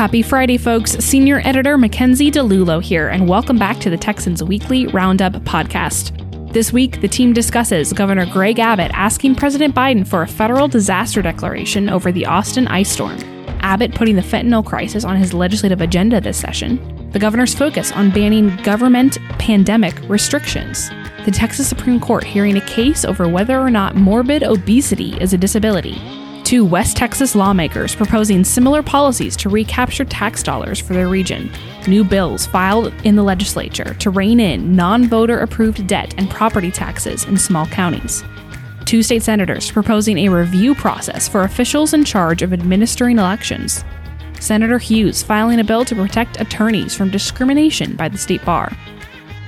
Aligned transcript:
Happy 0.00 0.22
Friday, 0.22 0.56
folks. 0.56 0.92
Senior 0.92 1.42
editor 1.44 1.76
Mackenzie 1.76 2.30
DeLulo 2.30 2.82
here, 2.82 3.08
and 3.08 3.28
welcome 3.28 3.58
back 3.58 3.78
to 3.80 3.90
the 3.90 3.98
Texans 3.98 4.42
Weekly 4.42 4.86
Roundup 4.86 5.34
podcast. 5.44 6.16
This 6.54 6.72
week, 6.72 7.02
the 7.02 7.06
team 7.06 7.34
discusses 7.34 7.92
Governor 7.92 8.24
Greg 8.24 8.58
Abbott 8.58 8.92
asking 8.94 9.34
President 9.34 9.74
Biden 9.74 10.08
for 10.08 10.22
a 10.22 10.26
federal 10.26 10.68
disaster 10.68 11.20
declaration 11.20 11.90
over 11.90 12.10
the 12.10 12.24
Austin 12.24 12.66
ice 12.68 12.90
storm, 12.90 13.18
Abbott 13.60 13.94
putting 13.94 14.16
the 14.16 14.22
fentanyl 14.22 14.64
crisis 14.64 15.04
on 15.04 15.18
his 15.18 15.34
legislative 15.34 15.82
agenda 15.82 16.18
this 16.18 16.38
session, 16.38 17.10
the 17.12 17.18
governor's 17.18 17.54
focus 17.54 17.92
on 17.92 18.10
banning 18.10 18.56
government 18.62 19.18
pandemic 19.38 20.00
restrictions, 20.08 20.88
the 21.26 21.30
Texas 21.30 21.68
Supreme 21.68 22.00
Court 22.00 22.24
hearing 22.24 22.56
a 22.56 22.66
case 22.66 23.04
over 23.04 23.28
whether 23.28 23.60
or 23.60 23.68
not 23.68 23.96
morbid 23.96 24.44
obesity 24.44 25.12
is 25.20 25.34
a 25.34 25.38
disability, 25.38 26.00
two 26.50 26.64
West 26.64 26.96
Texas 26.96 27.36
lawmakers 27.36 27.94
proposing 27.94 28.42
similar 28.42 28.82
policies 28.82 29.36
to 29.36 29.48
recapture 29.48 30.04
tax 30.04 30.42
dollars 30.42 30.80
for 30.80 30.94
their 30.94 31.06
region, 31.06 31.48
new 31.86 32.02
bills 32.02 32.44
filed 32.44 32.92
in 33.04 33.14
the 33.14 33.22
legislature 33.22 33.94
to 34.00 34.10
rein 34.10 34.40
in 34.40 34.74
non 34.74 35.06
voter 35.06 35.38
approved 35.38 35.86
debt 35.86 36.12
and 36.18 36.28
property 36.28 36.72
taxes 36.72 37.24
in 37.26 37.38
small 37.38 37.66
counties. 37.66 38.24
Two 38.84 39.00
state 39.00 39.22
senators 39.22 39.70
proposing 39.70 40.18
a 40.18 40.28
review 40.28 40.74
process 40.74 41.28
for 41.28 41.42
officials 41.42 41.94
in 41.94 42.04
charge 42.04 42.42
of 42.42 42.52
administering 42.52 43.20
elections. 43.20 43.84
Senator 44.40 44.78
Hughes 44.78 45.22
filing 45.22 45.60
a 45.60 45.64
bill 45.64 45.84
to 45.84 45.94
protect 45.94 46.40
attorneys 46.40 46.96
from 46.96 47.10
discrimination 47.10 47.94
by 47.94 48.08
the 48.08 48.18
state 48.18 48.44
bar. 48.44 48.72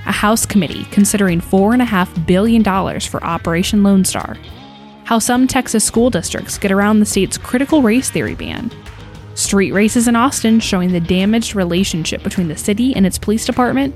A 0.05 0.13
House 0.13 0.45
committee 0.45 0.85
considering 0.85 1.41
$4.5 1.41 2.25
billion 2.25 2.63
for 3.01 3.21
Operation 3.25 3.83
Lone 3.83 4.05
Star. 4.05 4.37
How 5.05 5.19
some 5.19 5.47
Texas 5.47 5.83
school 5.83 6.09
districts 6.09 6.57
get 6.57 6.71
around 6.71 6.99
the 6.99 7.05
state's 7.05 7.37
critical 7.37 7.81
race 7.81 8.09
theory 8.09 8.35
ban. 8.35 8.71
Street 9.35 9.71
races 9.71 10.07
in 10.07 10.15
Austin 10.15 10.59
showing 10.59 10.91
the 10.91 10.99
damaged 10.99 11.55
relationship 11.55 12.23
between 12.23 12.47
the 12.47 12.57
city 12.57 12.95
and 12.95 13.05
its 13.05 13.17
police 13.17 13.45
department, 13.45 13.95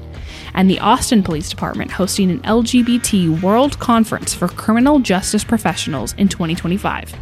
and 0.54 0.70
the 0.70 0.80
Austin 0.80 1.24
Police 1.24 1.50
Department 1.50 1.92
hosting 1.92 2.32
an 2.32 2.42
LGBT 2.42 3.42
World 3.42 3.78
Conference 3.80 4.34
for 4.34 4.48
Criminal 4.48 5.00
Justice 5.00 5.44
Professionals 5.44 6.14
in 6.14 6.28
2025. 6.28 7.14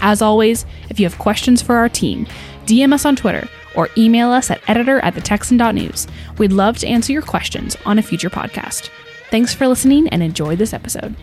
As 0.00 0.20
always, 0.20 0.66
if 0.90 0.98
you 0.98 1.06
have 1.06 1.18
questions 1.18 1.62
for 1.62 1.76
our 1.76 1.88
team, 1.88 2.26
DM 2.66 2.92
us 2.92 3.04
on 3.04 3.14
Twitter 3.14 3.48
or 3.76 3.88
email 3.96 4.30
us 4.30 4.50
at 4.50 4.60
editor 4.68 4.98
at 5.00 5.14
thetexan.news. 5.14 6.08
We'd 6.38 6.52
love 6.52 6.78
to 6.78 6.88
answer 6.88 7.12
your 7.12 7.22
questions 7.22 7.76
on 7.86 7.98
a 7.98 8.02
future 8.02 8.30
podcast. 8.30 8.90
Thanks 9.30 9.54
for 9.54 9.68
listening 9.68 10.08
and 10.08 10.22
enjoy 10.22 10.56
this 10.56 10.72
episode. 10.72 11.14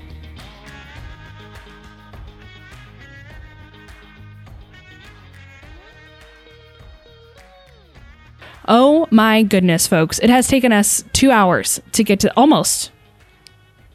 Oh 8.69 9.07
my 9.09 9.41
goodness, 9.41 9.87
folks. 9.87 10.19
It 10.19 10.29
has 10.29 10.47
taken 10.47 10.71
us 10.71 11.03
two 11.11 11.31
hours 11.31 11.81
to 11.93 12.03
get 12.03 12.19
to 12.19 12.31
almost 12.37 12.91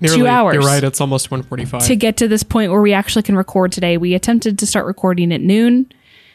Nearly, 0.00 0.18
two 0.18 0.26
hours. 0.26 0.54
You're 0.54 0.64
right. 0.64 0.82
It's 0.82 1.00
almost 1.00 1.30
145. 1.30 1.86
to 1.86 1.96
get 1.96 2.16
to 2.16 2.26
this 2.26 2.42
point 2.42 2.72
where 2.72 2.82
we 2.82 2.92
actually 2.92 3.22
can 3.22 3.36
record 3.36 3.70
today. 3.70 3.96
We 3.96 4.14
attempted 4.14 4.58
to 4.58 4.66
start 4.66 4.84
recording 4.84 5.32
at 5.32 5.40
noon. 5.40 5.92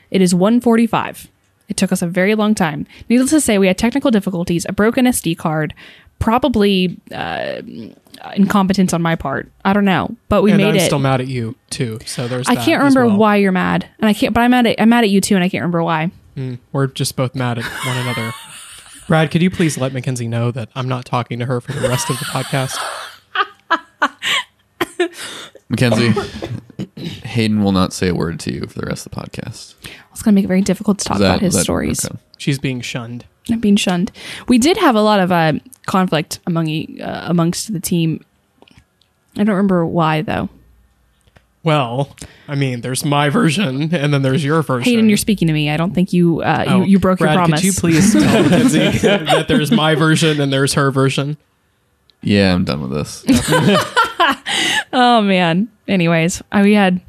It 0.10 0.22
is 0.22 0.34
1:45. 0.34 1.28
It 1.68 1.78
took 1.78 1.92
us 1.92 2.02
a 2.02 2.08
very 2.08 2.34
long 2.34 2.56
time. 2.56 2.88
Needless 3.10 3.30
to 3.32 3.42
say, 3.42 3.60
we 3.60 3.68
had 3.68 3.78
technical 3.78 4.10
difficulties, 4.10 4.66
a 4.68 4.74
broken 4.74 5.06
SD 5.06 5.38
card, 5.38 5.76
probably 6.18 6.98
uh, 7.14 7.62
incompetence 8.36 8.94
on 8.94 9.02
my 9.02 9.16
part. 9.16 9.52
I 9.66 9.74
don't 9.74 9.86
know, 9.86 10.16
but 10.30 10.42
we 10.44 10.52
and 10.52 10.58
made 10.58 10.70
I'm 10.70 10.76
it. 10.78 10.86
still 10.86 10.98
mad 10.98 11.22
at 11.22 11.28
you 11.28 11.56
too. 11.70 12.00
So 12.06 12.28
there's. 12.28 12.48
I 12.48 12.56
can't 12.56 12.80
remember 12.80 13.06
well. 13.06 13.18
why 13.18 13.36
you're 13.36 13.52
mad, 13.52 13.88
and 14.00 14.08
I 14.08 14.14
can't. 14.14 14.34
But 14.34 14.42
I'm 14.42 14.52
mad 14.52 14.66
at 14.66 14.82
I'm 14.82 14.90
mad 14.90 15.04
at 15.04 15.10
you 15.10 15.20
too, 15.20 15.36
and 15.36 15.44
I 15.44 15.50
can't 15.50 15.62
remember 15.62 15.84
why. 15.84 16.10
Mm, 16.36 16.60
we're 16.72 16.88
just 16.88 17.16
both 17.16 17.36
mad 17.36 17.60
at 17.60 17.66
one 17.86 17.98
another. 17.98 18.34
Brad, 19.08 19.32
could 19.32 19.42
you 19.42 19.50
please 19.50 19.78
let 19.78 19.92
Mackenzie 19.94 20.28
know 20.28 20.52
that 20.52 20.70
I'm 20.76 20.88
not 20.88 21.04
talking 21.06 21.40
to 21.40 21.46
her 21.46 21.60
for 21.62 21.74
the 21.74 21.88
rest 21.90 22.10
of 22.10 22.20
the 22.20 22.26
podcast? 22.26 22.78
Mackenzie, 25.70 26.14
Hayden 27.26 27.64
will 27.64 27.72
not 27.72 27.94
say 27.94 28.10
a 28.10 28.16
word 28.16 28.40
to 28.42 28.54
you 28.54 28.62
for 28.68 28.80
the 28.80 28.86
rest 28.86 29.06
of 29.06 29.12
the 29.12 29.22
podcast. 29.22 29.76
It's 30.12 30.22
going 30.22 30.34
to 30.34 30.36
make 30.36 30.46
it 30.46 30.48
very 30.48 30.62
difficult 30.62 31.00
to 31.00 31.06
talk 31.06 31.16
Is 31.16 31.22
that- 31.22 31.28
about 31.30 31.42
his 31.42 31.54
that- 31.56 31.64
stories. 31.64 32.06
okay. 32.06 32.18
She's 32.38 32.58
being 32.60 32.82
shunned. 32.82 33.26
I'm 33.52 33.60
being 33.60 33.76
shunned. 33.76 34.12
We 34.48 34.58
did 34.60 34.78
have 34.78 34.96
a 34.96 35.02
lot 35.02 35.20
of 35.20 35.32
uh, 35.32 35.54
conflict 35.88 36.40
among 36.48 36.68
e- 36.68 37.02
uh, 37.02 37.30
amongst 37.30 37.74
the 37.74 37.80
team. 37.80 38.24
I 39.36 39.44
don't 39.44 39.50
remember 39.50 39.86
why 39.86 40.22
though. 40.22 40.50
Well, 41.64 42.16
I 42.48 42.56
mean, 42.56 42.82
there's 42.82 43.04
my 43.04 43.30
version, 43.30 43.94
and 43.94 44.14
then 44.14 44.22
there's 44.22 44.44
your 44.46 44.62
version. 44.62 44.90
Hayden, 44.90 45.10
you're 45.10 45.18
speaking 45.18 45.48
to 45.48 45.54
me. 45.54 45.70
I 45.70 45.78
don't 45.78 45.94
think 45.94 46.14
you 46.14 46.42
uh, 46.42 46.66
Oh, 46.68 46.78
you, 46.80 46.86
you 46.86 47.00
broke 47.00 47.20
Brad, 47.20 47.34
your 47.34 47.40
promise. 47.40 47.60
Could 47.62 47.66
you 47.66 47.74
please 47.74 48.14
tell 48.14 48.44
Mackenzie 48.44 48.98
that 49.00 49.48
there's 49.48 49.72
my 49.72 49.96
version 49.96 50.40
and 50.40 50.54
there's 50.54 50.74
her 50.76 50.90
version? 50.90 51.38
Yeah, 52.22 52.54
I'm 52.54 52.66
done 52.66 52.82
with 52.82 52.92
this. 52.92 53.26
oh 54.94 55.22
man. 55.22 55.70
Anyways, 55.88 56.42
we 56.54 56.74
had 56.74 57.02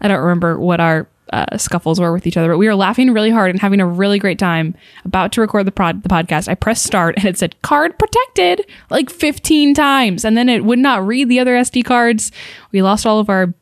I 0.00 0.08
don't 0.08 0.20
remember 0.20 0.58
what 0.58 0.80
our 0.80 1.06
uh, 1.32 1.56
scuffles 1.56 1.98
were 1.98 2.12
with 2.12 2.26
each 2.26 2.36
other, 2.36 2.50
but 2.50 2.58
we 2.58 2.66
were 2.66 2.74
laughing 2.74 3.12
really 3.12 3.30
hard 3.30 3.50
and 3.50 3.60
having 3.60 3.80
a 3.80 3.86
really 3.86 4.18
great 4.18 4.38
time. 4.38 4.74
About 5.04 5.32
to 5.32 5.40
record 5.40 5.66
the 5.66 5.72
prod 5.72 6.02
the 6.02 6.08
podcast, 6.08 6.48
I 6.48 6.54
pressed 6.54 6.84
start 6.84 7.14
and 7.16 7.24
it 7.24 7.38
said 7.38 7.60
card 7.62 7.98
protected 7.98 8.66
like 8.90 9.10
15 9.10 9.74
times, 9.74 10.24
and 10.24 10.36
then 10.36 10.48
it 10.48 10.64
would 10.64 10.78
not 10.78 11.06
read 11.06 11.28
the 11.28 11.40
other 11.40 11.54
SD 11.56 11.84
cards. 11.84 12.30
We 12.72 12.82
lost 12.82 13.06
all 13.06 13.18
of 13.18 13.28
our 13.28 13.52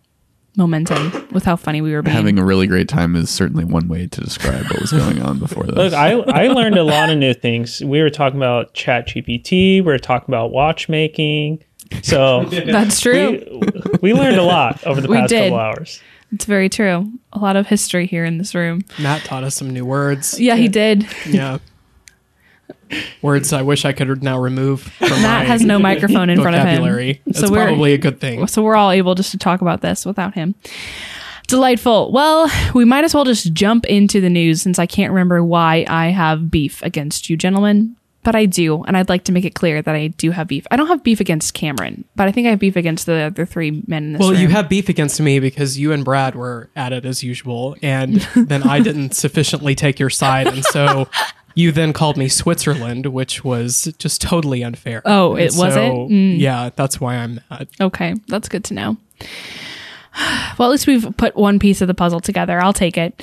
momentum 0.56 1.28
with 1.30 1.44
how 1.44 1.56
funny 1.56 1.80
we 1.80 1.92
were 1.92 2.02
being. 2.02 2.14
Having 2.16 2.38
a 2.38 2.44
really 2.44 2.66
great 2.66 2.88
time 2.88 3.16
is 3.16 3.30
certainly 3.30 3.64
one 3.64 3.88
way 3.88 4.06
to 4.06 4.20
describe 4.20 4.64
what 4.64 4.80
was 4.80 4.92
going 4.92 5.22
on 5.22 5.38
before 5.38 5.64
this. 5.64 5.74
Look, 5.74 5.94
I, 5.94 6.12
I 6.12 6.48
learned 6.48 6.76
a 6.76 6.84
lot 6.84 7.10
of 7.10 7.18
new 7.18 7.34
things. 7.34 7.82
We 7.82 8.02
were 8.02 8.10
talking 8.10 8.38
about 8.38 8.74
Chat 8.74 9.08
GPT. 9.08 9.76
We 9.76 9.80
were 9.82 9.98
talking 9.98 10.28
about 10.28 10.52
watchmaking. 10.52 11.64
So 12.02 12.44
That's 12.50 13.00
true. 13.00 13.60
we, 14.00 14.12
we 14.12 14.14
learned 14.14 14.36
a 14.36 14.42
lot 14.44 14.84
over 14.86 15.00
the 15.00 15.08
past 15.08 15.32
couple 15.32 15.58
hours. 15.58 16.00
It's 16.32 16.46
very 16.46 16.68
true. 16.70 17.12
A 17.32 17.38
lot 17.38 17.56
of 17.56 17.66
history 17.66 18.06
here 18.06 18.24
in 18.24 18.38
this 18.38 18.54
room. 18.54 18.82
Matt 18.98 19.22
taught 19.24 19.44
us 19.44 19.54
some 19.54 19.70
new 19.70 19.84
words. 19.84 20.40
Yeah, 20.40 20.56
he 20.56 20.68
did. 20.68 21.06
Yeah. 21.26 21.58
Words 23.22 23.52
I 23.52 23.62
wish 23.62 23.84
I 23.84 23.92
could 23.92 24.22
now 24.22 24.38
remove 24.38 24.82
from 24.82 25.08
Matt 25.10 25.46
has 25.46 25.62
no 25.64 25.78
microphone 25.80 26.30
in 26.30 26.40
front 26.40 26.56
of 26.56 26.66
him. 26.66 26.84
It's 27.26 27.40
So 27.40 27.50
we're- 27.50 27.66
probably 27.66 27.92
a 27.94 27.98
good 27.98 28.20
thing. 28.20 28.46
So 28.46 28.62
we're 28.62 28.76
all 28.76 28.90
able 28.90 29.14
just 29.14 29.30
to 29.32 29.38
talk 29.38 29.60
about 29.60 29.80
this 29.80 30.04
without 30.06 30.34
him. 30.34 30.54
Delightful. 31.48 32.12
Well, 32.12 32.50
we 32.74 32.84
might 32.84 33.04
as 33.04 33.14
well 33.14 33.24
just 33.24 33.52
jump 33.52 33.84
into 33.86 34.20
the 34.20 34.30
news 34.30 34.62
since 34.62 34.78
I 34.78 34.86
can't 34.86 35.10
remember 35.12 35.42
why 35.44 35.84
I 35.88 36.06
have 36.08 36.50
beef 36.50 36.82
against 36.82 37.28
you, 37.28 37.36
gentlemen. 37.36 37.96
But 38.24 38.36
I 38.36 38.46
do, 38.46 38.84
and 38.84 38.96
I'd 38.96 39.08
like 39.08 39.24
to 39.24 39.32
make 39.32 39.44
it 39.44 39.54
clear 39.56 39.82
that 39.82 39.94
I 39.96 40.06
do 40.06 40.30
have 40.30 40.46
beef. 40.46 40.64
I 40.70 40.76
don't 40.76 40.86
have 40.86 41.02
beef 41.02 41.18
against 41.18 41.54
Cameron, 41.54 42.04
but 42.14 42.28
I 42.28 42.32
think 42.32 42.46
I 42.46 42.50
have 42.50 42.60
beef 42.60 42.76
against 42.76 43.06
the 43.06 43.14
other 43.14 43.44
three 43.44 43.82
men 43.88 44.04
in 44.04 44.12
this 44.12 44.20
Well, 44.20 44.30
room. 44.30 44.40
you 44.40 44.48
have 44.48 44.68
beef 44.68 44.88
against 44.88 45.20
me 45.20 45.40
because 45.40 45.76
you 45.76 45.90
and 45.90 46.04
Brad 46.04 46.36
were 46.36 46.70
at 46.76 46.92
it 46.92 47.04
as 47.04 47.24
usual, 47.24 47.74
and 47.82 48.16
then 48.36 48.62
I 48.62 48.78
didn't 48.78 49.16
sufficiently 49.16 49.74
take 49.74 49.98
your 49.98 50.08
side, 50.10 50.46
and 50.46 50.64
so 50.66 51.08
you 51.56 51.72
then 51.72 51.92
called 51.92 52.16
me 52.16 52.28
Switzerland, 52.28 53.06
which 53.06 53.42
was 53.42 53.92
just 53.98 54.22
totally 54.22 54.62
unfair. 54.62 55.02
Oh, 55.04 55.34
it- 55.34 55.48
And 55.50 55.58
was 55.58 55.74
it? 55.76 55.80
Mm. 55.92 56.38
Yeah, 56.38 56.70
that's 56.76 57.00
why 57.00 57.16
I'm 57.16 57.40
mad. 57.50 57.66
Okay, 57.80 58.14
that's 58.28 58.48
good 58.48 58.62
to 58.64 58.74
know. 58.74 58.96
Well, 60.58 60.68
at 60.68 60.72
least 60.72 60.86
we've 60.86 61.08
put 61.16 61.34
one 61.36 61.58
piece 61.58 61.80
of 61.80 61.88
the 61.88 61.94
puzzle 61.94 62.20
together. 62.20 62.60
I'll 62.60 62.74
take 62.74 62.98
it. 62.98 63.22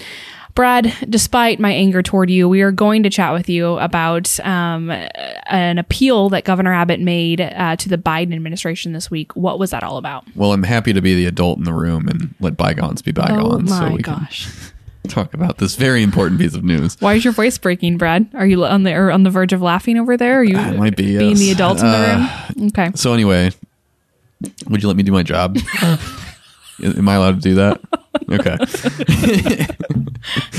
Brad, 0.59 0.93
despite 1.09 1.57
my 1.61 1.71
anger 1.71 2.01
toward 2.03 2.29
you, 2.29 2.49
we 2.49 2.59
are 2.63 2.71
going 2.73 3.03
to 3.03 3.09
chat 3.09 3.31
with 3.31 3.47
you 3.47 3.77
about 3.77 4.37
um, 4.41 4.91
an 4.91 5.77
appeal 5.77 6.27
that 6.31 6.43
Governor 6.43 6.73
Abbott 6.73 6.99
made 6.99 7.39
uh, 7.39 7.77
to 7.77 7.87
the 7.87 7.97
Biden 7.97 8.35
administration 8.35 8.91
this 8.91 9.09
week. 9.09 9.33
What 9.37 9.57
was 9.57 9.71
that 9.71 9.83
all 9.85 9.95
about? 9.95 10.25
well, 10.35 10.51
I'm 10.51 10.63
happy 10.63 10.91
to 10.91 11.01
be 11.01 11.15
the 11.15 11.27
adult 11.27 11.59
in 11.59 11.63
the 11.63 11.71
room 11.71 12.09
and 12.09 12.35
let 12.41 12.57
bygones 12.57 13.01
be 13.01 13.13
bygones. 13.13 13.71
oh 13.71 13.75
so 13.75 13.81
my 13.83 13.93
we 13.93 14.01
gosh! 14.01 14.49
can 15.03 15.07
talk 15.11 15.33
about 15.33 15.59
this 15.59 15.77
very 15.77 16.03
important 16.03 16.41
piece 16.41 16.55
of 16.55 16.65
news. 16.65 16.97
Why 16.99 17.13
is 17.13 17.23
your 17.23 17.31
voice 17.31 17.57
breaking, 17.57 17.97
Brad? 17.97 18.27
Are 18.33 18.45
you 18.45 18.65
on 18.65 18.83
the 18.83 18.93
or 18.93 19.11
on 19.11 19.23
the 19.23 19.29
verge 19.29 19.53
of 19.53 19.61
laughing 19.61 19.97
over 19.97 20.17
there? 20.17 20.41
Are 20.41 20.43
you 20.43 20.57
Uh, 20.57 20.73
it 20.73 20.77
might 20.77 20.97
be, 20.97 21.17
being 21.17 21.29
yes. 21.37 21.39
the 21.39 21.51
adult 21.51 21.79
in 21.79 21.85
the 21.85 21.97
Uh, 21.97 22.47
room? 22.57 22.67
Okay. 22.67 22.91
So 22.95 23.13
anyway, 23.13 23.51
would 24.67 24.81
you 24.83 24.89
let 24.89 24.97
me 24.97 25.03
do 25.03 25.13
my 25.13 25.23
job? 25.23 25.57
Am 26.83 27.07
I 27.07 27.15
allowed 27.15 27.35
to 27.35 27.41
do 27.41 27.55
that? 27.55 27.79
Okay. 28.29 28.57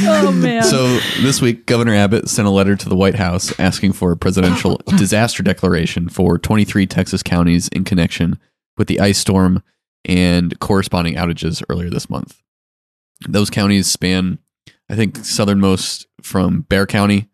Oh 0.02 0.32
man. 0.32 0.62
So 0.62 0.98
this 1.20 1.42
week, 1.42 1.66
Governor 1.66 1.94
Abbott 1.94 2.28
sent 2.28 2.48
a 2.48 2.50
letter 2.50 2.76
to 2.76 2.88
the 2.88 2.96
White 2.96 3.16
House 3.16 3.58
asking 3.60 3.92
for 3.92 4.10
a 4.10 4.16
presidential 4.16 4.80
disaster 4.96 5.42
declaration 5.42 6.08
for 6.08 6.38
23 6.38 6.86
Texas 6.86 7.22
counties 7.22 7.68
in 7.68 7.84
connection 7.84 8.38
with 8.78 8.88
the 8.88 9.00
ice 9.00 9.18
storm 9.18 9.62
and 10.06 10.58
corresponding 10.60 11.14
outages 11.14 11.62
earlier 11.68 11.90
this 11.90 12.08
month. 12.08 12.40
Those 13.28 13.50
counties 13.50 13.86
span, 13.86 14.38
I 14.88 14.96
think, 14.96 15.18
southernmost 15.18 16.06
from 16.22 16.62
Bexar 16.62 16.86
County 16.86 17.28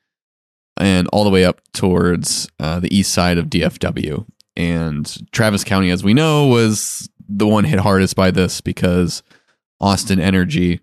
and 0.78 1.08
all 1.08 1.24
the 1.24 1.30
way 1.30 1.44
up 1.44 1.60
towards 1.72 2.48
uh, 2.58 2.80
the 2.80 2.94
east 2.94 3.12
side 3.12 3.38
of 3.38 3.46
DFW. 3.46 4.26
And 4.56 5.30
Travis 5.32 5.64
County, 5.64 5.90
as 5.90 6.02
we 6.02 6.12
know, 6.12 6.48
was 6.48 7.08
the 7.28 7.46
one 7.46 7.64
hit 7.64 7.78
hardest 7.78 8.16
by 8.16 8.30
this 8.30 8.60
because 8.60 9.22
Austin 9.80 10.20
Energy 10.20 10.80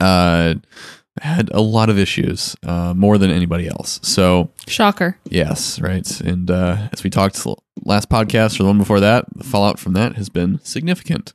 uh, 0.00 0.54
had 1.20 1.50
a 1.52 1.60
lot 1.60 1.88
of 1.90 1.98
issues, 1.98 2.56
uh, 2.64 2.92
more 2.94 3.18
than 3.18 3.30
anybody 3.30 3.68
else. 3.68 4.00
So 4.02 4.50
Shocker. 4.66 5.18
yes, 5.24 5.80
right. 5.80 6.20
And 6.20 6.50
uh, 6.50 6.88
as 6.92 7.04
we 7.04 7.10
talked 7.10 7.44
last 7.84 8.08
podcast 8.08 8.58
or 8.58 8.64
the 8.64 8.68
one 8.68 8.78
before 8.78 9.00
that, 9.00 9.26
the 9.34 9.44
fallout 9.44 9.78
from 9.78 9.92
that 9.94 10.16
has 10.16 10.28
been 10.28 10.60
significant. 10.64 11.32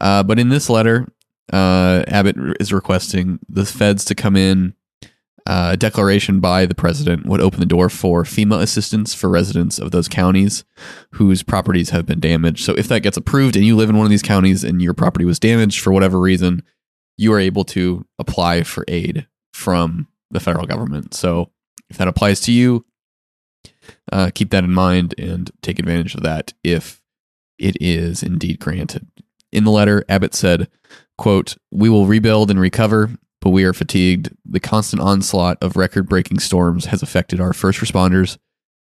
Uh, 0.00 0.22
but 0.22 0.38
in 0.38 0.48
this 0.50 0.68
letter, 0.68 1.06
uh, 1.52 2.04
Abbott 2.06 2.36
is 2.60 2.72
requesting 2.72 3.38
the 3.48 3.64
feds 3.64 4.04
to 4.06 4.14
come 4.14 4.36
in. 4.36 4.74
Uh, 5.46 5.70
a 5.72 5.76
declaration 5.76 6.40
by 6.40 6.64
the 6.64 6.74
president 6.74 7.26
would 7.26 7.40
open 7.40 7.60
the 7.60 7.66
door 7.66 7.90
for 7.90 8.24
FEMA 8.24 8.62
assistance 8.62 9.12
for 9.12 9.28
residents 9.28 9.78
of 9.78 9.90
those 9.90 10.08
counties 10.08 10.64
whose 11.12 11.42
properties 11.42 11.90
have 11.90 12.06
been 12.06 12.18
damaged. 12.18 12.64
So, 12.64 12.72
if 12.74 12.88
that 12.88 13.02
gets 13.02 13.18
approved 13.18 13.54
and 13.54 13.64
you 13.64 13.76
live 13.76 13.90
in 13.90 13.96
one 13.98 14.06
of 14.06 14.10
these 14.10 14.22
counties 14.22 14.64
and 14.64 14.80
your 14.80 14.94
property 14.94 15.26
was 15.26 15.38
damaged 15.38 15.80
for 15.80 15.92
whatever 15.92 16.18
reason, 16.18 16.62
you 17.18 17.32
are 17.34 17.38
able 17.38 17.64
to 17.64 18.06
apply 18.18 18.62
for 18.62 18.86
aid 18.88 19.26
from 19.52 20.08
the 20.30 20.40
federal 20.40 20.66
government. 20.66 21.12
So, 21.12 21.50
if 21.90 21.98
that 21.98 22.08
applies 22.08 22.40
to 22.42 22.52
you, 22.52 22.86
uh, 24.10 24.30
keep 24.34 24.50
that 24.50 24.64
in 24.64 24.72
mind 24.72 25.14
and 25.18 25.50
take 25.60 25.78
advantage 25.78 26.14
of 26.14 26.22
that 26.22 26.54
if 26.64 27.02
it 27.58 27.76
is 27.80 28.22
indeed 28.22 28.58
granted. 28.58 29.06
In 29.52 29.64
the 29.64 29.70
letter, 29.70 30.04
Abbott 30.08 30.34
said, 30.34 30.68
quote, 31.16 31.56
We 31.70 31.88
will 31.88 32.06
rebuild 32.06 32.50
and 32.50 32.58
recover, 32.58 33.10
but 33.44 33.50
we 33.50 33.64
are 33.64 33.74
fatigued. 33.74 34.30
The 34.46 34.58
constant 34.58 35.02
onslaught 35.02 35.62
of 35.62 35.76
record 35.76 36.08
breaking 36.08 36.38
storms 36.38 36.86
has 36.86 37.02
affected 37.02 37.40
our 37.40 37.52
first 37.52 37.78
responders, 37.78 38.38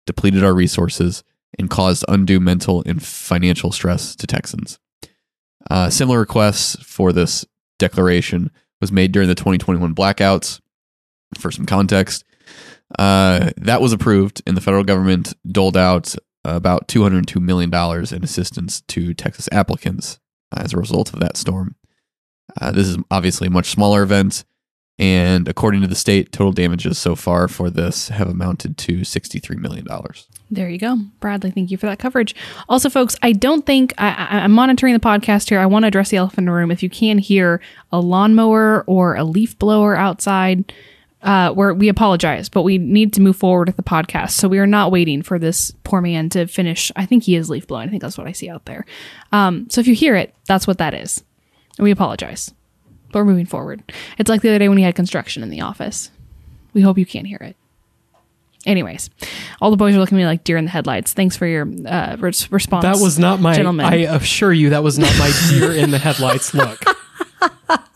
depleted 0.08 0.42
our 0.42 0.54
resources, 0.54 1.22
and 1.60 1.70
caused 1.70 2.06
undue 2.08 2.40
mental 2.40 2.82
and 2.86 3.04
financial 3.04 3.74
stress 3.74 4.16
to 4.16 4.26
Texans. 4.26 4.80
Uh, 5.70 5.90
similar 5.90 6.18
requests 6.20 6.78
for 6.82 7.12
this 7.12 7.46
declaration 7.78 8.50
was 8.80 8.90
made 8.90 9.12
during 9.12 9.28
the 9.28 9.36
2021 9.36 9.94
blackouts. 9.94 10.62
For 11.38 11.52
some 11.52 11.66
context, 11.66 12.24
uh, 12.98 13.52
that 13.58 13.82
was 13.82 13.92
approved, 13.92 14.42
and 14.48 14.56
the 14.56 14.62
federal 14.62 14.86
government 14.86 15.34
doled 15.46 15.76
out 15.76 16.16
about 16.46 16.88
$202 16.88 17.42
million 17.42 17.74
in 18.14 18.24
assistance 18.24 18.82
to 18.88 19.14
Texas 19.14 19.50
applicants 19.52 20.20
as 20.56 20.72
a 20.72 20.78
result 20.78 21.12
of 21.12 21.20
that 21.20 21.36
storm. 21.36 21.76
Uh, 22.62 22.72
this 22.72 22.88
is 22.88 22.98
obviously 23.12 23.48
a 23.48 23.52
much 23.52 23.70
smaller 23.70 24.04
event, 24.04 24.46
and 25.00 25.48
according 25.48 25.82
to 25.82 25.88
the 25.88 25.96
state, 25.96 26.32
total 26.32 26.52
damages 26.52 26.98
so 26.98 27.16
far 27.16 27.48
for 27.48 27.70
this 27.70 28.10
have 28.10 28.30
amounted 28.30 28.78
to 28.80 29.00
$63 29.00 29.58
million. 29.58 29.88
There 30.52 30.70
you 30.70 30.78
go. 30.78 30.98
Bradley, 31.20 31.50
thank 31.50 31.72
you 31.72 31.78
for 31.78 31.88
that 31.88 31.98
coverage. 31.98 32.36
Also, 32.70 32.90
folks, 32.90 33.16
I 33.24 33.32
don't 33.32 33.66
think 33.66 33.94
I, 33.98 34.42
I'm 34.44 34.52
monitoring 34.52 34.94
the 34.94 35.00
podcast 35.00 35.50
here. 35.50 35.60
I 35.60 35.66
want 35.66 35.84
to 35.84 35.88
address 35.88 36.10
the 36.10 36.18
elephant 36.18 36.40
in 36.40 36.46
the 36.46 36.52
room. 36.52 36.70
If 36.70 36.84
you 36.84 36.90
can 36.90 37.18
hear 37.18 37.60
a 37.92 38.00
lawnmower 38.00 38.84
or 38.86 39.16
a 39.16 39.24
leaf 39.24 39.58
blower 39.58 39.96
outside, 39.96 40.72
uh, 41.24 41.52
where 41.54 41.74
we 41.74 41.88
apologize, 41.88 42.50
but 42.50 42.64
we 42.64 42.78
need 42.78 43.14
to 43.14 43.22
move 43.22 43.38
forward 43.38 43.70
with 43.70 43.78
the 43.78 43.84
podcast. 43.84 44.32
So 44.32 44.48
we 44.48 44.60
are 44.60 44.68
not 44.68 44.92
waiting 44.92 45.22
for 45.22 45.40
this 45.40 45.72
poor 45.84 46.02
man 46.02 46.30
to 46.30 46.46
finish. 46.48 46.92
I 46.96 47.06
think 47.06 47.24
he 47.24 47.36
is 47.36 47.50
leaf 47.50 47.66
blowing. 47.66 47.88
I 47.88 47.90
think 47.90 48.02
that's 48.02 48.18
what 48.18 48.28
I 48.28 48.34
see 48.34 48.50
out 48.50 48.66
there. 48.66 48.86
Um, 49.32 49.68
so 49.70 49.80
if 49.80 49.88
you 49.88 49.96
hear 49.96 50.16
it, 50.16 50.36
that's 50.48 50.68
what 50.68 50.80
that 50.80 50.94
is. 50.94 51.24
We 51.80 51.92
apologize. 51.92 52.54
But 53.14 53.20
we're 53.20 53.26
moving 53.26 53.46
forward. 53.46 53.82
It's 54.18 54.30
like 54.30 54.42
the 54.42 54.50
other 54.50 54.60
day 54.60 54.68
when 54.68 54.76
we 54.76 54.82
had 54.84 54.96
construction 54.96 55.42
in 55.44 55.50
the 55.50 55.62
office. 55.62 56.12
We 56.74 56.82
hope 56.82 56.98
you 56.98 57.06
can't 57.06 57.28
hear 57.28 57.38
it. 57.40 57.56
Anyways, 58.66 59.10
all 59.62 59.72
the 59.72 59.78
boys 59.78 59.96
are 59.96 60.00
looking 60.00 60.18
at 60.18 60.22
me 60.22 60.26
like 60.26 60.44
deer 60.44 60.58
in 60.58 60.66
the 60.66 60.72
headlights. 60.72 61.14
Thanks 61.14 61.36
for 61.38 61.46
your 61.46 61.68
uh, 61.86 62.16
res- 62.20 62.52
response. 62.52 62.84
That 62.84 62.98
was 63.04 63.20
not 63.20 63.40
my. 63.40 63.54
gentlemen. 63.54 63.86
I 63.86 63.96
assure 64.00 64.52
you, 64.52 64.72
that 64.72 64.84
was 64.84 64.98
not 64.98 65.14
my 65.20 65.32
deer 65.50 65.72
in 65.74 65.92
the 65.92 66.00
headlights 66.00 66.54
look. 66.54 66.82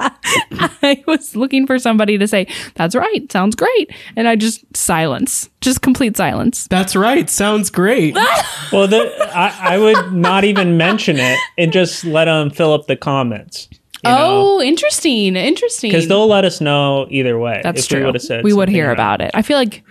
I 0.82 1.04
was 1.08 1.36
looking 1.36 1.66
for 1.68 1.80
somebody 1.80 2.18
to 2.18 2.28
say, 2.28 2.48
"That's 2.76 2.96
right, 2.96 3.32
sounds 3.32 3.56
great," 3.56 3.92
and 4.16 4.28
I 4.28 4.36
just 4.36 4.64
silence, 4.76 5.50
just 5.62 5.82
complete 5.82 6.18
silence. 6.18 6.68
That's 6.70 6.96
right. 6.96 7.30
Sounds 7.30 7.70
great. 7.70 8.16
Well, 8.70 8.86
the, 8.90 9.10
I, 9.34 9.76
I 9.76 9.78
would 9.78 10.12
not 10.12 10.44
even 10.44 10.76
mention 10.76 11.16
it 11.18 11.40
and 11.58 11.72
just 11.72 12.04
let 12.04 12.26
them 12.26 12.50
fill 12.50 12.74
up 12.74 12.88
the 12.88 12.98
comments. 12.98 13.70
Oh, 14.06 14.62
interesting, 14.62 15.36
interesting. 15.36 15.90
because 15.90 16.08
they'll 16.08 16.28
let 16.28 16.46
us 16.46 16.62
know 16.62 17.08
either 17.10 17.38
way. 17.38 17.62
That's 17.64 17.82
if 17.82 17.90
true. 17.90 18.00
We 18.00 18.06
would 18.06 18.16
have 18.16 18.22
said 18.22 18.44
we 18.44 18.54
would 18.54 18.70
hear 18.70 18.92
about 18.92 19.22
it. 19.22 19.32
I 19.34 19.42
feel 19.42 19.58
like 19.58 19.84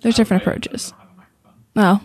there's 0.00 0.16
different 0.16 0.42
approaches. 0.42 0.92
Oh, 1.76 2.00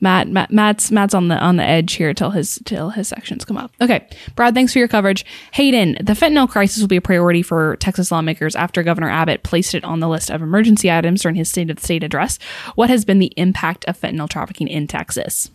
Matt, 0.00 0.28
Matt, 0.28 0.50
Matt's 0.50 0.90
Matt's 0.90 1.14
on 1.14 1.28
the 1.28 1.38
on 1.38 1.56
the 1.56 1.62
edge 1.62 1.92
here 1.94 2.12
till 2.12 2.30
his 2.30 2.58
till 2.64 2.90
his 2.90 3.06
sections 3.06 3.44
come 3.44 3.56
up. 3.56 3.72
Okay, 3.80 4.08
Brad, 4.34 4.54
thanks 4.54 4.72
for 4.72 4.80
your 4.80 4.88
coverage. 4.88 5.24
Hayden, 5.52 5.96
the 6.00 6.14
fentanyl 6.14 6.48
crisis 6.48 6.80
will 6.80 6.88
be 6.88 6.96
a 6.96 7.00
priority 7.00 7.40
for 7.40 7.76
Texas 7.76 8.10
lawmakers 8.10 8.56
after 8.56 8.82
Governor 8.82 9.08
Abbott 9.08 9.44
placed 9.44 9.74
it 9.74 9.84
on 9.84 10.00
the 10.00 10.08
list 10.08 10.30
of 10.30 10.42
emergency 10.42 10.90
items 10.90 11.22
during 11.22 11.36
his 11.36 11.48
State 11.48 11.70
of 11.70 11.76
the 11.76 11.82
State 11.82 12.02
address. 12.02 12.40
What 12.74 12.90
has 12.90 13.04
been 13.04 13.20
the 13.20 13.32
impact 13.36 13.84
of 13.84 13.98
fentanyl 13.98 14.28
trafficking 14.28 14.66
in 14.66 14.88
Texas? 14.88 15.48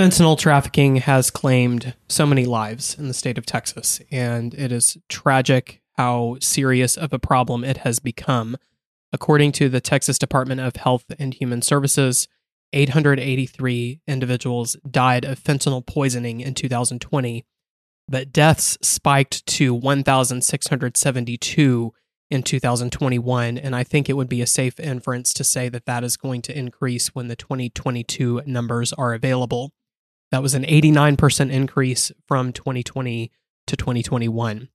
Fentanyl 0.00 0.38
trafficking 0.38 0.96
has 0.96 1.30
claimed 1.30 1.94
so 2.08 2.24
many 2.24 2.46
lives 2.46 2.96
in 2.98 3.06
the 3.06 3.12
state 3.12 3.36
of 3.36 3.44
Texas, 3.44 4.00
and 4.10 4.54
it 4.54 4.72
is 4.72 4.96
tragic 5.10 5.82
how 5.98 6.38
serious 6.40 6.96
of 6.96 7.12
a 7.12 7.18
problem 7.18 7.64
it 7.64 7.76
has 7.76 7.98
become. 7.98 8.56
According 9.12 9.52
to 9.52 9.68
the 9.68 9.82
Texas 9.82 10.18
Department 10.18 10.62
of 10.62 10.76
Health 10.76 11.04
and 11.18 11.34
Human 11.34 11.60
Services, 11.60 12.28
883 12.72 14.00
individuals 14.08 14.74
died 14.90 15.26
of 15.26 15.38
fentanyl 15.38 15.84
poisoning 15.84 16.40
in 16.40 16.54
2020, 16.54 17.44
but 18.08 18.32
deaths 18.32 18.78
spiked 18.80 19.44
to 19.48 19.74
1,672 19.74 21.92
in 22.30 22.42
2021. 22.42 23.58
And 23.58 23.76
I 23.76 23.84
think 23.84 24.08
it 24.08 24.16
would 24.16 24.30
be 24.30 24.40
a 24.40 24.46
safe 24.46 24.80
inference 24.80 25.34
to 25.34 25.44
say 25.44 25.68
that 25.68 25.84
that 25.84 26.04
is 26.04 26.16
going 26.16 26.40
to 26.40 26.58
increase 26.58 27.08
when 27.08 27.28
the 27.28 27.36
2022 27.36 28.40
numbers 28.46 28.94
are 28.94 29.12
available. 29.12 29.74
That 30.30 30.42
was 30.42 30.54
an 30.54 30.64
89% 30.64 31.50
increase 31.50 32.12
from 32.26 32.52
2020 32.52 33.30
to 33.66 33.76
2021. 33.76 34.68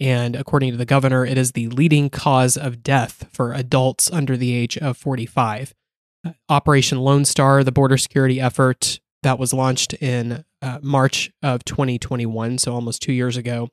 And 0.00 0.36
according 0.36 0.70
to 0.70 0.76
the 0.76 0.84
governor, 0.84 1.24
it 1.24 1.36
is 1.36 1.52
the 1.52 1.68
leading 1.68 2.08
cause 2.10 2.56
of 2.56 2.82
death 2.82 3.28
for 3.32 3.52
adults 3.52 4.10
under 4.12 4.36
the 4.36 4.54
age 4.54 4.76
of 4.78 4.96
45. 4.96 5.74
Uh, 6.24 6.32
Operation 6.48 6.98
Lone 6.98 7.24
Star, 7.24 7.64
the 7.64 7.72
border 7.72 7.96
security 7.96 8.40
effort 8.40 9.00
that 9.22 9.38
was 9.38 9.52
launched 9.52 9.94
in 9.94 10.44
uh, 10.62 10.78
March 10.82 11.30
of 11.42 11.64
2021, 11.64 12.58
so 12.58 12.74
almost 12.74 13.02
two 13.02 13.12
years 13.12 13.36
ago, 13.36 13.68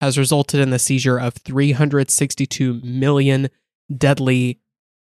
has 0.00 0.18
resulted 0.18 0.60
in 0.60 0.70
the 0.70 0.78
seizure 0.78 1.18
of 1.18 1.34
362 1.34 2.80
million 2.82 3.48
deadly 3.94 4.60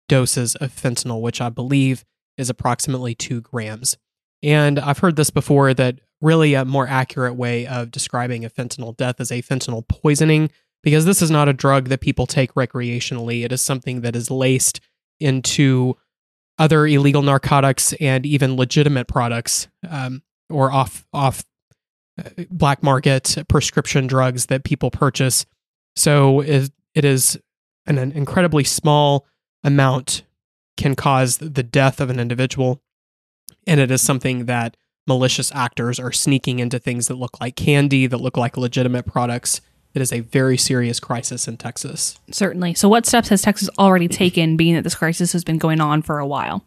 doses 0.08 0.54
of 0.56 0.74
fentanyl, 0.74 1.20
which 1.20 1.40
I 1.40 1.48
believe 1.48 2.04
is 2.36 2.50
approximately 2.50 3.14
two 3.14 3.40
grams. 3.40 3.96
And 4.42 4.78
I've 4.78 4.98
heard 4.98 5.16
this 5.16 5.30
before 5.30 5.74
that 5.74 6.00
really 6.20 6.54
a 6.54 6.64
more 6.64 6.86
accurate 6.86 7.36
way 7.36 7.66
of 7.66 7.90
describing 7.90 8.44
a 8.44 8.50
fentanyl 8.50 8.96
death 8.96 9.20
is 9.20 9.30
a 9.30 9.42
fentanyl 9.42 9.86
poisoning, 9.86 10.50
because 10.82 11.04
this 11.04 11.22
is 11.22 11.30
not 11.30 11.48
a 11.48 11.52
drug 11.52 11.88
that 11.88 12.00
people 12.00 12.26
take 12.26 12.54
recreationally. 12.54 13.44
It 13.44 13.52
is 13.52 13.60
something 13.60 14.00
that 14.00 14.16
is 14.16 14.30
laced 14.30 14.80
into 15.20 15.96
other 16.58 16.86
illegal 16.86 17.22
narcotics 17.22 17.92
and 17.94 18.26
even 18.26 18.56
legitimate 18.56 19.06
products 19.08 19.68
um, 19.88 20.22
or 20.50 20.70
off 20.70 21.06
off 21.12 21.44
uh, 22.18 22.44
black 22.50 22.82
market 22.82 23.36
prescription 23.48 24.06
drugs 24.06 24.46
that 24.46 24.64
people 24.64 24.90
purchase. 24.90 25.46
So 25.96 26.40
it, 26.40 26.70
it 26.94 27.04
is 27.04 27.38
an, 27.86 27.98
an 27.98 28.12
incredibly 28.12 28.64
small 28.64 29.26
amount 29.64 30.24
can 30.76 30.94
cause 30.94 31.38
the 31.38 31.62
death 31.62 32.00
of 32.00 32.10
an 32.10 32.18
individual, 32.18 32.82
and 33.66 33.80
it 33.80 33.90
is 33.90 34.02
something 34.02 34.46
that 34.46 34.76
malicious 35.06 35.52
actors 35.52 35.98
are 35.98 36.12
sneaking 36.12 36.58
into 36.58 36.78
things 36.78 37.08
that 37.08 37.16
look 37.16 37.40
like 37.40 37.56
candy, 37.56 38.06
that 38.06 38.18
look 38.18 38.36
like 38.36 38.56
legitimate 38.56 39.06
products. 39.06 39.60
It 39.94 40.00
is 40.00 40.12
a 40.12 40.20
very 40.20 40.56
serious 40.56 41.00
crisis 41.00 41.46
in 41.46 41.58
Texas. 41.58 42.18
Certainly. 42.30 42.74
So, 42.74 42.88
what 42.88 43.04
steps 43.04 43.28
has 43.28 43.42
Texas 43.42 43.68
already 43.78 44.08
taken, 44.08 44.56
being 44.56 44.74
that 44.74 44.84
this 44.84 44.94
crisis 44.94 45.32
has 45.32 45.44
been 45.44 45.58
going 45.58 45.80
on 45.80 46.02
for 46.02 46.18
a 46.18 46.26
while? 46.26 46.64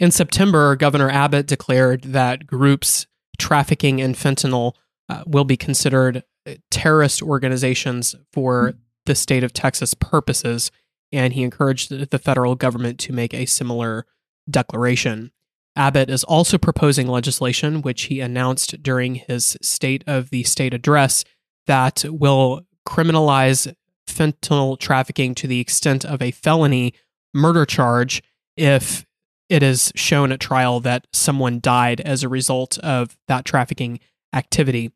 In 0.00 0.10
September, 0.10 0.76
Governor 0.76 1.10
Abbott 1.10 1.46
declared 1.46 2.02
that 2.04 2.46
groups 2.46 3.06
trafficking 3.38 3.98
in 3.98 4.14
fentanyl 4.14 4.74
uh, 5.08 5.24
will 5.26 5.44
be 5.44 5.56
considered 5.56 6.24
uh, 6.46 6.54
terrorist 6.70 7.22
organizations 7.22 8.14
for 8.32 8.74
the 9.06 9.14
state 9.14 9.44
of 9.44 9.52
Texas 9.52 9.94
purposes, 9.94 10.70
and 11.12 11.34
he 11.34 11.42
encouraged 11.42 11.90
the 11.90 12.06
the 12.06 12.18
federal 12.18 12.54
government 12.54 12.98
to 13.00 13.12
make 13.12 13.34
a 13.34 13.44
similar 13.44 14.06
declaration. 14.48 15.32
Abbott 15.78 16.10
is 16.10 16.24
also 16.24 16.58
proposing 16.58 17.06
legislation, 17.06 17.82
which 17.82 18.02
he 18.04 18.20
announced 18.20 18.82
during 18.82 19.14
his 19.14 19.56
State 19.62 20.02
of 20.06 20.30
the 20.30 20.42
State 20.42 20.74
address, 20.74 21.24
that 21.66 22.04
will 22.08 22.62
criminalize 22.86 23.72
fentanyl 24.08 24.78
trafficking 24.78 25.34
to 25.36 25.46
the 25.46 25.60
extent 25.60 26.04
of 26.04 26.20
a 26.20 26.32
felony 26.32 26.94
murder 27.32 27.64
charge 27.64 28.22
if 28.56 29.06
it 29.48 29.62
is 29.62 29.92
shown 29.94 30.32
at 30.32 30.40
trial 30.40 30.80
that 30.80 31.06
someone 31.12 31.60
died 31.60 32.00
as 32.00 32.22
a 32.22 32.28
result 32.28 32.76
of 32.78 33.16
that 33.28 33.44
trafficking 33.44 34.00
activity. 34.34 34.90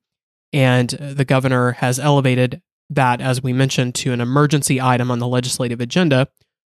And 0.53 0.91
the 0.91 1.25
governor 1.25 1.73
has 1.73 1.99
elevated 1.99 2.61
that, 2.91 3.21
as 3.21 3.43
we 3.43 3.53
mentioned, 3.53 3.95
to 3.97 4.13
an 4.13 4.21
emergency 4.21 4.81
item 4.81 5.11
on 5.11 5.21
the 5.21 5.29
legislative 5.29 5.81
agenda, 5.81 6.29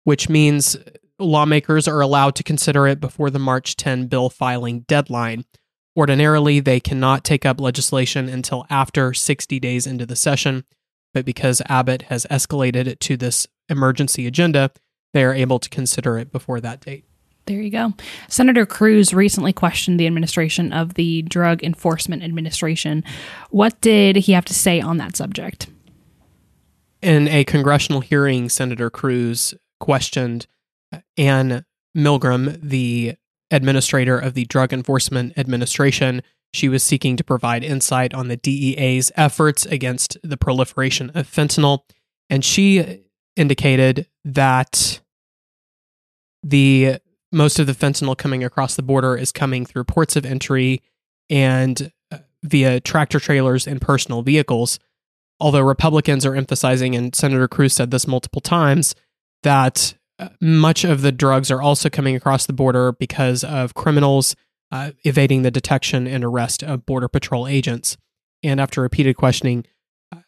which 0.03 0.29
means 0.29 0.77
lawmakers 1.19 1.87
are 1.87 2.01
allowed 2.01 2.35
to 2.35 2.43
consider 2.43 2.87
it 2.87 2.99
before 2.99 3.29
the 3.29 3.39
March 3.39 3.75
10 3.75 4.07
bill 4.07 4.29
filing 4.29 4.81
deadline. 4.81 5.45
Ordinarily, 5.97 6.59
they 6.59 6.79
cannot 6.79 7.23
take 7.23 7.45
up 7.45 7.61
legislation 7.61 8.27
until 8.27 8.65
after 8.69 9.13
60 9.13 9.59
days 9.59 9.87
into 9.87 10.05
the 10.05 10.15
session, 10.15 10.65
but 11.13 11.25
because 11.25 11.61
Abbott 11.67 12.03
has 12.03 12.25
escalated 12.29 12.87
it 12.87 12.99
to 13.01 13.15
this 13.15 13.47
emergency 13.69 14.27
agenda, 14.27 14.71
they 15.13 15.23
are 15.23 15.33
able 15.33 15.59
to 15.59 15.69
consider 15.69 16.17
it 16.17 16.31
before 16.31 16.59
that 16.59 16.81
date. 16.81 17.05
There 17.45 17.61
you 17.61 17.69
go. 17.69 17.93
Senator 18.27 18.65
Cruz 18.65 19.13
recently 19.13 19.53
questioned 19.53 19.99
the 19.99 20.07
administration 20.07 20.73
of 20.73 20.95
the 20.95 21.21
Drug 21.21 21.63
Enforcement 21.63 22.23
Administration. 22.23 23.03
What 23.51 23.79
did 23.81 24.15
he 24.15 24.33
have 24.33 24.45
to 24.45 24.53
say 24.53 24.81
on 24.81 24.97
that 24.97 25.15
subject? 25.15 25.67
In 27.01 27.27
a 27.27 27.43
congressional 27.43 28.01
hearing, 28.01 28.49
Senator 28.49 28.89
Cruz 28.89 29.53
questioned 29.79 30.47
Anne 31.17 31.65
Milgram, 31.95 32.59
the 32.61 33.15
administrator 33.51 34.17
of 34.17 34.33
the 34.33 34.45
Drug 34.45 34.73
Enforcement 34.73 35.33
Administration. 35.37 36.21
She 36.53 36.69
was 36.69 36.83
seeking 36.83 37.17
to 37.17 37.23
provide 37.23 37.63
insight 37.63 38.13
on 38.13 38.27
the 38.27 38.37
DEA's 38.37 39.11
efforts 39.15 39.65
against 39.65 40.17
the 40.23 40.37
proliferation 40.37 41.11
of 41.11 41.29
fentanyl. 41.29 41.79
And 42.29 42.43
she 42.43 43.03
indicated 43.35 44.07
that 44.23 45.01
the 46.43 46.97
most 47.31 47.59
of 47.59 47.67
the 47.67 47.73
fentanyl 47.73 48.17
coming 48.17 48.43
across 48.43 48.75
the 48.75 48.83
border 48.83 49.17
is 49.17 49.31
coming 49.31 49.65
through 49.65 49.83
ports 49.83 50.15
of 50.15 50.25
entry 50.25 50.81
and 51.29 51.91
uh, 52.11 52.19
via 52.43 52.79
tractor 52.79 53.19
trailers 53.19 53.67
and 53.67 53.81
personal 53.81 54.21
vehicles. 54.21 54.79
Although 55.39 55.61
Republicans 55.61 56.25
are 56.25 56.35
emphasizing, 56.35 56.95
and 56.95 57.13
Senator 57.13 57.47
Cruz 57.47 57.73
said 57.73 57.91
this 57.91 58.07
multiple 58.07 58.39
times, 58.39 58.95
that 59.43 59.95
much 60.41 60.83
of 60.83 61.01
the 61.01 61.11
drugs 61.11 61.51
are 61.51 61.61
also 61.61 61.89
coming 61.89 62.15
across 62.15 62.45
the 62.45 62.53
border 62.53 62.93
because 62.93 63.43
of 63.43 63.73
criminals 63.73 64.35
uh, 64.71 64.91
evading 65.03 65.41
the 65.41 65.51
detection 65.51 66.07
and 66.07 66.23
arrest 66.23 66.63
of 66.63 66.85
Border 66.85 67.07
Patrol 67.07 67.47
agents. 67.47 67.97
And 68.43 68.59
after 68.59 68.81
repeated 68.81 69.15
questioning, 69.15 69.65
uh, 70.13 70.19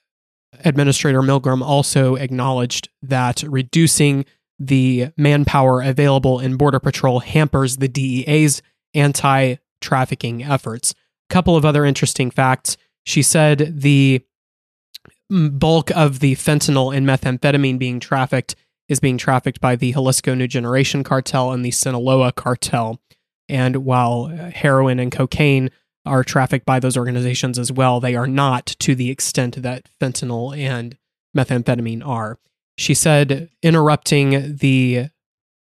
Administrator 0.64 1.22
Milgram 1.22 1.62
also 1.62 2.16
acknowledged 2.16 2.90
that 3.02 3.44
reducing 3.44 4.26
the 4.60 5.10
manpower 5.18 5.82
available 5.82 6.40
in 6.40 6.58
Border 6.58 6.80
Patrol 6.80 7.20
hampers 7.20 7.78
the 7.78 7.88
DEA's 7.88 8.62
anti 8.94 9.56
trafficking 9.82 10.44
efforts. 10.44 10.94
A 11.30 11.34
couple 11.34 11.56
of 11.56 11.66
other 11.66 11.86
interesting 11.86 12.32
facts. 12.32 12.78
She 13.06 13.22
said 13.22 13.82
the 13.82 14.22
bulk 15.30 15.92
of 15.92 16.20
the 16.20 16.36
fentanyl 16.36 16.96
and 16.96 17.06
methamphetamine 17.06 17.78
being 17.78 18.00
trafficked 18.00 18.56
is 18.90 19.00
being 19.00 19.18
trafficked 19.18 19.60
by 19.60 19.76
the 19.76 19.92
Jalisco 19.92 20.34
New 20.34 20.48
Generation 20.48 21.04
cartel 21.04 21.52
and 21.52 21.64
the 21.64 21.72
Sinaloa 21.72 22.32
cartel. 22.32 23.00
And 23.50 23.78
while 23.78 24.28
heroin 24.28 25.00
and 25.00 25.12
cocaine 25.12 25.70
are 26.06 26.24
trafficked 26.24 26.66
by 26.66 26.80
those 26.80 26.98
organizations 26.98 27.60
as 27.60 27.72
well, 27.72 28.00
they 28.00 28.16
are 28.16 28.28
not 28.28 28.66
to 28.80 28.96
the 28.96 29.10
extent 29.10 29.62
that 29.62 29.90
fentanyl 30.02 30.58
and 30.58 30.98
methamphetamine 31.36 32.06
are. 32.06 32.40
She 32.78 32.94
said 32.94 33.50
interrupting 33.62 34.58
the 34.58 35.10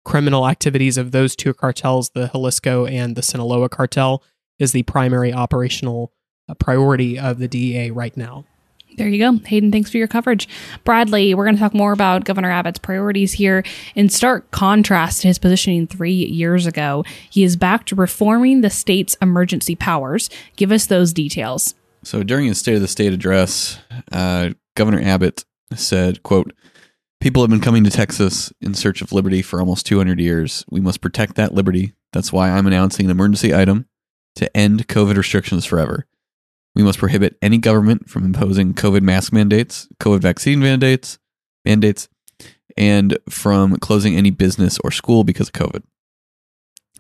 criminal 0.05 0.47
activities 0.47 0.97
of 0.97 1.11
those 1.11 1.35
two 1.35 1.53
cartels, 1.53 2.09
the 2.13 2.27
Jalisco 2.27 2.85
and 2.85 3.15
the 3.15 3.21
Sinaloa 3.21 3.69
cartel, 3.69 4.23
is 4.59 4.71
the 4.71 4.83
primary 4.83 5.33
operational 5.33 6.11
uh, 6.49 6.53
priority 6.55 7.17
of 7.17 7.39
the 7.39 7.47
DEA 7.47 7.91
right 7.91 8.15
now. 8.17 8.45
There 8.97 9.07
you 9.07 9.19
go. 9.19 9.39
Hayden, 9.45 9.71
thanks 9.71 9.89
for 9.89 9.97
your 9.97 10.07
coverage. 10.07 10.47
Bradley, 10.83 11.33
we're 11.33 11.45
going 11.45 11.55
to 11.55 11.61
talk 11.61 11.73
more 11.73 11.93
about 11.93 12.25
Governor 12.25 12.51
Abbott's 12.51 12.79
priorities 12.79 13.33
here. 13.33 13.63
In 13.95 14.09
stark 14.09 14.51
contrast 14.51 15.21
to 15.21 15.27
his 15.27 15.39
positioning 15.39 15.87
three 15.87 16.13
years 16.13 16.65
ago, 16.65 17.03
he 17.29 17.43
is 17.43 17.55
back 17.55 17.85
to 17.87 17.95
reforming 17.95 18.61
the 18.61 18.69
state's 18.69 19.15
emergency 19.21 19.75
powers. 19.75 20.29
Give 20.55 20.71
us 20.71 20.85
those 20.85 21.13
details. 21.13 21.75
So 22.03 22.21
during 22.21 22.47
his 22.47 22.59
State 22.59 22.75
of 22.75 22.81
the 22.81 22.87
State 22.87 23.13
address, 23.13 23.79
uh, 24.11 24.51
Governor 24.75 25.01
Abbott 25.01 25.45
said, 25.73 26.21
quote, 26.23 26.53
People 27.19 27.41
have 27.41 27.49
been 27.49 27.61
coming 27.61 27.85
to 27.85 27.89
Texas 27.89 28.51
in 28.59 28.73
search 28.73 29.01
of 29.01 29.13
liberty 29.13 29.41
for 29.41 29.61
almost 29.61 29.85
200 29.85 30.19
years. 30.19 30.65
We 30.69 30.81
must 30.81 30.99
protect 30.99 31.35
that 31.35 31.53
liberty. 31.53 31.93
That's 32.11 32.33
why 32.33 32.49
I'm 32.49 32.67
announcing 32.67 33.05
an 33.05 33.11
emergency 33.11 33.55
item 33.55 33.87
to 34.35 34.57
end 34.57 34.89
COVID 34.89 35.15
restrictions 35.15 35.63
forever. 35.63 36.05
We 36.75 36.83
must 36.83 36.99
prohibit 36.99 37.37
any 37.41 37.57
government 37.57 38.09
from 38.09 38.25
imposing 38.25 38.73
COVID 38.73 39.01
mask 39.01 39.31
mandates, 39.31 39.87
COVID 39.99 40.19
vaccine 40.21 40.59
mandates, 40.59 41.19
mandates, 41.65 42.07
and 42.75 43.17
from 43.29 43.77
closing 43.77 44.15
any 44.15 44.31
business 44.31 44.79
or 44.83 44.91
school 44.91 45.23
because 45.23 45.49
of 45.49 45.53
COVID. 45.53 45.83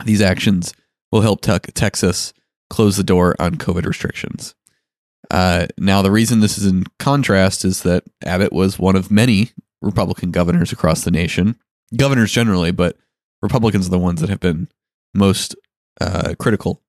These 0.05 0.21
actions 0.21 0.73
will 1.11 1.21
help 1.21 1.41
te- 1.41 1.59
Texas 1.73 2.33
close 2.69 2.97
the 2.97 3.03
door 3.03 3.35
on 3.39 3.55
COVID 3.55 3.85
restrictions. 3.85 4.55
Uh, 5.31 5.67
now, 5.77 6.01
the 6.01 6.11
reason 6.11 6.39
this 6.39 6.57
is 6.57 6.65
in 6.65 6.83
contrast 6.99 7.65
is 7.65 7.83
that 7.83 8.03
Abbott 8.23 8.53
was 8.53 8.77
one 8.77 8.95
of 8.95 9.09
many 9.09 9.51
Republican 9.81 10.31
governors 10.31 10.71
across 10.71 11.03
the 11.03 11.11
nation, 11.11 11.55
governors 11.95 12.31
generally, 12.31 12.71
but 12.71 12.97
Republicans 13.41 13.87
are 13.87 13.91
the 13.91 13.99
ones 13.99 14.21
that 14.21 14.29
have 14.29 14.39
been 14.39 14.67
most 15.13 15.55
uh, 16.01 16.33
critical 16.39 16.81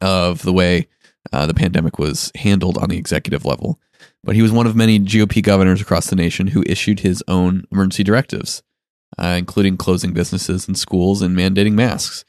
of 0.00 0.42
the 0.42 0.52
way 0.52 0.88
uh, 1.32 1.46
the 1.46 1.54
pandemic 1.54 1.98
was 1.98 2.30
handled 2.34 2.78
on 2.78 2.88
the 2.88 2.98
executive 2.98 3.44
level. 3.44 3.80
But 4.22 4.34
he 4.34 4.42
was 4.42 4.52
one 4.52 4.66
of 4.66 4.76
many 4.76 4.98
GOP 4.98 5.42
governors 5.42 5.80
across 5.80 6.08
the 6.08 6.16
nation 6.16 6.48
who 6.48 6.64
issued 6.66 7.00
his 7.00 7.22
own 7.28 7.64
emergency 7.70 8.02
directives, 8.02 8.62
uh, 9.18 9.36
including 9.38 9.76
closing 9.76 10.12
businesses 10.12 10.66
and 10.66 10.76
schools 10.76 11.22
and 11.22 11.36
mandating 11.36 11.72
masks. 11.72 12.24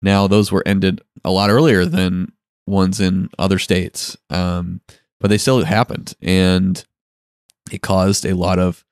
Now, 0.00 0.26
those 0.26 0.50
were 0.50 0.62
ended 0.66 1.02
a 1.24 1.30
lot 1.30 1.50
earlier 1.50 1.84
than 1.84 2.32
ones 2.66 3.00
in 3.00 3.28
other 3.38 3.58
states, 3.58 4.16
um, 4.30 4.80
but 5.20 5.28
they 5.28 5.38
still 5.38 5.62
happened, 5.64 6.14
and 6.20 6.84
it 7.70 7.82
caused 7.82 8.24
a 8.24 8.34
lot 8.34 8.58
of 8.58 8.84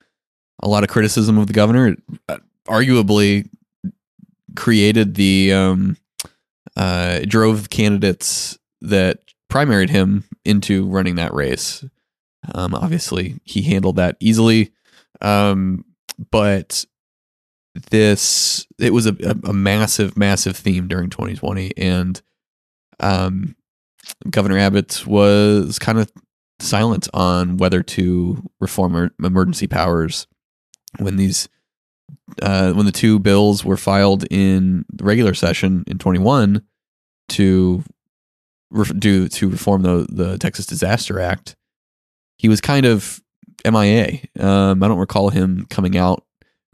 a 0.63 0.67
lot 0.67 0.83
of 0.83 0.89
criticism 0.89 1.37
of 1.37 1.47
the 1.47 1.53
governor. 1.53 1.89
It, 1.89 1.99
uh, 2.29 2.37
arguably, 2.67 3.49
created 4.55 5.15
the 5.15 5.51
um, 5.53 5.97
uh, 6.77 7.19
drove 7.27 7.69
candidates 7.69 8.57
that 8.81 9.19
primaried 9.51 9.89
him 9.89 10.23
into 10.45 10.87
running 10.87 11.15
that 11.15 11.33
race. 11.33 11.83
Um, 12.55 12.73
obviously, 12.73 13.39
he 13.43 13.61
handled 13.61 13.97
that 13.97 14.17
easily, 14.19 14.71
um, 15.19 15.85
but 16.31 16.85
this 17.91 18.65
it 18.79 18.93
was 18.93 19.05
a, 19.05 19.15
a, 19.43 19.53
massive, 19.53 20.17
massive 20.17 20.55
theme 20.55 20.87
during 20.87 21.09
2020, 21.09 21.77
and 21.77 22.21
um, 22.99 23.55
Governor 24.29 24.57
Abbott 24.57 25.05
was 25.05 25.77
kind 25.77 25.99
of 25.99 26.11
silent 26.59 27.07
on 27.13 27.57
whether 27.57 27.83
to 27.83 28.43
reform 28.59 29.11
emergency 29.23 29.67
powers 29.67 30.27
when 30.99 31.17
these 31.17 31.47
uh, 32.41 32.71
when 32.73 32.85
the 32.85 32.91
two 32.91 33.19
bills 33.19 33.63
were 33.63 33.77
filed 33.77 34.25
in 34.31 34.85
the 34.91 35.03
regular 35.03 35.33
session 35.33 35.83
in 35.87 35.97
21 35.97 36.63
to 37.29 37.83
re- 38.71 38.97
do 38.97 39.27
to 39.27 39.49
reform 39.49 39.83
the 39.83 40.07
the 40.09 40.37
Texas 40.37 40.65
Disaster 40.65 41.19
Act, 41.19 41.55
he 42.37 42.49
was 42.49 42.61
kind 42.61 42.85
of 42.85 43.21
MIA. 43.65 44.19
Um, 44.39 44.81
I 44.81 44.87
don't 44.87 44.97
recall 44.97 45.29
him 45.29 45.67
coming 45.69 45.97
out 45.97 46.23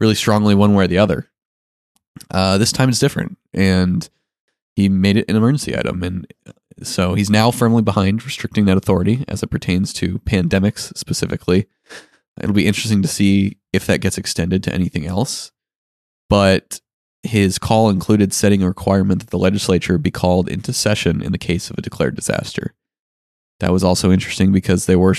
really 0.00 0.14
strongly 0.14 0.54
one 0.54 0.74
way 0.74 0.84
or 0.84 0.88
the 0.88 0.98
other. 0.98 1.28
Uh, 2.30 2.58
this 2.58 2.72
time 2.72 2.88
it's 2.88 2.98
different, 2.98 3.36
and 3.52 4.08
he 4.74 4.88
made 4.88 5.16
it 5.16 5.28
an 5.28 5.36
emergency 5.36 5.76
item, 5.76 6.02
and 6.02 6.26
so 6.82 7.14
he's 7.14 7.30
now 7.30 7.50
firmly 7.50 7.82
behind 7.82 8.24
restricting 8.24 8.64
that 8.66 8.76
authority 8.76 9.24
as 9.28 9.42
it 9.42 9.50
pertains 9.50 9.92
to 9.94 10.18
pandemics 10.20 10.96
specifically. 10.96 11.66
It'll 12.40 12.54
be 12.54 12.66
interesting 12.66 13.02
to 13.02 13.08
see 13.08 13.58
if 13.72 13.86
that 13.86 14.00
gets 14.00 14.18
extended 14.18 14.62
to 14.64 14.72
anything 14.72 15.06
else. 15.06 15.50
But 16.30 16.80
his 17.22 17.58
call 17.58 17.90
included 17.90 18.32
setting 18.32 18.62
a 18.62 18.68
requirement 18.68 19.20
that 19.20 19.30
the 19.30 19.38
legislature 19.38 19.98
be 19.98 20.10
called 20.10 20.48
into 20.48 20.72
session 20.72 21.20
in 21.20 21.32
the 21.32 21.38
case 21.38 21.70
of 21.70 21.78
a 21.78 21.82
declared 21.82 22.14
disaster. 22.14 22.74
That 23.60 23.72
was 23.72 23.82
also 23.82 24.12
interesting 24.12 24.52
because 24.52 24.86
there 24.86 24.98
were 24.98 25.16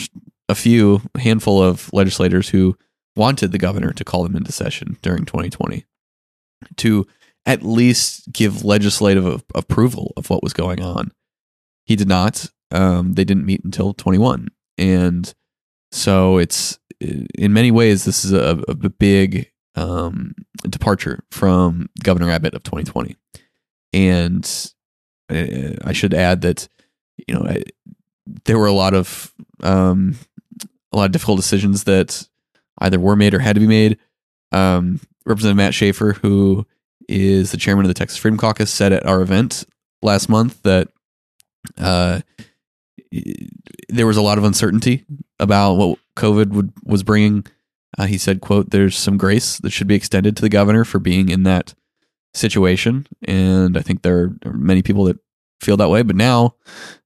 a 0.47 0.55
few 0.55 1.01
handful 1.17 1.61
of 1.61 1.91
legislators 1.91 2.49
who 2.49 2.77
wanted 3.15 3.51
the 3.51 3.57
governor 3.57 3.91
to 3.91 4.05
call 4.05 4.23
them 4.23 4.35
into 4.35 4.51
session 4.51 4.97
during 5.01 5.25
2020 5.25 5.85
to 6.77 7.05
at 7.45 7.63
least 7.63 8.31
give 8.31 8.63
legislative 8.63 9.43
approval 9.53 10.13
of 10.15 10.29
what 10.29 10.43
was 10.43 10.53
going 10.53 10.81
on. 10.81 11.11
He 11.85 11.95
did 11.95 12.07
not. 12.07 12.49
Um, 12.71 13.13
they 13.13 13.25
didn't 13.25 13.45
meet 13.45 13.63
until 13.63 13.93
21. 13.93 14.49
And 14.77 15.33
so 15.91 16.37
it's 16.37 16.79
in 16.99 17.53
many 17.53 17.71
ways, 17.71 18.05
this 18.05 18.25
is 18.25 18.33
a, 18.33 18.61
a 18.67 18.89
big 18.89 19.51
um, 19.75 20.33
departure 20.63 21.23
from 21.31 21.89
Governor 22.03 22.31
Abbott 22.31 22.53
of 22.53 22.63
2020. 22.63 23.15
And 23.93 24.71
uh, 25.29 25.75
I 25.83 25.93
should 25.93 26.13
add 26.13 26.41
that, 26.41 26.67
you 27.27 27.33
know, 27.33 27.47
there 28.45 28.57
were 28.57 28.67
a 28.67 28.73
lot 28.73 28.93
of 28.93 29.33
um, 29.61 30.15
a 30.91 30.97
lot 30.97 31.05
of 31.05 31.11
difficult 31.11 31.37
decisions 31.37 31.83
that 31.85 32.27
either 32.79 32.99
were 32.99 33.15
made 33.15 33.33
or 33.33 33.39
had 33.39 33.55
to 33.55 33.59
be 33.59 33.67
made. 33.67 33.97
Um, 34.51 34.99
Representative 35.25 35.57
Matt 35.57 35.73
Schaefer, 35.73 36.13
who 36.13 36.65
is 37.07 37.51
the 37.51 37.57
chairman 37.57 37.85
of 37.85 37.89
the 37.89 37.93
Texas 37.93 38.17
Freedom 38.17 38.37
Caucus, 38.37 38.71
said 38.71 38.93
at 38.93 39.05
our 39.05 39.21
event 39.21 39.65
last 40.01 40.29
month 40.29 40.61
that 40.63 40.89
uh, 41.77 42.21
there 43.89 44.07
was 44.07 44.17
a 44.17 44.21
lot 44.21 44.37
of 44.37 44.43
uncertainty 44.43 45.05
about 45.39 45.75
what 45.75 45.99
COVID 46.15 46.49
would, 46.49 46.71
was 46.83 47.03
bringing. 47.03 47.45
Uh, 47.97 48.05
he 48.05 48.17
said, 48.17 48.41
"quote 48.41 48.69
There's 48.69 48.97
some 48.97 49.17
grace 49.17 49.57
that 49.59 49.71
should 49.71 49.87
be 49.87 49.95
extended 49.95 50.35
to 50.35 50.41
the 50.41 50.49
governor 50.49 50.85
for 50.85 50.99
being 50.99 51.29
in 51.29 51.43
that 51.43 51.73
situation, 52.33 53.07
and 53.23 53.77
I 53.77 53.81
think 53.81 54.01
there 54.01 54.35
are 54.45 54.53
many 54.53 54.81
people 54.81 55.05
that 55.05 55.17
feel 55.61 55.77
that 55.77 55.89
way. 55.89 56.01
But 56.01 56.15
now, 56.15 56.55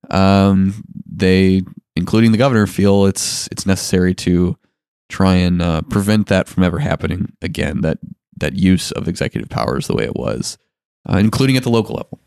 um, 0.10 0.84
they, 1.06 1.62
including 1.96 2.32
the 2.32 2.38
governor, 2.38 2.68
feel 2.68 3.06
it's 3.06 3.48
it's 3.52 3.66
necessary 3.66 4.14
to 4.16 4.58
try 5.10 5.36
and 5.36 5.62
uh, 5.62 5.82
prevent 5.84 6.28
that 6.28 6.48
from 6.48 6.64
ever 6.64 6.80
happening 6.80 7.32
again. 7.42 7.82
That 7.82 8.00
that 8.38 8.54
use 8.54 8.92
of 8.92 9.08
executive 9.08 9.50
powers 9.50 9.88
the 9.88 9.96
way 9.96 10.04
it 10.04 10.16
was, 10.16 10.58
uh, 11.10 11.18
including 11.18 11.58
at 11.58 11.64
the 11.64 11.70
local 11.70 11.96
level." 11.96 12.20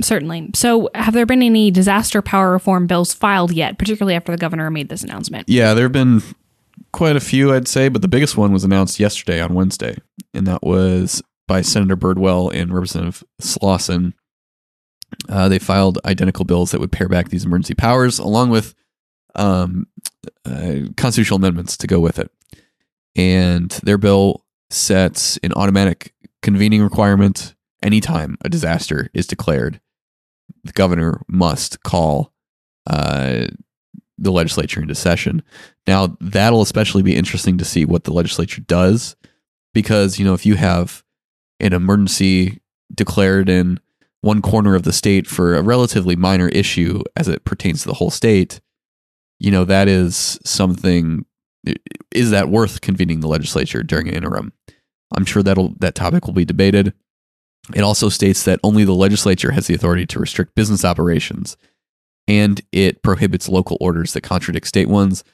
Certainly. 0.00 0.50
So, 0.54 0.90
have 0.94 1.14
there 1.14 1.26
been 1.26 1.42
any 1.42 1.70
disaster 1.70 2.20
power 2.20 2.50
reform 2.50 2.88
bills 2.88 3.14
filed 3.14 3.52
yet, 3.52 3.78
particularly 3.78 4.16
after 4.16 4.32
the 4.32 4.38
governor 4.38 4.68
made 4.68 4.88
this 4.88 5.04
announcement? 5.04 5.48
Yeah, 5.48 5.72
there 5.72 5.84
have 5.84 5.92
been 5.92 6.20
quite 6.94 7.16
a 7.16 7.20
few, 7.20 7.52
I'd 7.52 7.66
say, 7.66 7.88
but 7.88 8.02
the 8.02 8.08
biggest 8.08 8.36
one 8.36 8.52
was 8.52 8.62
announced 8.62 9.00
yesterday 9.00 9.40
on 9.40 9.52
Wednesday, 9.52 9.96
and 10.32 10.46
that 10.46 10.62
was 10.62 11.20
by 11.48 11.60
Senator 11.60 11.96
Birdwell 11.96 12.54
and 12.54 12.72
Representative 12.72 13.24
Slawson. 13.40 14.14
Uh, 15.28 15.48
they 15.48 15.58
filed 15.58 15.98
identical 16.04 16.44
bills 16.44 16.70
that 16.70 16.80
would 16.80 16.92
pare 16.92 17.08
back 17.08 17.28
these 17.28 17.44
emergency 17.44 17.74
powers, 17.74 18.20
along 18.20 18.50
with 18.50 18.76
um, 19.34 19.88
uh, 20.46 20.82
constitutional 20.96 21.38
amendments 21.38 21.76
to 21.78 21.88
go 21.88 21.98
with 21.98 22.20
it. 22.20 22.30
And 23.16 23.70
their 23.82 23.98
bill 23.98 24.44
sets 24.70 25.36
an 25.42 25.52
automatic 25.54 26.14
convening 26.42 26.80
requirement 26.80 27.56
anytime 27.82 28.36
a 28.44 28.48
disaster 28.48 29.10
is 29.14 29.26
declared 29.26 29.80
the 30.62 30.72
governor 30.72 31.22
must 31.26 31.82
call 31.82 32.32
uh, 32.86 33.46
the 34.16 34.30
legislature 34.30 34.80
into 34.80 34.94
session. 34.94 35.42
Now, 35.86 36.16
that'll 36.20 36.62
especially 36.62 37.02
be 37.02 37.16
interesting 37.16 37.58
to 37.58 37.64
see 37.64 37.84
what 37.84 38.04
the 38.04 38.12
legislature 38.12 38.62
does 38.62 39.16
because, 39.74 40.18
you 40.18 40.24
know, 40.24 40.34
if 40.34 40.46
you 40.46 40.54
have 40.54 41.02
an 41.60 41.72
emergency 41.72 42.60
declared 42.94 43.48
in 43.48 43.78
one 44.22 44.40
corner 44.40 44.74
of 44.74 44.84
the 44.84 44.92
state 44.92 45.26
for 45.26 45.54
a 45.54 45.62
relatively 45.62 46.16
minor 46.16 46.48
issue 46.48 47.02
as 47.16 47.28
it 47.28 47.44
pertains 47.44 47.82
to 47.82 47.88
the 47.88 47.94
whole 47.94 48.10
state, 48.10 48.60
you 49.38 49.50
know, 49.50 49.64
that 49.64 49.88
is 49.88 50.38
something 50.44 51.26
is 52.10 52.30
that 52.30 52.48
worth 52.48 52.80
convening 52.80 53.20
the 53.20 53.28
legislature 53.28 53.82
during 53.82 54.08
an 54.08 54.14
interim? 54.14 54.52
I'm 55.14 55.24
sure 55.24 55.42
that'll 55.42 55.74
that 55.80 55.94
topic 55.94 56.26
will 56.26 56.34
be 56.34 56.44
debated. 56.44 56.94
It 57.74 57.80
also 57.80 58.08
states 58.08 58.44
that 58.44 58.60
only 58.62 58.84
the 58.84 58.92
legislature 58.92 59.52
has 59.52 59.66
the 59.66 59.74
authority 59.74 60.06
to 60.06 60.18
restrict 60.18 60.54
business 60.54 60.84
operations 60.84 61.56
and 62.26 62.60
it 62.72 63.02
prohibits 63.02 63.48
local 63.48 63.76
orders 63.80 64.12
that 64.12 64.22
contradict 64.22 64.66
state 64.66 64.88
ones. 64.88 65.24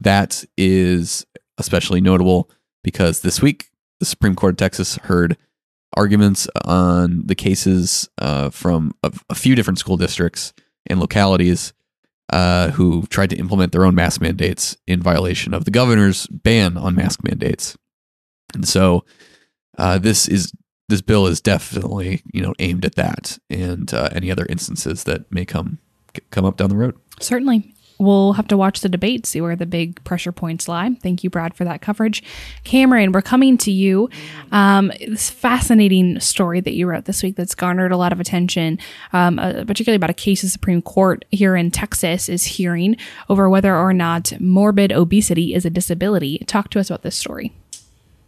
That 0.00 0.44
is 0.56 1.26
especially 1.58 2.00
notable 2.00 2.50
because 2.84 3.20
this 3.20 3.42
week 3.42 3.70
the 4.00 4.06
Supreme 4.06 4.36
Court 4.36 4.52
of 4.52 4.56
Texas 4.58 4.96
heard 4.96 5.36
arguments 5.96 6.48
on 6.64 7.26
the 7.26 7.34
cases 7.34 8.08
uh, 8.18 8.50
from 8.50 8.92
a, 9.02 9.12
a, 9.30 9.34
few 9.34 9.54
different 9.54 9.78
school 9.78 9.96
districts 9.96 10.52
and 10.86 11.00
localities 11.00 11.72
uh, 12.30 12.70
who 12.70 13.06
tried 13.06 13.30
to 13.30 13.36
implement 13.36 13.72
their 13.72 13.84
own 13.84 13.94
mask 13.94 14.20
mandates 14.20 14.76
in 14.86 15.00
violation 15.00 15.54
of 15.54 15.64
the 15.64 15.70
governor's 15.70 16.26
ban 16.26 16.76
on 16.76 16.94
mask 16.94 17.24
mandates. 17.24 17.76
And 18.54 18.68
so 18.68 19.04
uh, 19.78 19.98
this 19.98 20.28
is 20.28 20.52
this 20.88 21.02
bill 21.02 21.26
is 21.26 21.40
definitely 21.40 22.22
you 22.32 22.42
know 22.42 22.54
aimed 22.58 22.84
at 22.84 22.94
that 22.94 23.38
and 23.50 23.92
uh, 23.92 24.08
any 24.12 24.30
other 24.30 24.46
instances 24.48 25.04
that 25.04 25.30
may 25.32 25.44
come 25.44 25.78
come 26.30 26.44
up 26.44 26.56
down 26.56 26.70
the 26.70 26.76
road. 26.76 26.96
Certainly. 27.20 27.74
We'll 27.98 28.34
have 28.34 28.46
to 28.48 28.56
watch 28.56 28.80
the 28.80 28.88
debate, 28.88 29.26
see 29.26 29.40
where 29.40 29.56
the 29.56 29.66
big 29.66 30.02
pressure 30.04 30.32
points 30.32 30.68
lie. 30.68 30.94
Thank 31.02 31.24
you, 31.24 31.30
Brad, 31.30 31.54
for 31.54 31.64
that 31.64 31.80
coverage. 31.80 32.22
Cameron, 32.64 33.12
we're 33.12 33.22
coming 33.22 33.58
to 33.58 33.72
you. 33.72 34.08
Um, 34.52 34.92
this 35.00 35.30
fascinating 35.30 36.20
story 36.20 36.60
that 36.60 36.74
you 36.74 36.86
wrote 36.86 37.06
this 37.06 37.22
week 37.22 37.36
that's 37.36 37.54
garnered 37.54 37.92
a 37.92 37.96
lot 37.96 38.12
of 38.12 38.20
attention, 38.20 38.78
um, 39.12 39.38
uh, 39.38 39.64
particularly 39.64 39.96
about 39.96 40.10
a 40.10 40.14
case 40.14 40.42
the 40.42 40.48
Supreme 40.48 40.82
Court 40.82 41.24
here 41.30 41.56
in 41.56 41.70
Texas 41.70 42.28
is 42.28 42.44
hearing 42.44 42.96
over 43.28 43.50
whether 43.50 43.76
or 43.76 43.92
not 43.92 44.32
morbid 44.40 44.92
obesity 44.92 45.54
is 45.54 45.64
a 45.64 45.70
disability. 45.70 46.38
Talk 46.46 46.70
to 46.70 46.80
us 46.80 46.90
about 46.90 47.02
this 47.02 47.16
story. 47.16 47.52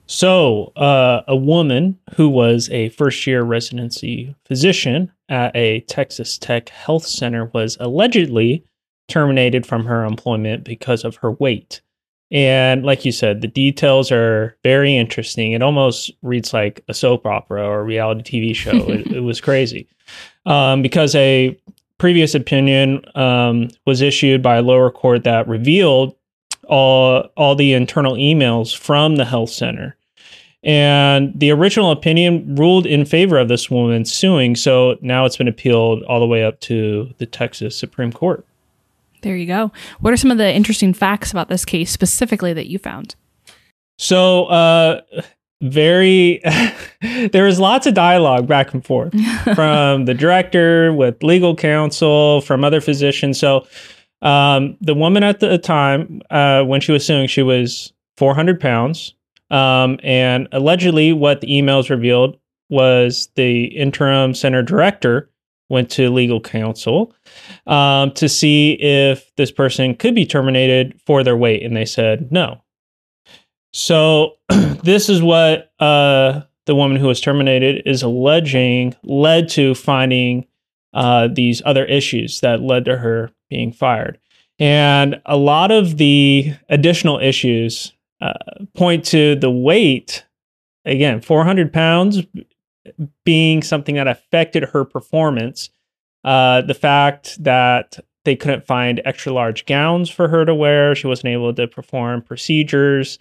So, 0.07 0.73
uh, 0.75 1.23
a 1.29 1.37
woman 1.37 1.97
who 2.17 2.29
was 2.29 2.69
a 2.71 2.89
first 2.89 3.25
year 3.29 3.45
residency 3.45 4.35
physician 4.45 5.13
at 5.29 5.55
a 5.55 5.83
Texas 5.83 6.37
Tech 6.37 6.69
health 6.71 7.07
center 7.07 7.45
was 7.55 7.77
allegedly 7.79 8.65
terminated 9.11 9.67
from 9.67 9.85
her 9.85 10.05
employment 10.05 10.65
because 10.65 11.05
of 11.05 11.17
her 11.17 11.33
weight. 11.33 11.81
And 12.31 12.85
like 12.85 13.05
you 13.05 13.13
said, 13.13 13.41
the 13.41 13.49
details 13.49 14.13
are 14.13 14.57
very 14.63 14.97
interesting. 14.97 15.53
It 15.53 15.63
almost 15.63 16.13
reads 16.23 16.55
like 16.55 16.83
a 16.89 16.95
soap 16.95 17.27
opera 17.27 17.67
or 17.67 17.81
a 17.81 17.85
reality 17.85 18.23
TV 18.23 18.55
show. 18.55 18.71
it, 18.71 19.07
it, 19.17 19.21
was 19.21 19.41
crazy 19.41 19.89
um, 20.47 20.81
because 20.81 21.15
a 21.17 21.59
previous 21.99 22.35
opinion 22.35 23.05
um, 23.17 23.69
was 23.85 24.01
issued 24.01 24.43
by 24.43 24.57
a 24.57 24.63
lower 24.63 24.91
court 24.91 25.25
that 25.25 25.49
revealed 25.49 26.15
all 26.69 27.29
all 27.37 27.57
the 27.57 27.73
internal 27.73 28.15
emails 28.15 28.77
from 28.77 29.17
the 29.17 29.25
health 29.25 29.51
center 29.51 29.97
and 30.63 31.39
the 31.39 31.51
original 31.51 31.91
opinion 31.91 32.55
ruled 32.57 32.87
in 32.87 33.05
favor 33.05 33.39
of 33.39 33.49
this 33.49 33.71
woman 33.71 34.05
suing. 34.05 34.55
So 34.57 34.99
now 35.01 35.25
it's 35.25 35.37
been 35.37 35.49
appealed 35.49 36.03
all 36.05 36.21
the 36.21 36.27
way 36.27 36.45
up 36.45 36.61
to 36.61 37.13
the 37.19 37.27
Texas 37.27 37.77
Supreme 37.77 38.13
Court. 38.13 38.45
There 39.23 39.37
you 39.37 39.47
go. 39.47 39.73
What 40.01 40.13
are 40.13 40.17
some 40.17 40.31
of 40.31 40.39
the 40.39 40.53
interesting 40.53 40.95
facts 40.95 41.31
about 41.31 41.49
this 41.49 41.65
case 41.65 41.91
specifically 41.91 42.53
that 42.53 42.69
you 42.69 42.79
found? 42.79 43.15
So, 43.99 44.47
uh, 44.47 45.03
very, 45.63 46.41
there 47.33 47.45
was 47.45 47.61
lots 47.61 47.87
of 47.87 47.95
dialogue 47.95 48.47
back 48.47 48.73
and 48.73 48.85
forth 48.85 49.13
from 49.55 50.07
the 50.07 50.15
director 50.15 50.95
with 50.95 51.23
legal 51.23 51.55
counsel, 51.55 52.41
from 52.41 52.65
other 52.65 52.81
physicians. 52.81 53.39
So, 53.39 53.67
um, 54.23 54.77
the 54.81 54.95
woman 54.95 55.23
at 55.23 55.41
the 55.41 55.59
time, 55.59 56.23
uh, 56.31 56.63
when 56.65 56.81
she 56.81 56.93
was 56.93 57.05
suing, 57.05 57.27
she 57.27 57.43
was 57.43 57.93
400 58.17 58.61
pounds. 58.61 59.15
Um, 59.51 59.99
and 60.03 60.47
allegedly, 60.53 61.13
what 61.13 61.41
the 61.41 61.49
emails 61.49 61.91
revealed 61.91 62.39
was 62.69 63.29
the 63.35 63.65
interim 63.65 64.33
center 64.35 64.63
director 64.63 65.29
went 65.71 65.91
to 65.93 66.11
legal 66.11 66.41
counsel 66.41 67.15
um, 67.67 68.13
to 68.13 68.29
see 68.29 68.73
if 68.73 69.35
this 69.37 69.51
person 69.51 69.95
could 69.95 70.15
be 70.15 70.27
terminated 70.27 71.01
for 71.07 71.25
their 71.25 71.37
weight, 71.37 71.63
and 71.63 71.77
they 71.77 71.87
said 71.87 72.31
no. 72.31 72.61
So, 73.73 74.35
this 74.83 75.09
is 75.09 75.23
what 75.23 75.73
uh, 75.81 76.43
the 76.67 76.75
woman 76.75 76.99
who 76.99 77.07
was 77.07 77.21
terminated 77.21 77.83
is 77.87 78.03
alleging 78.03 78.95
led 79.03 79.49
to 79.51 79.75
finding 79.75 80.47
uh, 80.93 81.29
these 81.33 81.63
other 81.65 81.85
issues 81.85 82.41
that 82.41 82.61
led 82.61 82.85
to 82.85 82.99
her 82.99 83.31
being 83.49 83.73
fired. 83.73 84.19
And 84.59 85.23
a 85.25 85.37
lot 85.37 85.71
of 85.71 85.97
the 85.97 86.53
additional 86.69 87.19
issues 87.19 87.93
uh, 88.21 88.35
point 88.75 89.05
to 89.07 89.35
the 89.37 89.51
weight 89.51 90.27
again 90.85 91.21
400 91.21 91.73
pounds 91.73 92.23
being 93.25 93.63
something 93.63 93.95
that 93.97 94.09
affected 94.09 94.65
her 94.65 94.85
performance 94.85 95.71
uh, 96.25 96.61
the 96.63 96.75
fact 96.75 97.43
that 97.43 97.99
they 98.25 98.37
couldn't 98.37 98.67
find 98.67 99.01
extra 99.05 99.33
large 99.33 99.65
gowns 99.67 100.11
for 100.11 100.29
her 100.29 100.45
to 100.45 100.55
wear 100.55 100.95
she 100.95 101.07
wasn't 101.07 101.29
able 101.29 101.53
to 101.55 101.67
perform 101.67 102.23
procedures 102.23 103.19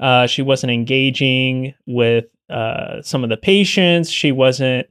uh, 0.00 0.26
she 0.26 0.42
wasn't 0.42 0.72
engaging 0.72 1.74
with 1.86 2.26
uh, 2.48 3.02
some 3.02 3.22
of 3.22 3.30
the 3.30 3.36
patients 3.36 4.10
she 4.10 4.32
wasn't 4.32 4.86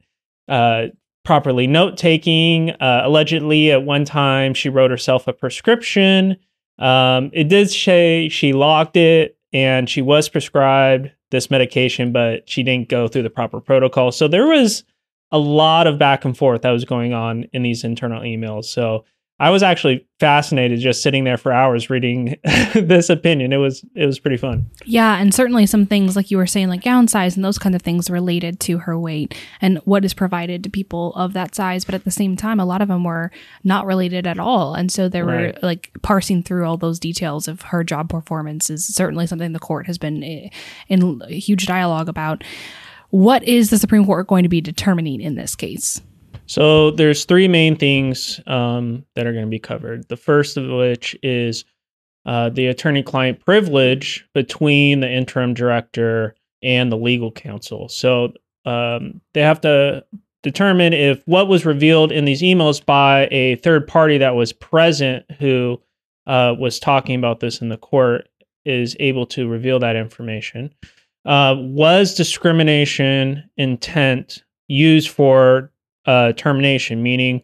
uh, 0.48 0.86
properly 1.24 1.66
note 1.66 1.96
taking 1.96 2.74
allegedly 2.80 3.70
at 3.70 3.84
one 3.84 4.04
time 4.04 4.54
she 4.54 4.68
wrote 4.68 4.90
herself 4.90 5.28
a 5.28 5.32
prescription. 5.32 6.36
Um, 6.78 7.30
it 7.32 7.48
did 7.48 7.70
say 7.70 8.28
she 8.30 8.52
logged 8.52 8.96
it 8.96 9.36
and 9.52 9.88
she 9.88 10.00
was 10.00 10.28
prescribed 10.28 11.10
this 11.30 11.50
medication, 11.50 12.12
but 12.12 12.48
she 12.48 12.62
didn't 12.62 12.88
go 12.88 13.08
through 13.08 13.22
the 13.22 13.30
proper 13.30 13.60
protocol. 13.60 14.12
So 14.12 14.28
there 14.28 14.46
was 14.46 14.84
a 15.32 15.38
lot 15.38 15.86
of 15.86 15.98
back 15.98 16.24
and 16.24 16.36
forth 16.36 16.62
that 16.62 16.70
was 16.70 16.84
going 16.84 17.12
on 17.12 17.44
in 17.52 17.62
these 17.62 17.84
internal 17.84 18.22
emails. 18.22 18.64
So 18.64 19.04
I 19.40 19.48
was 19.48 19.62
actually 19.62 20.06
fascinated 20.20 20.80
just 20.80 21.02
sitting 21.02 21.24
there 21.24 21.38
for 21.38 21.50
hours 21.50 21.88
reading 21.88 22.36
this 22.74 23.08
opinion. 23.08 23.54
It 23.54 23.56
was 23.56 23.82
it 23.94 24.04
was 24.04 24.18
pretty 24.18 24.36
fun. 24.36 24.70
Yeah, 24.84 25.16
and 25.16 25.32
certainly 25.34 25.64
some 25.64 25.86
things 25.86 26.14
like 26.14 26.30
you 26.30 26.36
were 26.36 26.46
saying, 26.46 26.68
like 26.68 26.82
gown 26.82 27.08
size 27.08 27.36
and 27.36 27.44
those 27.44 27.58
kinds 27.58 27.74
of 27.74 27.80
things 27.80 28.10
related 28.10 28.60
to 28.60 28.78
her 28.80 28.98
weight 28.98 29.34
and 29.62 29.78
what 29.86 30.04
is 30.04 30.12
provided 30.12 30.62
to 30.64 30.70
people 30.70 31.14
of 31.14 31.32
that 31.32 31.54
size. 31.54 31.86
But 31.86 31.94
at 31.94 32.04
the 32.04 32.10
same 32.10 32.36
time, 32.36 32.60
a 32.60 32.66
lot 32.66 32.82
of 32.82 32.88
them 32.88 33.02
were 33.02 33.30
not 33.64 33.86
related 33.86 34.26
at 34.26 34.38
all, 34.38 34.74
and 34.74 34.92
so 34.92 35.08
they 35.08 35.22
were 35.22 35.30
Right. 35.30 35.62
like 35.62 35.90
parsing 36.02 36.42
through 36.42 36.66
all 36.66 36.76
those 36.76 36.98
details 36.98 37.48
of 37.48 37.62
her 37.62 37.82
job 37.82 38.10
performance 38.10 38.68
is 38.68 38.86
certainly 38.86 39.26
something 39.26 39.54
the 39.54 39.58
court 39.58 39.86
has 39.86 39.96
been 39.96 40.22
eh, 40.22 40.48
in 40.88 41.20
huge 41.28 41.64
dialogue 41.66 42.10
about. 42.10 42.44
What 43.08 43.42
is 43.42 43.70
the 43.70 43.78
Supreme 43.78 44.04
Court 44.04 44.28
going 44.28 44.44
to 44.44 44.48
be 44.48 44.60
determining 44.60 45.20
in 45.20 45.34
this 45.34 45.56
case? 45.56 46.00
So 46.50 46.90
there's 46.90 47.26
three 47.26 47.46
main 47.46 47.76
things 47.76 48.40
um, 48.48 49.04
that 49.14 49.24
are 49.24 49.32
going 49.32 49.44
to 49.44 49.50
be 49.50 49.60
covered. 49.60 50.08
The 50.08 50.16
first 50.16 50.56
of 50.56 50.68
which 50.68 51.16
is 51.22 51.64
uh, 52.26 52.48
the 52.48 52.66
attorney-client 52.66 53.44
privilege 53.44 54.26
between 54.34 54.98
the 54.98 55.08
interim 55.08 55.54
director 55.54 56.34
and 56.60 56.90
the 56.90 56.96
legal 56.96 57.30
counsel. 57.30 57.88
So 57.88 58.32
um, 58.64 59.20
they 59.32 59.42
have 59.42 59.60
to 59.60 60.04
determine 60.42 60.92
if 60.92 61.22
what 61.26 61.46
was 61.46 61.64
revealed 61.64 62.10
in 62.10 62.24
these 62.24 62.42
emails 62.42 62.84
by 62.84 63.28
a 63.30 63.54
third 63.56 63.86
party 63.86 64.18
that 64.18 64.34
was 64.34 64.52
present 64.52 65.24
who 65.38 65.80
uh, 66.26 66.56
was 66.58 66.80
talking 66.80 67.14
about 67.14 67.38
this 67.38 67.60
in 67.60 67.68
the 67.68 67.76
court 67.76 68.28
is 68.64 68.96
able 68.98 69.24
to 69.26 69.48
reveal 69.48 69.78
that 69.78 69.94
information. 69.94 70.74
Uh, 71.24 71.54
was 71.56 72.16
discrimination 72.16 73.48
intent 73.56 74.42
used 74.66 75.10
for 75.10 75.70
uh, 76.10 76.32
termination, 76.32 77.04
meaning 77.04 77.40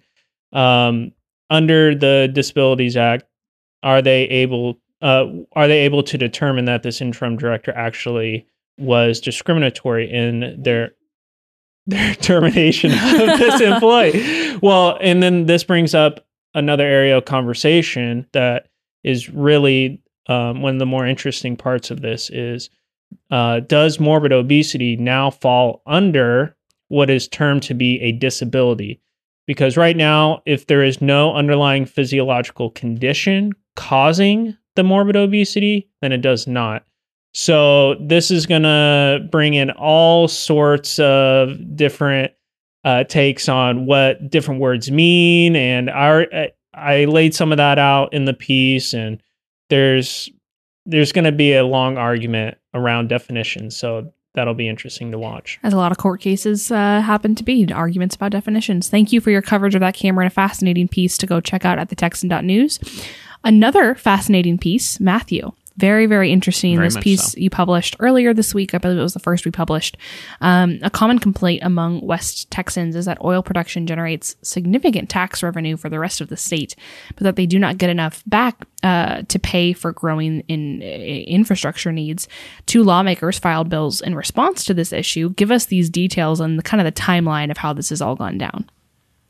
um, 0.52 1.12
under 1.50 1.94
the 1.94 2.28
Disabilities 2.32 2.96
Act, 2.96 3.24
are 3.84 4.02
they 4.02 4.24
able 4.24 4.80
uh, 5.02 5.26
are 5.52 5.68
they 5.68 5.80
able 5.80 6.02
to 6.02 6.18
determine 6.18 6.64
that 6.64 6.82
this 6.82 7.00
interim 7.00 7.36
director 7.36 7.72
actually 7.76 8.46
was 8.76 9.20
discriminatory 9.20 10.10
in 10.10 10.60
their 10.60 10.92
their 11.86 12.14
termination 12.30 12.90
of 12.90 13.38
this 13.38 13.60
employee? 13.60 14.56
Well, 14.60 14.98
and 15.00 15.22
then 15.22 15.46
this 15.46 15.62
brings 15.62 15.94
up 15.94 16.26
another 16.54 16.84
area 16.84 17.16
of 17.16 17.24
conversation 17.24 18.26
that 18.32 18.68
is 19.04 19.28
really 19.28 20.02
um, 20.28 20.60
one 20.60 20.74
of 20.74 20.78
the 20.80 20.86
more 20.86 21.06
interesting 21.06 21.56
parts 21.56 21.92
of 21.92 22.00
this 22.00 22.30
is 22.30 22.68
uh, 23.30 23.60
does 23.60 24.00
morbid 24.00 24.32
obesity 24.32 24.96
now 24.96 25.30
fall 25.30 25.82
under 25.86 26.56
what 26.88 27.10
is 27.10 27.28
termed 27.28 27.62
to 27.64 27.74
be 27.74 28.00
a 28.00 28.12
disability. 28.12 29.00
Because 29.46 29.76
right 29.76 29.96
now, 29.96 30.42
if 30.44 30.66
there 30.66 30.82
is 30.82 31.00
no 31.00 31.34
underlying 31.34 31.86
physiological 31.86 32.70
condition 32.70 33.52
causing 33.76 34.56
the 34.74 34.82
morbid 34.82 35.16
obesity, 35.16 35.88
then 36.02 36.12
it 36.12 36.20
does 36.20 36.46
not. 36.46 36.84
So, 37.32 37.96
this 37.96 38.30
is 38.30 38.46
going 38.46 38.62
to 38.62 39.20
bring 39.30 39.54
in 39.54 39.70
all 39.72 40.26
sorts 40.26 40.98
of 40.98 41.76
different 41.76 42.32
uh, 42.84 43.04
takes 43.04 43.48
on 43.48 43.84
what 43.84 44.30
different 44.30 44.60
words 44.60 44.90
mean. 44.90 45.54
And 45.54 45.90
I, 45.90 46.52
I 46.72 47.04
laid 47.04 47.34
some 47.34 47.52
of 47.52 47.58
that 47.58 47.78
out 47.78 48.14
in 48.14 48.24
the 48.24 48.32
piece, 48.32 48.94
and 48.94 49.20
there's 49.68 50.30
there's 50.86 51.12
going 51.12 51.24
to 51.24 51.32
be 51.32 51.52
a 51.52 51.64
long 51.64 51.98
argument 51.98 52.56
around 52.72 53.08
definitions. 53.08 53.76
So, 53.76 54.12
that'll 54.36 54.54
be 54.54 54.68
interesting 54.68 55.10
to 55.10 55.18
watch. 55.18 55.58
As 55.64 55.72
a 55.72 55.76
lot 55.76 55.90
of 55.90 55.98
court 55.98 56.20
cases 56.20 56.70
uh, 56.70 57.00
happen 57.00 57.34
to 57.34 57.42
be, 57.42 57.72
arguments 57.72 58.14
about 58.14 58.30
definitions. 58.30 58.88
Thank 58.88 59.10
you 59.10 59.20
for 59.20 59.32
your 59.32 59.42
coverage 59.42 59.74
of 59.74 59.80
that, 59.80 59.94
Cameron. 59.94 60.28
A 60.28 60.30
fascinating 60.30 60.86
piece 60.86 61.18
to 61.18 61.26
go 61.26 61.40
check 61.40 61.64
out 61.64 61.80
at 61.80 61.88
the 61.88 61.96
Texan.news. 61.96 62.78
Another 63.42 63.96
fascinating 63.96 64.58
piece, 64.58 65.00
Matthew. 65.00 65.52
Very, 65.76 66.06
very 66.06 66.32
interesting. 66.32 66.76
Very 66.76 66.88
this 66.88 66.96
piece 66.96 67.32
so. 67.32 67.38
you 67.38 67.50
published 67.50 67.96
earlier 68.00 68.32
this 68.32 68.54
week. 68.54 68.74
I 68.74 68.78
believe 68.78 68.98
it 68.98 69.02
was 69.02 69.12
the 69.12 69.20
first 69.20 69.44
we 69.44 69.50
published. 69.50 69.96
Um, 70.40 70.78
a 70.82 70.90
common 70.90 71.18
complaint 71.18 71.62
among 71.62 72.00
West 72.00 72.50
Texans 72.50 72.96
is 72.96 73.04
that 73.04 73.22
oil 73.22 73.42
production 73.42 73.86
generates 73.86 74.36
significant 74.42 75.10
tax 75.10 75.42
revenue 75.42 75.76
for 75.76 75.90
the 75.90 75.98
rest 75.98 76.20
of 76.20 76.28
the 76.28 76.36
state, 76.36 76.76
but 77.14 77.24
that 77.24 77.36
they 77.36 77.44
do 77.44 77.58
not 77.58 77.76
get 77.76 77.90
enough 77.90 78.22
back 78.26 78.66
uh, 78.82 79.22
to 79.28 79.38
pay 79.38 79.74
for 79.74 79.92
growing 79.92 80.40
in 80.48 80.80
uh, 80.82 80.86
infrastructure 80.86 81.92
needs. 81.92 82.26
Two 82.64 82.82
lawmakers 82.82 83.38
filed 83.38 83.68
bills 83.68 84.00
in 84.00 84.14
response 84.14 84.64
to 84.64 84.74
this 84.74 84.92
issue. 84.92 85.30
Give 85.30 85.50
us 85.50 85.66
these 85.66 85.90
details 85.90 86.40
and 86.40 86.58
the 86.58 86.62
kind 86.62 86.80
of 86.80 86.86
the 86.86 87.00
timeline 87.00 87.50
of 87.50 87.58
how 87.58 87.74
this 87.74 87.90
has 87.90 88.00
all 88.00 88.16
gone 88.16 88.38
down. 88.38 88.70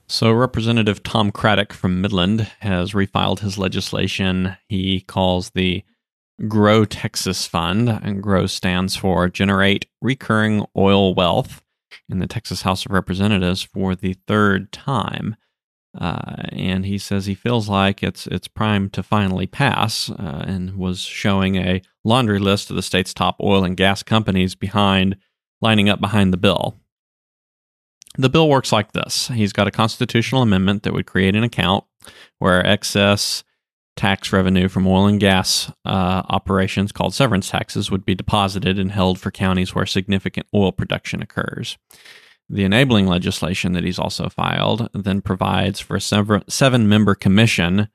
So, 0.09 0.31
Representative 0.31 1.03
Tom 1.03 1.33
Craddick 1.33 1.73
from 1.73 2.01
Midland 2.01 2.43
has 2.61 2.93
refiled 2.93 3.41
his 3.41 3.59
legislation. 3.59 4.57
He 4.69 5.01
calls 5.01 5.51
the 5.51 5.83
Grow 6.49 6.85
Texas 6.85 7.47
Fund, 7.47 7.89
and 7.89 8.23
GROW 8.23 8.47
stands 8.47 8.95
for 8.95 9.29
Generate 9.29 9.87
Recurring 10.03 10.67
Oil 10.77 11.15
Wealth 11.15 11.63
in 12.09 12.19
the 12.19 12.27
Texas 12.27 12.63
House 12.63 12.85
of 12.85 12.93
Representatives 12.93 13.63
for 13.63 13.95
the 13.95 14.17
third 14.27 14.71
time. 14.71 15.37
Uh, 15.99 16.43
and 16.51 16.85
he 16.85 16.99
says 16.99 17.25
he 17.25 17.35
feels 17.35 17.71
like 17.71 18.03
it's 18.03 18.27
it's 18.27 18.49
primed 18.49 18.93
to 18.93 19.03
finally 19.03 19.47
pass, 19.47 20.11
uh, 20.11 20.45
and 20.47 20.77
was 20.77 21.01
showing 21.01 21.57
a 21.57 21.81
laundry 22.05 22.39
list 22.39 22.69
of 22.69 22.77
the 22.77 22.83
state's 22.83 23.15
top 23.15 23.37
oil 23.43 23.65
and 23.65 23.79
gas 23.79 24.03
companies 24.03 24.55
behind 24.55 25.17
lining 25.63 25.89
up 25.89 26.01
behind 26.01 26.35
the 26.35 26.39
bill. 26.39 26.79
The 28.19 28.29
bill 28.29 28.49
works 28.49 28.73
like 28.73 28.93
this 28.93 29.29
He's 29.29 29.55
got 29.55 29.69
a 29.69 29.71
constitutional 29.71 30.43
amendment 30.43 30.83
that 30.83 30.93
would 30.93 31.07
create 31.07 31.35
an 31.35 31.45
account 31.45 31.85
where 32.39 32.65
excess 32.67 33.43
tax 33.97 34.33
revenue 34.33 34.69
from 34.69 34.87
oil 34.87 35.07
and 35.07 35.19
gas 35.19 35.73
uh, 35.85 36.23
operations 36.29 36.93
called 36.93 37.15
severance 37.15 37.51
taxes 37.51 37.91
would 37.91 38.05
be 38.05 38.15
deposited 38.15 38.79
and 38.79 38.93
held 38.93 39.19
for 39.19 39.31
counties 39.31 39.75
where 39.75 39.87
significant 39.87 40.47
oil 40.55 40.71
production 40.71 41.23
occurs. 41.23 41.79
The 42.49 42.65
enabling 42.65 43.07
legislation 43.07 43.73
that 43.73 43.85
he's 43.85 43.99
also 43.99 44.29
filed 44.29 44.89
then 44.93 45.21
provides 45.21 45.81
for 45.81 45.97
a 45.97 46.01
seven 46.01 46.89
member 46.89 47.15
commission 47.15 47.89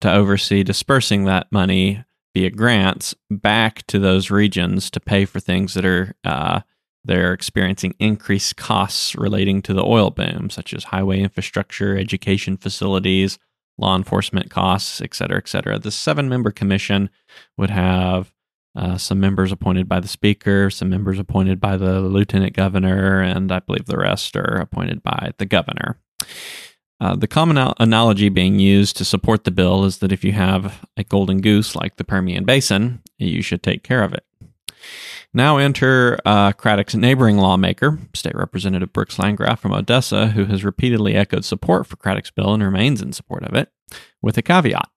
to 0.00 0.12
oversee 0.12 0.62
dispersing 0.62 1.24
that 1.24 1.52
money 1.52 2.04
via 2.34 2.50
grants 2.50 3.14
back 3.30 3.86
to 3.88 3.98
those 3.98 4.30
regions 4.30 4.90
to 4.90 5.00
pay 5.00 5.24
for 5.24 5.40
things 5.40 5.74
that 5.74 5.84
are 5.84 6.14
uh, 6.24 6.60
they're 7.04 7.32
experiencing 7.32 7.94
increased 7.98 8.56
costs 8.56 9.14
relating 9.14 9.62
to 9.62 9.72
the 9.72 9.84
oil 9.84 10.10
boom, 10.10 10.50
such 10.50 10.74
as 10.74 10.84
highway 10.84 11.20
infrastructure, 11.20 11.96
education 11.96 12.56
facilities, 12.56 13.38
law 13.78 13.96
enforcement 13.96 14.50
costs, 14.50 15.00
et 15.00 15.14
cetera, 15.14 15.38
et 15.38 15.48
cetera. 15.48 15.78
The 15.78 15.90
seven 15.90 16.28
member 16.28 16.50
commission 16.50 17.10
would 17.56 17.70
have 17.70 18.32
uh, 18.76 18.96
some 18.98 19.18
members 19.18 19.50
appointed 19.50 19.88
by 19.88 20.00
the 20.00 20.08
speaker, 20.08 20.70
some 20.70 20.90
members 20.90 21.18
appointed 21.18 21.60
by 21.60 21.76
the 21.76 22.00
lieutenant 22.00 22.54
governor, 22.54 23.20
and 23.22 23.50
I 23.50 23.60
believe 23.60 23.86
the 23.86 23.96
rest 23.96 24.36
are 24.36 24.56
appointed 24.60 25.02
by 25.02 25.32
the 25.38 25.46
governor. 25.46 25.98
Uh, 27.00 27.14
the 27.14 27.28
common 27.28 27.56
al- 27.56 27.74
analogy 27.78 28.28
being 28.28 28.58
used 28.58 28.96
to 28.96 29.04
support 29.04 29.44
the 29.44 29.52
bill 29.52 29.84
is 29.84 29.98
that 29.98 30.12
if 30.12 30.24
you 30.24 30.32
have 30.32 30.86
a 30.96 31.04
golden 31.04 31.40
goose 31.40 31.76
like 31.76 31.96
the 31.96 32.04
Permian 32.04 32.44
Basin, 32.44 33.00
you 33.18 33.42
should 33.42 33.62
take 33.62 33.82
care 33.84 34.02
of 34.02 34.12
it. 34.12 34.24
Now 35.38 35.58
enter 35.58 36.18
uh, 36.24 36.50
Craddick's 36.50 36.96
neighboring 36.96 37.36
lawmaker, 37.36 37.96
State 38.12 38.34
Representative 38.34 38.92
Brooks 38.92 39.20
Landgraf 39.20 39.60
from 39.60 39.72
Odessa, 39.72 40.26
who 40.30 40.46
has 40.46 40.64
repeatedly 40.64 41.14
echoed 41.14 41.44
support 41.44 41.86
for 41.86 41.94
Craddick's 41.94 42.32
bill 42.32 42.54
and 42.54 42.60
remains 42.60 43.00
in 43.00 43.12
support 43.12 43.44
of 43.44 43.54
it, 43.54 43.70
with 44.20 44.36
a 44.36 44.42
caveat. 44.42 44.88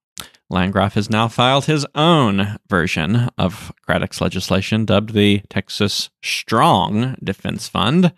Landgraf 0.50 0.96
has 0.96 1.12
now 1.12 1.28
filed 1.28 1.66
his 1.66 1.86
own 1.94 2.58
version 2.68 3.30
of 3.38 3.72
Craddick's 3.88 4.20
legislation, 4.20 4.84
dubbed 4.84 5.14
the 5.14 5.44
Texas 5.48 6.10
Strong 6.24 7.18
Defense 7.24 7.68
Fund. 7.68 8.12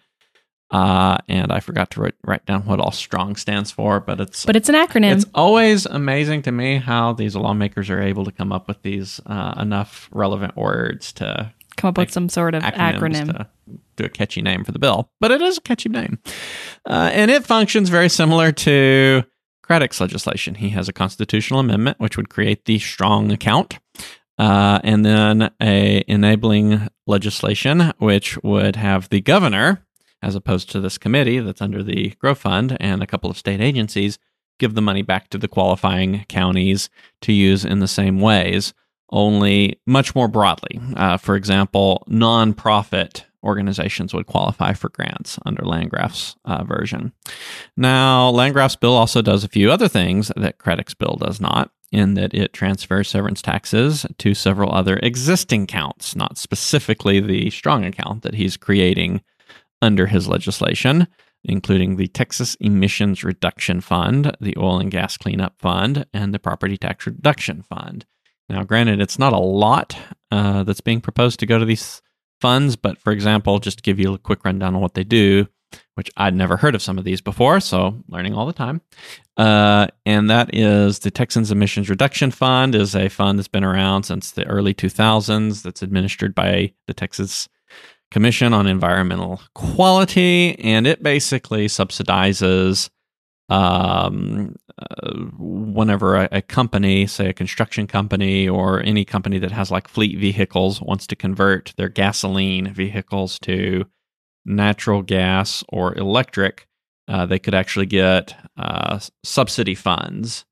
Uh, 0.72 1.18
and 1.28 1.52
I 1.52 1.60
forgot 1.60 1.92
to 1.92 2.02
write, 2.02 2.16
write 2.26 2.46
down 2.46 2.66
what 2.66 2.80
all 2.80 2.92
strong 2.92 3.36
stands 3.36 3.70
for, 3.70 4.00
but 4.00 4.22
it's 4.22 4.46
But 4.46 4.56
it's 4.56 4.70
an 4.70 4.76
acronym. 4.76 5.12
it's 5.12 5.26
always 5.36 5.86
amazing 5.86 6.44
to 6.44 6.54
me 6.54 6.78
how 6.78 7.12
these 7.12 7.36
lawmakers 7.36 7.90
are 7.90 8.02
able 8.02 8.24
to 8.24 8.32
come 8.32 8.54
up 8.54 8.70
with 8.70 8.82
these 8.82 9.20
uh, 9.26 9.56
enough 9.60 10.10
relevant 10.14 10.56
words 10.56 11.12
to 11.14 11.52
Come 11.78 11.90
up 11.90 11.98
with 11.98 12.12
some 12.12 12.30
sort 12.30 12.56
of 12.56 12.64
acronym. 12.64 13.48
do 13.96 14.06
a 14.06 14.10
catchy 14.10 14.42
name 14.42 14.64
for 14.64 14.72
the 14.72 14.80
bill. 14.80 15.10
But 15.20 15.32
it 15.32 15.42
is 15.42 15.58
a 15.58 15.62
catchy 15.62 15.90
name, 15.90 16.20
uh, 16.88 17.10
and 17.14 17.30
it 17.30 17.46
functions 17.46 17.90
very 17.90 18.10
similar 18.10 18.52
to 18.52 19.24
Craddick's 19.64 20.02
legislation. 20.02 20.56
He 20.56 20.70
has 20.70 20.90
a 20.90 20.94
constitutional 20.94 21.60
amendment 21.60 22.00
which 22.00 22.18
would 22.18 22.30
create 22.30 22.66
the 22.66 22.80
strong 22.80 23.32
account. 23.32 23.80
Uh, 24.40 24.80
and 24.84 25.06
then 25.06 25.52
a 25.62 26.04
enabling 26.08 26.88
legislation 27.06 27.94
which 28.00 28.42
would 28.44 28.76
have 28.76 29.08
the 29.10 29.22
governor 29.22 29.86
as 30.24 30.36
opposed 30.36 30.72
to 30.72 30.80
this 30.80 30.98
committee 30.98 31.40
that's 31.40 31.62
under 31.62 31.84
the 31.84 32.12
Grow 32.18 32.34
Fund 32.34 32.78
and 32.80 33.04
a 33.04 33.08
couple 33.08 33.30
of 33.30 33.38
state 33.38 33.60
agencies, 33.60 34.18
give 34.58 34.74
the 34.74 34.82
money 34.82 35.02
back 35.02 35.30
to 35.30 35.38
the 35.38 35.50
qualifying 35.50 36.26
counties 36.30 36.90
to 37.22 37.34
use 37.34 37.66
in 37.66 37.80
the 37.80 37.88
same 37.90 38.22
ways, 38.22 38.74
only 39.12 39.80
much 39.86 40.16
more 40.16 40.28
broadly. 40.28 40.80
Uh, 40.96 41.18
for 41.18 41.36
example, 41.36 42.04
nonprofit 42.10 43.24
organizations 43.44 44.14
would 44.14 44.26
qualify 44.26 44.74
for 44.74 44.90
grants 44.90 45.38
under 45.46 45.64
Landgraf's 45.66 46.36
uh, 46.46 46.64
version. 46.64 47.12
Now, 47.76 48.30
Landgraf's 48.30 48.78
bill 48.78 48.94
also 48.94 49.22
does 49.22 49.44
a 49.44 49.50
few 49.50 49.72
other 49.72 49.88
things 49.88 50.32
that 50.38 50.58
Craddick's 50.58 50.94
bill 50.94 51.18
does 51.20 51.42
not, 51.42 51.72
in 51.92 52.16
that 52.16 52.34
it 52.34 52.54
transfers 52.54 53.10
severance 53.10 53.42
taxes 53.42 54.06
to 54.18 54.34
several 54.34 54.74
other 54.74 54.98
existing 55.04 55.68
counts, 55.68 56.16
not 56.16 56.38
specifically 56.38 57.20
the 57.20 57.50
strong 57.50 57.86
account 57.86 58.24
that 58.24 58.36
he's 58.36 58.58
creating 58.58 59.22
under 59.82 60.08
his 60.08 60.28
legislation, 60.28 61.08
including 61.44 61.98
the 61.98 62.08
Texas 62.08 62.56
Emissions 62.62 63.24
Reduction 63.24 63.82
Fund, 63.82 64.36
the 64.40 64.56
Oil 64.58 64.80
and 64.80 64.90
Gas 64.90 65.18
Cleanup 65.18 65.60
Fund, 65.60 66.06
and 66.14 66.34
the 66.34 66.40
Property 66.40 66.78
Tax 66.78 67.06
Reduction 67.06 67.62
Fund. 67.62 68.06
Now, 68.50 68.64
granted, 68.64 69.02
it's 69.02 69.20
not 69.20 69.34
a 69.34 69.40
lot 69.40 69.96
uh, 70.32 70.64
that's 70.64 70.82
being 70.82 71.02
proposed 71.02 71.40
to 71.40 71.46
go 71.46 71.58
to 71.58 71.66
these 71.66 72.02
funds, 72.42 72.76
but 72.76 72.98
for 73.00 73.12
example, 73.12 73.60
just 73.60 73.78
to 73.78 73.84
give 73.84 74.00
you 74.00 74.14
a 74.14 74.18
quick 74.18 74.44
rundown 74.44 74.76
on 74.76 74.82
what 74.82 74.96
they 74.96 75.04
do, 75.04 75.48
which 75.96 76.12
I'd 76.18 76.36
never 76.36 76.58
heard 76.58 76.76
of 76.76 76.82
some 76.82 76.98
of 76.98 77.06
these 77.06 77.22
before, 77.22 77.60
so 77.60 78.04
learning 78.10 78.34
all 78.34 78.46
the 78.46 78.54
time. 78.54 78.82
Uh, 79.38 79.88
and 80.06 80.30
that 80.30 80.54
is 80.54 81.00
the 81.00 81.12
Texans 81.12 81.52
Emissions 81.52 81.90
Reduction 81.90 82.32
Fund 82.32 82.76
is 82.76 82.96
a 82.96 83.10
fund 83.10 83.40
that's 83.40 83.48
been 83.48 83.64
around 83.64 84.04
since 84.04 84.32
the 84.32 84.46
early 84.46 84.74
2000s 84.74 85.64
that's 85.64 85.82
administered 85.82 86.36
by 86.36 86.74
the 86.88 86.94
Texas 86.94 87.48
Commission 88.12 88.54
on 88.54 88.68
Environmental 88.68 89.42
Quality, 89.56 90.60
and 90.60 90.86
it 90.86 91.02
basically 91.02 91.68
subsidizes 91.68 92.90
um, 93.54 94.56
uh, 94.80 95.12
whenever 95.38 96.16
a, 96.16 96.30
a, 96.32 96.42
company, 96.42 97.06
say 97.06 97.30
a 97.30 97.34
construction 97.34 97.86
company 97.86 98.50
or 98.50 98.82
any 98.82 99.06
company 99.06 99.38
that 99.38 99.52
has 99.52 99.70
like 99.70 99.88
fleet 99.88 100.18
vehicles, 100.18 100.82
wants 100.82 101.06
to 101.06 101.16
convert 101.16 101.72
their 101.78 101.90
gasoline 101.90 102.74
vehicles 102.74 103.38
to 103.40 103.86
natural 104.44 105.04
gas 105.04 105.64
or 105.70 105.96
electric, 105.96 106.68
uh, 107.08 107.28
they 107.28 107.38
could 107.38 107.54
actually 107.54 107.86
get 107.86 108.36
uh, 108.58 109.00
subsidy 109.24 109.76
funds 109.76 110.46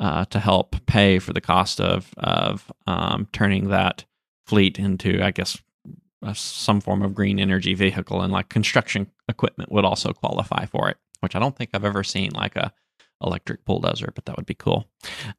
uh, 0.00 0.24
to 0.24 0.40
help 0.40 0.74
pay 0.86 1.20
for 1.20 1.32
the 1.32 1.40
cost 1.40 1.80
of 1.80 2.12
of 2.16 2.72
um, 2.88 3.28
turning 3.32 3.68
that 3.68 4.04
fleet 4.46 4.78
into, 4.80 5.22
I 5.22 5.30
guess, 5.30 5.58
some 6.34 6.80
form 6.80 7.02
of 7.02 7.14
green 7.14 7.38
energy 7.38 7.74
vehicle, 7.74 8.20
and 8.20 8.32
like 8.32 8.48
construction 8.48 9.10
equipment 9.28 9.70
would 9.70 9.84
also 9.84 10.12
qualify 10.12 10.64
for 10.66 10.88
it. 10.88 10.96
Which 11.20 11.34
I 11.34 11.38
don't 11.38 11.56
think 11.56 11.70
I've 11.74 11.84
ever 11.84 12.04
seen 12.04 12.30
like 12.34 12.56
a 12.56 12.72
electric 13.22 13.64
bulldozer, 13.64 14.12
but 14.14 14.24
that 14.26 14.36
would 14.36 14.46
be 14.46 14.54
cool. 14.54 14.88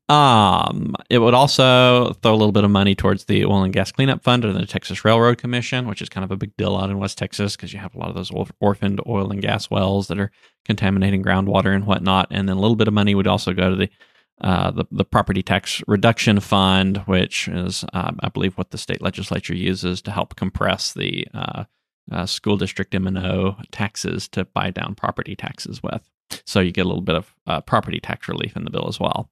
Um, 0.09 0.95
it 1.09 1.19
would 1.19 1.33
also 1.33 2.13
throw 2.21 2.33
a 2.33 2.35
little 2.35 2.51
bit 2.51 2.63
of 2.63 2.71
money 2.71 2.95
towards 2.95 3.25
the 3.25 3.45
oil 3.45 3.63
and 3.63 3.73
gas 3.73 3.91
cleanup 3.91 4.23
fund 4.23 4.43
under 4.43 4.57
the 4.57 4.65
Texas 4.65 5.05
Railroad 5.05 5.37
Commission, 5.37 5.87
which 5.87 6.01
is 6.01 6.09
kind 6.09 6.25
of 6.25 6.31
a 6.31 6.37
big 6.37 6.55
deal 6.57 6.75
out 6.75 6.89
in 6.89 6.99
West 6.99 7.17
Texas 7.17 7.55
because 7.55 7.71
you 7.71 7.79
have 7.79 7.95
a 7.95 7.97
lot 7.97 8.09
of 8.09 8.15
those 8.15 8.31
orphaned 8.59 8.99
oil 9.07 9.31
and 9.31 9.41
gas 9.41 9.69
wells 9.69 10.07
that 10.07 10.19
are 10.19 10.31
contaminating 10.65 11.23
groundwater 11.23 11.73
and 11.73 11.85
whatnot. 11.85 12.27
And 12.31 12.49
then 12.49 12.57
a 12.57 12.59
little 12.59 12.75
bit 12.75 12.87
of 12.89 12.93
money 12.93 13.15
would 13.15 13.27
also 13.27 13.53
go 13.53 13.69
to 13.69 13.75
the 13.75 13.89
uh, 14.41 14.71
the, 14.71 14.85
the 14.89 15.03
property 15.03 15.43
tax 15.43 15.83
reduction 15.85 16.39
fund, 16.39 16.99
which 16.99 17.49
is, 17.49 17.83
uh, 17.91 18.11
I 18.21 18.29
believe, 18.29 18.57
what 18.57 18.71
the 18.71 18.77
state 18.77 19.01
legislature 19.01 19.53
uses 19.53 20.01
to 20.03 20.11
help 20.11 20.37
compress 20.37 20.93
the 20.93 21.27
uh, 21.33 21.65
uh 22.11 22.25
school 22.25 22.57
district 22.57 22.93
M&O 22.95 23.55
taxes 23.71 24.27
to 24.29 24.45
buy 24.45 24.71
down 24.71 24.95
property 24.95 25.35
taxes 25.35 25.81
with. 25.83 26.01
So 26.45 26.59
you 26.59 26.71
get 26.71 26.85
a 26.85 26.87
little 26.87 27.01
bit 27.01 27.15
of 27.15 27.33
uh, 27.47 27.61
property 27.61 27.99
tax 27.99 28.27
relief 28.27 28.55
in 28.55 28.63
the 28.63 28.69
bill 28.69 28.87
as 28.87 28.99
well. 28.99 29.29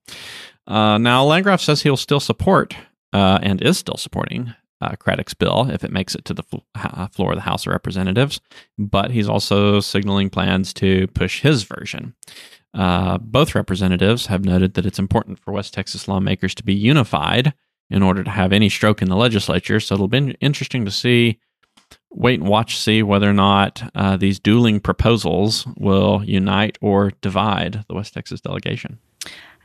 Uh, 0.66 0.98
now, 0.98 1.24
Landgraf 1.24 1.62
says 1.62 1.84
he'll 1.84 1.98
still 1.98 2.20
support 2.20 2.76
uh, 3.14 3.40
and 3.42 3.62
is 3.62 3.78
still 3.78 3.98
supporting 3.98 4.54
uh, 4.82 4.96
Craddick's 4.96 5.34
bill 5.34 5.70
if 5.70 5.84
it 5.84 5.92
makes 5.92 6.16
it 6.16 6.26
to 6.26 6.34
the 6.34 6.44
fl- 6.44 6.58
floor 7.12 7.32
of 7.32 7.38
the 7.38 7.42
House 7.42 7.66
of 7.66 7.72
Representatives, 7.72 8.42
but 8.78 9.12
he's 9.12 9.30
also 9.30 9.80
signaling 9.80 10.30
plans 10.30 10.74
to 10.74 11.08
push 11.08 11.42
his 11.42 11.64
version. 11.64 12.16
Uh, 12.74 13.18
both 13.18 13.56
representatives 13.56 14.28
have 14.28 14.46
noted 14.46 14.76
that 14.76 14.86
it's 14.86 15.00
important 15.00 15.40
for 15.40 15.52
West 15.52 15.74
Texas 15.74 16.08
lawmakers 16.08 16.54
to 16.56 16.64
be 16.64 16.76
unified 16.76 17.54
in 17.90 18.04
order 18.04 18.24
to 18.24 18.30
have 18.30 18.52
any 18.52 18.70
stroke 18.70 19.02
in 19.02 19.10
the 19.10 19.16
legislature. 19.16 19.80
So 19.80 19.96
it'll 19.96 20.08
be 20.08 20.36
interesting 20.42 20.86
to 20.86 20.92
see 20.92 21.40
wait 22.10 22.40
and 22.40 22.50
watch, 22.50 22.78
see 22.78 23.04
whether 23.04 23.30
or 23.30 23.34
not 23.34 23.84
uh, 23.96 24.18
these 24.18 24.40
dueling 24.40 24.80
proposals 24.80 25.68
will 25.78 26.24
unite 26.26 26.78
or 26.82 27.12
divide 27.22 27.86
the 27.88 27.96
West 27.96 28.14
Texas 28.14 28.42
delegation. 28.42 29.00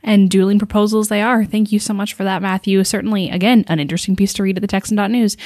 And 0.05 0.29
dueling 0.29 0.59
proposals 0.59 1.07
they 1.07 1.21
are. 1.21 1.45
Thank 1.45 1.71
you 1.71 1.79
so 1.79 1.93
much 1.93 2.13
for 2.13 2.25
that, 2.25 2.41
Matthew. 2.41 2.83
Certainly, 2.83 3.29
again, 3.29 3.63
an 3.69 3.79
interesting 3.79 4.17
piece 4.17 4.33
to 4.33 4.43
read 4.43 4.57
at 4.57 4.61
the 4.61 4.67
Texan.news. 4.67 5.37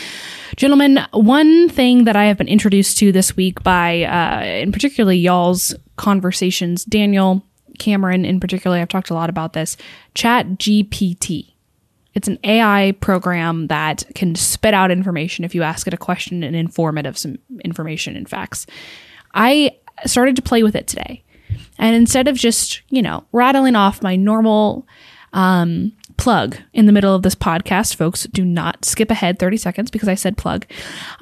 Gentlemen, 0.56 1.00
one 1.12 1.70
thing 1.70 2.06
that 2.06 2.16
I 2.16 2.26
have 2.26 2.40
been 2.40 2.48
introduced 2.48 2.98
to 2.98 3.12
this 3.12 3.38
week 3.38 3.62
by, 3.62 4.04
uh, 4.04 4.44
in 4.44 4.72
particularly 4.72 5.18
y'all's 5.18 5.76
conversations, 5.96 6.84
Daniel, 6.86 7.46
Cameron 7.78 8.26
in 8.26 8.40
particular, 8.40 8.78
I've 8.78 8.90
talked 8.90 9.12
a 9.12 9.14
lot 9.14 9.30
about 9.30 9.54
this, 9.54 9.78
Chat 10.16 10.48
GPT. 10.58 11.54
It's 12.18 12.28
an 12.28 12.40
AI 12.44 12.96
program 13.00 13.68
that 13.68 14.04
can 14.16 14.34
spit 14.34 14.74
out 14.74 14.90
information 14.90 15.46
if 15.46 15.54
you 15.54 15.62
ask 15.62 15.86
it 15.86 15.94
a 15.94 15.98
question 15.98 16.42
and 16.42 16.56
inform 16.56 16.98
it 16.98 17.06
of 17.06 17.16
some 17.16 17.38
information 17.64 18.18
and 18.18 18.28
facts. 18.28 18.66
I 19.36 19.78
started 20.08 20.36
to 20.38 20.42
play 20.42 20.64
with 20.64 20.76
it 20.76 20.88
today. 20.88 21.24
And 21.78 21.96
instead 21.96 22.28
of 22.28 22.36
just, 22.36 22.82
you 22.90 23.04
know, 23.04 23.24
rattling 23.34 23.76
off 23.76 24.02
my 24.02 24.16
normal 24.16 24.88
um, 25.32 25.94
plug 26.18 26.58
in 26.74 26.88
the 26.88 26.92
middle 26.92 27.14
of 27.14 27.22
this 27.22 27.36
podcast, 27.36 27.96
folks, 27.96 28.24
do 28.24 28.44
not 28.44 28.84
skip 28.84 29.12
ahead 29.12 29.38
30 29.38 29.58
seconds 29.58 29.92
because 29.92 30.10
I 30.10 30.16
said 30.16 30.38
plug. 30.38 30.66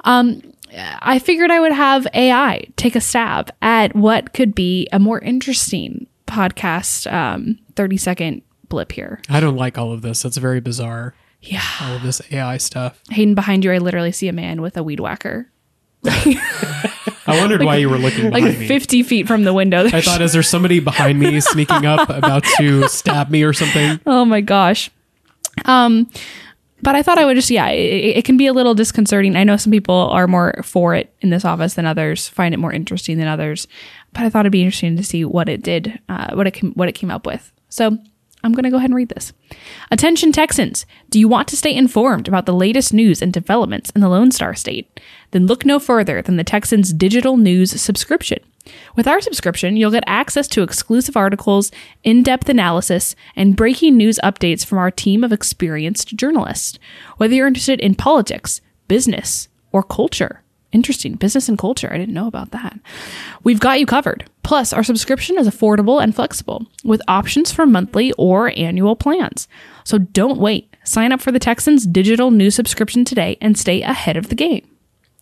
Um, 0.04 0.40
I 0.74 1.18
figured 1.18 1.50
I 1.50 1.60
would 1.60 1.72
have 1.72 2.06
AI 2.14 2.68
take 2.76 2.96
a 2.96 3.02
stab 3.02 3.52
at 3.60 3.94
what 3.94 4.32
could 4.32 4.54
be 4.54 4.88
a 4.94 4.98
more 4.98 5.18
interesting 5.18 6.06
podcast 6.26 7.12
um, 7.12 7.58
30 7.74 7.98
second 7.98 8.42
blip 8.68 8.92
here. 8.92 9.20
I 9.28 9.40
don't 9.40 9.56
like 9.56 9.78
all 9.78 9.92
of 9.92 10.02
this. 10.02 10.22
That's 10.22 10.36
very 10.36 10.60
bizarre. 10.60 11.14
Yeah. 11.40 11.62
All 11.80 11.96
of 11.96 12.02
this 12.02 12.20
AI 12.30 12.56
stuff. 12.56 13.00
Hayden, 13.10 13.34
behind 13.34 13.64
you, 13.64 13.72
I 13.72 13.78
literally 13.78 14.12
see 14.12 14.28
a 14.28 14.32
man 14.32 14.62
with 14.62 14.76
a 14.76 14.82
weed 14.82 15.00
whacker. 15.00 15.50
I 16.04 17.40
wondered 17.40 17.60
like, 17.60 17.66
why 17.66 17.76
you 17.76 17.90
were 17.90 17.98
looking 17.98 18.30
like 18.30 18.44
50 18.54 18.96
me. 18.98 19.02
feet 19.02 19.26
from 19.26 19.44
the 19.44 19.52
window. 19.52 19.86
I 19.86 20.00
thought, 20.00 20.22
is 20.22 20.32
there 20.32 20.42
somebody 20.42 20.80
behind 20.80 21.18
me 21.18 21.40
sneaking 21.40 21.84
up 21.84 22.08
about 22.08 22.44
to 22.58 22.88
stab 22.88 23.30
me 23.30 23.42
or 23.42 23.52
something? 23.52 24.00
Oh 24.06 24.24
my 24.24 24.40
gosh. 24.40 24.90
Um, 25.64 26.08
but 26.82 26.94
I 26.94 27.02
thought 27.02 27.18
I 27.18 27.24
would 27.24 27.36
just, 27.36 27.50
yeah, 27.50 27.68
it, 27.68 28.18
it, 28.18 28.24
can 28.24 28.36
be 28.36 28.46
a 28.46 28.52
little 28.52 28.74
disconcerting. 28.74 29.36
I 29.36 29.44
know 29.44 29.56
some 29.56 29.72
people 29.72 29.94
are 29.94 30.26
more 30.26 30.54
for 30.62 30.94
it 30.94 31.12
in 31.20 31.30
this 31.30 31.44
office 31.44 31.74
than 31.74 31.86
others, 31.86 32.28
find 32.28 32.54
it 32.54 32.58
more 32.58 32.72
interesting 32.72 33.18
than 33.18 33.26
others. 33.26 33.66
But 34.12 34.22
I 34.24 34.30
thought 34.30 34.40
it'd 34.40 34.52
be 34.52 34.62
interesting 34.62 34.96
to 34.96 35.02
see 35.02 35.24
what 35.24 35.48
it 35.48 35.62
did, 35.62 35.98
uh, 36.08 36.34
what 36.34 36.46
it 36.46 36.58
what 36.76 36.88
it 36.88 36.92
came 36.92 37.10
up 37.10 37.26
with. 37.26 37.52
So 37.68 37.98
I'm 38.46 38.52
going 38.52 38.64
to 38.64 38.70
go 38.70 38.76
ahead 38.76 38.90
and 38.90 38.96
read 38.96 39.10
this. 39.10 39.32
Attention 39.90 40.32
Texans, 40.32 40.86
do 41.10 41.18
you 41.18 41.28
want 41.28 41.48
to 41.48 41.56
stay 41.56 41.74
informed 41.74 42.28
about 42.28 42.46
the 42.46 42.54
latest 42.54 42.94
news 42.94 43.20
and 43.20 43.32
developments 43.32 43.90
in 43.90 44.00
the 44.00 44.08
Lone 44.08 44.30
Star 44.30 44.54
State? 44.54 45.00
Then 45.32 45.46
look 45.46 45.66
no 45.66 45.78
further 45.78 46.22
than 46.22 46.36
the 46.36 46.44
Texans 46.44 46.92
digital 46.92 47.36
news 47.36 47.78
subscription. 47.80 48.38
With 48.96 49.06
our 49.06 49.20
subscription, 49.20 49.76
you'll 49.76 49.90
get 49.90 50.04
access 50.06 50.48
to 50.48 50.62
exclusive 50.62 51.16
articles, 51.16 51.70
in 52.02 52.22
depth 52.22 52.48
analysis, 52.48 53.14
and 53.36 53.56
breaking 53.56 53.96
news 53.96 54.18
updates 54.24 54.64
from 54.64 54.78
our 54.78 54.90
team 54.90 55.22
of 55.22 55.32
experienced 55.32 56.16
journalists. 56.16 56.78
Whether 57.16 57.34
you're 57.34 57.46
interested 57.46 57.80
in 57.80 57.94
politics, 57.94 58.60
business, 58.88 59.48
or 59.72 59.82
culture, 59.82 60.42
Interesting. 60.76 61.14
Business 61.14 61.48
and 61.48 61.56
culture. 61.56 61.90
I 61.90 61.96
didn't 61.96 62.12
know 62.12 62.26
about 62.26 62.50
that. 62.50 62.78
We've 63.44 63.58
got 63.58 63.80
you 63.80 63.86
covered. 63.86 64.28
Plus, 64.42 64.74
our 64.74 64.84
subscription 64.84 65.38
is 65.38 65.48
affordable 65.48 66.02
and 66.02 66.14
flexible 66.14 66.66
with 66.84 67.00
options 67.08 67.50
for 67.50 67.64
monthly 67.64 68.12
or 68.18 68.52
annual 68.58 68.94
plans. 68.94 69.48
So 69.84 69.96
don't 69.96 70.38
wait. 70.38 70.76
Sign 70.84 71.12
up 71.12 71.22
for 71.22 71.32
the 71.32 71.38
Texans 71.38 71.86
digital 71.86 72.30
news 72.30 72.54
subscription 72.54 73.06
today 73.06 73.38
and 73.40 73.58
stay 73.58 73.80
ahead 73.80 74.18
of 74.18 74.28
the 74.28 74.34
game. 74.34 74.68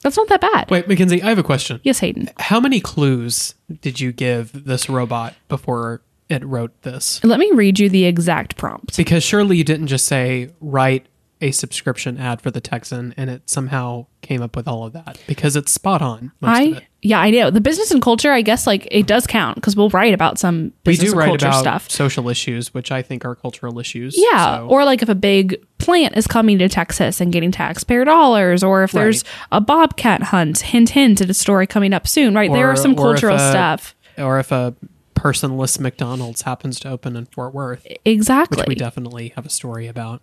That's 0.02 0.16
not 0.16 0.26
that 0.26 0.40
bad. 0.40 0.68
Wait, 0.72 0.88
Mackenzie, 0.88 1.22
I 1.22 1.28
have 1.28 1.38
a 1.38 1.44
question. 1.44 1.78
Yes, 1.84 2.00
Hayden. 2.00 2.30
How 2.36 2.58
many 2.58 2.80
clues 2.80 3.54
did 3.80 4.00
you 4.00 4.10
give 4.10 4.64
this 4.64 4.88
robot 4.90 5.34
before 5.48 6.02
it 6.28 6.44
wrote 6.44 6.82
this? 6.82 7.22
Let 7.22 7.38
me 7.38 7.52
read 7.52 7.78
you 7.78 7.88
the 7.88 8.06
exact 8.06 8.56
prompt. 8.56 8.96
Because 8.96 9.22
surely 9.22 9.56
you 9.56 9.62
didn't 9.62 9.86
just 9.86 10.06
say, 10.06 10.50
write 10.60 11.06
a 11.44 11.50
subscription 11.50 12.16
ad 12.16 12.40
for 12.40 12.50
the 12.50 12.60
Texan, 12.60 13.12
and 13.18 13.28
it 13.28 13.50
somehow 13.50 14.06
came 14.22 14.40
up 14.40 14.56
with 14.56 14.66
all 14.66 14.86
of 14.86 14.94
that 14.94 15.20
because 15.26 15.56
it's 15.56 15.70
spot 15.70 16.00
on. 16.00 16.32
I 16.42 16.86
yeah, 17.02 17.20
I 17.20 17.30
know 17.30 17.50
the 17.50 17.60
business 17.60 17.90
and 17.90 18.00
culture. 18.00 18.32
I 18.32 18.40
guess 18.40 18.66
like 18.66 18.88
it 18.90 19.06
does 19.06 19.26
count 19.26 19.56
because 19.56 19.76
we'll 19.76 19.90
write 19.90 20.14
about 20.14 20.38
some 20.38 20.72
we 20.86 20.96
do 20.96 21.12
write 21.12 21.42
about 21.42 21.60
stuff, 21.60 21.90
social 21.90 22.30
issues, 22.30 22.72
which 22.72 22.90
I 22.90 23.02
think 23.02 23.26
are 23.26 23.34
cultural 23.34 23.78
issues. 23.78 24.14
Yeah, 24.16 24.56
so. 24.56 24.68
or 24.68 24.86
like 24.86 25.02
if 25.02 25.10
a 25.10 25.14
big 25.14 25.62
plant 25.76 26.16
is 26.16 26.26
coming 26.26 26.58
to 26.60 26.68
Texas 26.70 27.20
and 27.20 27.30
getting 27.30 27.52
taxpayer 27.52 28.06
dollars, 28.06 28.64
or 28.64 28.82
if 28.82 28.92
there's 28.92 29.22
right. 29.22 29.32
a 29.52 29.60
bobcat 29.60 30.22
hunt. 30.22 30.60
Hint, 30.60 30.90
hint 30.90 31.20
at 31.20 31.28
a 31.28 31.34
story 31.34 31.66
coming 31.66 31.92
up 31.92 32.08
soon. 32.08 32.34
Right, 32.34 32.48
or, 32.48 32.56
there 32.56 32.70
are 32.70 32.76
some 32.76 32.96
cultural 32.96 33.36
a, 33.36 33.50
stuff. 33.50 33.94
Or 34.16 34.38
if 34.38 34.50
a 34.50 34.74
personless 35.14 35.78
McDonald's 35.78 36.42
happens 36.42 36.80
to 36.80 36.88
open 36.88 37.16
in 37.16 37.26
Fort 37.26 37.52
Worth, 37.52 37.86
exactly, 38.06 38.62
which 38.62 38.66
we 38.66 38.74
definitely 38.74 39.34
have 39.36 39.44
a 39.44 39.50
story 39.50 39.86
about. 39.88 40.22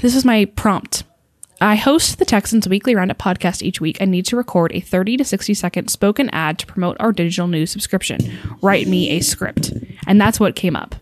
This 0.00 0.14
is 0.14 0.24
my 0.24 0.44
prompt. 0.44 1.04
I 1.60 1.74
host 1.74 2.18
the 2.18 2.24
Texans 2.24 2.68
Weekly 2.68 2.94
Roundup 2.94 3.18
podcast 3.18 3.62
each 3.62 3.80
week 3.80 3.96
and 4.00 4.10
need 4.10 4.26
to 4.26 4.36
record 4.36 4.72
a 4.72 4.80
30 4.80 5.16
to 5.16 5.24
60 5.24 5.54
second 5.54 5.88
spoken 5.88 6.30
ad 6.30 6.58
to 6.60 6.66
promote 6.66 6.96
our 7.00 7.12
digital 7.12 7.48
news 7.48 7.72
subscription. 7.72 8.38
Write 8.62 8.86
me 8.86 9.10
a 9.10 9.20
script. 9.20 9.72
And 10.06 10.20
that's 10.20 10.38
what 10.38 10.54
came 10.54 10.76
up. 10.76 10.94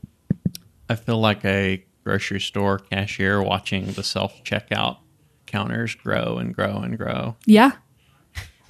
I 0.88 0.94
feel 0.94 1.18
like 1.18 1.44
a 1.44 1.84
grocery 2.04 2.40
store 2.40 2.78
cashier 2.78 3.42
watching 3.42 3.92
the 3.92 4.02
self 4.02 4.42
checkout 4.44 4.98
counters 5.46 5.94
grow 5.94 6.38
and 6.38 6.54
grow 6.54 6.78
and 6.78 6.96
grow. 6.96 7.36
Yeah. 7.44 7.72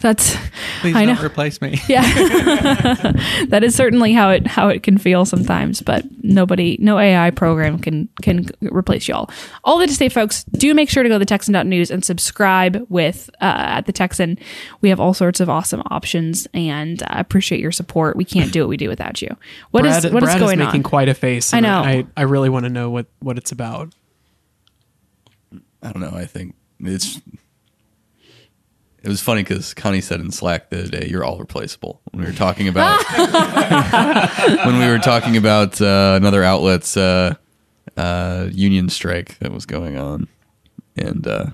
That's 0.00 0.36
Please 0.82 0.94
I 0.94 1.06
don't 1.06 1.16
know. 1.16 1.24
replace 1.24 1.60
me. 1.62 1.80
yeah. 1.88 2.02
that 3.48 3.64
is 3.64 3.74
certainly 3.74 4.12
how 4.12 4.30
it 4.30 4.46
how 4.46 4.68
it 4.68 4.82
can 4.82 4.98
feel 4.98 5.24
sometimes, 5.24 5.80
but 5.80 6.04
nobody 6.22 6.76
no 6.80 6.98
AI 6.98 7.30
program 7.30 7.78
can 7.78 8.08
can 8.20 8.46
replace 8.60 9.08
y'all. 9.08 9.30
All 9.64 9.78
that 9.78 9.88
to 9.88 9.94
say 9.94 10.08
folks, 10.10 10.44
do 10.44 10.74
make 10.74 10.90
sure 10.90 11.02
to 11.02 11.08
go 11.08 11.18
to 11.18 11.24
texan.news 11.24 11.90
and 11.90 12.04
subscribe 12.04 12.84
with 12.90 13.30
uh, 13.40 13.44
at 13.56 13.86
the 13.86 13.92
Texan. 13.92 14.38
We 14.82 14.90
have 14.90 15.00
all 15.00 15.14
sorts 15.14 15.40
of 15.40 15.48
awesome 15.48 15.82
options 15.90 16.46
and 16.52 17.02
I 17.06 17.18
appreciate 17.18 17.60
your 17.60 17.72
support. 17.72 18.16
We 18.16 18.24
can't 18.24 18.52
do 18.52 18.60
what 18.60 18.68
we 18.68 18.76
do 18.76 18.88
without 18.88 19.22
you. 19.22 19.34
What 19.70 19.86
is 19.86 20.02
Brad, 20.02 20.12
what 20.12 20.22
is 20.22 20.26
Brad 20.28 20.40
going 20.40 20.60
is 20.60 20.66
making 20.66 20.80
on? 20.80 20.90
quite 20.90 21.08
a 21.08 21.14
face. 21.14 21.54
I 21.54 21.60
know. 21.60 21.80
I, 21.80 22.06
I 22.16 22.22
really 22.22 22.50
want 22.50 22.64
to 22.64 22.70
know 22.70 22.90
what, 22.90 23.06
what 23.20 23.38
it's 23.38 23.50
about. 23.52 23.94
I 25.82 25.92
don't 25.92 26.00
know. 26.00 26.12
I 26.14 26.26
think 26.26 26.54
it's. 26.80 27.20
It 29.06 29.08
was 29.08 29.20
funny 29.22 29.44
because 29.44 29.72
Connie 29.72 30.00
said 30.00 30.18
in 30.18 30.32
Slack 30.32 30.68
the 30.68 30.80
other 30.80 30.88
day, 30.88 31.06
"You're 31.08 31.22
all 31.24 31.38
replaceable." 31.38 32.00
When 32.10 32.24
we 32.24 32.30
were 32.30 32.36
talking 32.36 32.66
about 32.66 33.04
when 34.66 34.78
we 34.80 34.86
were 34.88 34.98
talking 34.98 35.36
about 35.36 35.80
uh, 35.80 36.14
another 36.16 36.42
outlet's 36.42 36.96
uh, 36.96 37.34
uh, 37.96 38.48
union 38.50 38.88
strike 38.88 39.38
that 39.38 39.52
was 39.52 39.64
going 39.64 39.96
on, 39.96 40.26
and 40.96 41.24
uh, 41.26 41.46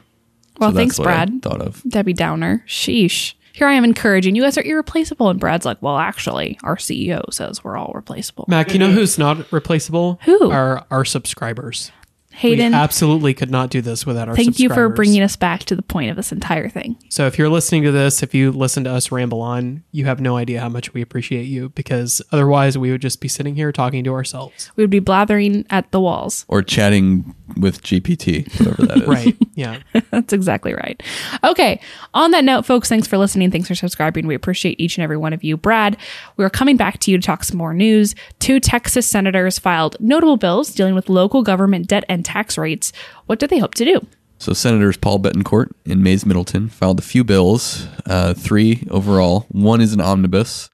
Well, 0.58 0.70
so 0.70 0.74
that's 0.74 0.76
thanks 0.76 0.98
what 0.98 1.08
I 1.08 1.26
Brad. 1.26 1.42
thought 1.42 1.60
of. 1.60 1.82
Debbie 1.86 2.14
Downer. 2.14 2.64
Sheesh. 2.66 3.34
Here 3.54 3.68
I 3.68 3.74
am 3.74 3.84
encouraging 3.84 4.34
you 4.34 4.40
guys 4.40 4.56
are 4.56 4.62
irreplaceable 4.62 5.28
and 5.28 5.38
Brad's 5.38 5.66
like, 5.66 5.76
"Well, 5.82 5.98
actually, 5.98 6.58
our 6.62 6.76
CEO 6.76 7.20
says 7.30 7.62
we're 7.62 7.76
all 7.76 7.92
replaceable." 7.94 8.46
Mac, 8.48 8.72
you 8.72 8.78
know 8.78 8.90
who's 8.90 9.18
not 9.18 9.52
replaceable? 9.52 10.18
Who? 10.24 10.50
Are 10.50 10.86
our 10.90 11.04
subscribers. 11.04 11.92
Hayden, 12.34 12.72
we 12.72 12.78
absolutely 12.78 13.34
could 13.34 13.50
not 13.50 13.70
do 13.70 13.80
this 13.80 14.06
without 14.06 14.28
our 14.28 14.34
thank 14.34 14.58
you 14.58 14.68
for 14.68 14.88
bringing 14.88 15.22
us 15.22 15.36
back 15.36 15.60
to 15.64 15.76
the 15.76 15.82
point 15.82 16.10
of 16.10 16.16
this 16.16 16.32
entire 16.32 16.68
thing. 16.68 16.96
So 17.08 17.26
if 17.26 17.38
you're 17.38 17.48
listening 17.48 17.82
to 17.84 17.92
this, 17.92 18.22
if 18.22 18.34
you 18.34 18.52
listen 18.52 18.84
to 18.84 18.90
us 18.90 19.12
ramble 19.12 19.40
on, 19.40 19.84
you 19.92 20.06
have 20.06 20.20
no 20.20 20.36
idea 20.36 20.60
how 20.60 20.68
much 20.68 20.94
we 20.94 21.02
appreciate 21.02 21.44
you 21.44 21.70
because 21.70 22.22
otherwise 22.32 22.76
we 22.78 22.90
would 22.90 23.02
just 23.02 23.20
be 23.20 23.28
sitting 23.28 23.54
here 23.54 23.72
talking 23.72 24.04
to 24.04 24.14
ourselves. 24.14 24.70
We 24.76 24.82
would 24.82 24.90
be 24.90 24.98
blathering 24.98 25.66
at 25.70 25.90
the 25.90 26.00
walls. 26.00 26.44
Or 26.48 26.62
chatting 26.62 27.34
with 27.56 27.82
GPT, 27.82 28.48
whatever 28.58 28.86
that 28.86 28.98
is. 29.02 29.08
Right. 29.08 29.36
Yeah. 29.54 29.78
That's 30.10 30.32
exactly 30.32 30.74
right. 30.74 31.02
Okay. 31.44 31.80
On 32.14 32.30
that 32.32 32.44
note, 32.44 32.64
folks, 32.66 32.88
thanks 32.88 33.06
for 33.06 33.18
listening. 33.18 33.50
Thanks 33.50 33.68
for 33.68 33.74
subscribing. 33.74 34.26
We 34.26 34.34
appreciate 34.34 34.78
each 34.80 34.96
and 34.96 35.04
every 35.04 35.16
one 35.16 35.32
of 35.32 35.44
you. 35.44 35.56
Brad, 35.56 35.96
we 36.36 36.44
are 36.44 36.50
coming 36.50 36.76
back 36.76 36.98
to 37.00 37.10
you 37.10 37.18
to 37.18 37.26
talk 37.26 37.44
some 37.44 37.58
more 37.58 37.74
news. 37.74 38.14
Two 38.38 38.60
Texas 38.60 39.06
senators 39.06 39.58
filed 39.58 39.96
notable 40.00 40.36
bills 40.36 40.74
dealing 40.74 40.94
with 40.94 41.08
local 41.08 41.42
government 41.42 41.86
debt 41.88 42.04
and 42.08 42.24
tax 42.24 42.56
rates. 42.58 42.92
What 43.26 43.38
do 43.38 43.46
they 43.46 43.58
hope 43.58 43.74
to 43.74 43.84
do? 43.84 44.06
So 44.38 44.52
Senators 44.52 44.96
Paul 44.96 45.20
Bettencourt 45.20 45.70
and 45.86 46.02
Mayes 46.02 46.26
Middleton 46.26 46.68
filed 46.68 46.98
a 46.98 47.02
few 47.02 47.22
bills, 47.22 47.86
uh, 48.06 48.34
three 48.34 48.86
overall. 48.90 49.46
One 49.50 49.80
is 49.80 49.92
an 49.92 50.00
omnibus. 50.00 50.68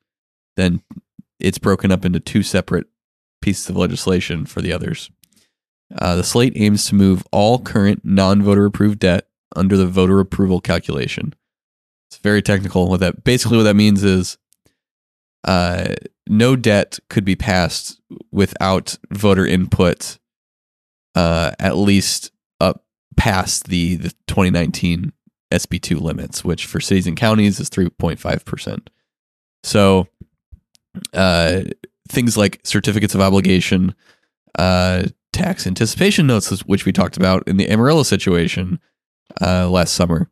Then 0.56 0.80
it's 1.38 1.58
broken 1.58 1.92
up 1.92 2.04
into 2.06 2.18
two 2.18 2.42
separate 2.42 2.86
pieces 3.42 3.68
of 3.68 3.76
legislation 3.76 4.46
for 4.46 4.62
the 4.62 4.72
others. 4.72 5.10
Uh, 5.96 6.16
the 6.16 6.24
slate 6.24 6.52
aims 6.56 6.84
to 6.86 6.94
move 6.94 7.24
all 7.32 7.58
current 7.58 8.04
non-voter 8.04 8.66
approved 8.66 8.98
debt 8.98 9.26
under 9.56 9.76
the 9.76 9.86
voter 9.86 10.20
approval 10.20 10.60
calculation. 10.60 11.34
It's 12.10 12.18
very 12.18 12.42
technical. 12.42 12.88
What 12.88 13.00
that 13.00 13.24
basically 13.24 13.56
what 13.56 13.64
that 13.64 13.74
means 13.74 14.04
is, 14.04 14.38
uh, 15.44 15.94
no 16.26 16.56
debt 16.56 16.98
could 17.08 17.24
be 17.24 17.36
passed 17.36 18.00
without 18.30 18.98
voter 19.10 19.46
input, 19.46 20.18
uh, 21.14 21.52
at 21.58 21.76
least 21.76 22.32
up 22.60 22.84
past 23.16 23.68
the 23.68 23.96
the 23.96 24.10
2019 24.26 25.12
SB2 25.52 26.00
limits, 26.00 26.44
which 26.44 26.66
for 26.66 26.80
cities 26.80 27.06
and 27.06 27.16
counties 27.16 27.60
is 27.60 27.70
3.5 27.70 28.44
percent. 28.44 28.90
So, 29.64 30.08
uh, 31.14 31.62
things 32.08 32.36
like 32.36 32.60
certificates 32.64 33.14
of 33.14 33.20
obligation, 33.20 33.94
uh, 34.58 35.04
tax 35.38 35.66
anticipation 35.66 36.26
notes, 36.26 36.50
which 36.66 36.84
we 36.84 36.92
talked 36.92 37.16
about 37.16 37.46
in 37.46 37.56
the 37.56 37.70
Amarillo 37.70 38.02
situation 38.02 38.80
uh, 39.40 39.68
last 39.68 39.94
summer, 39.94 40.28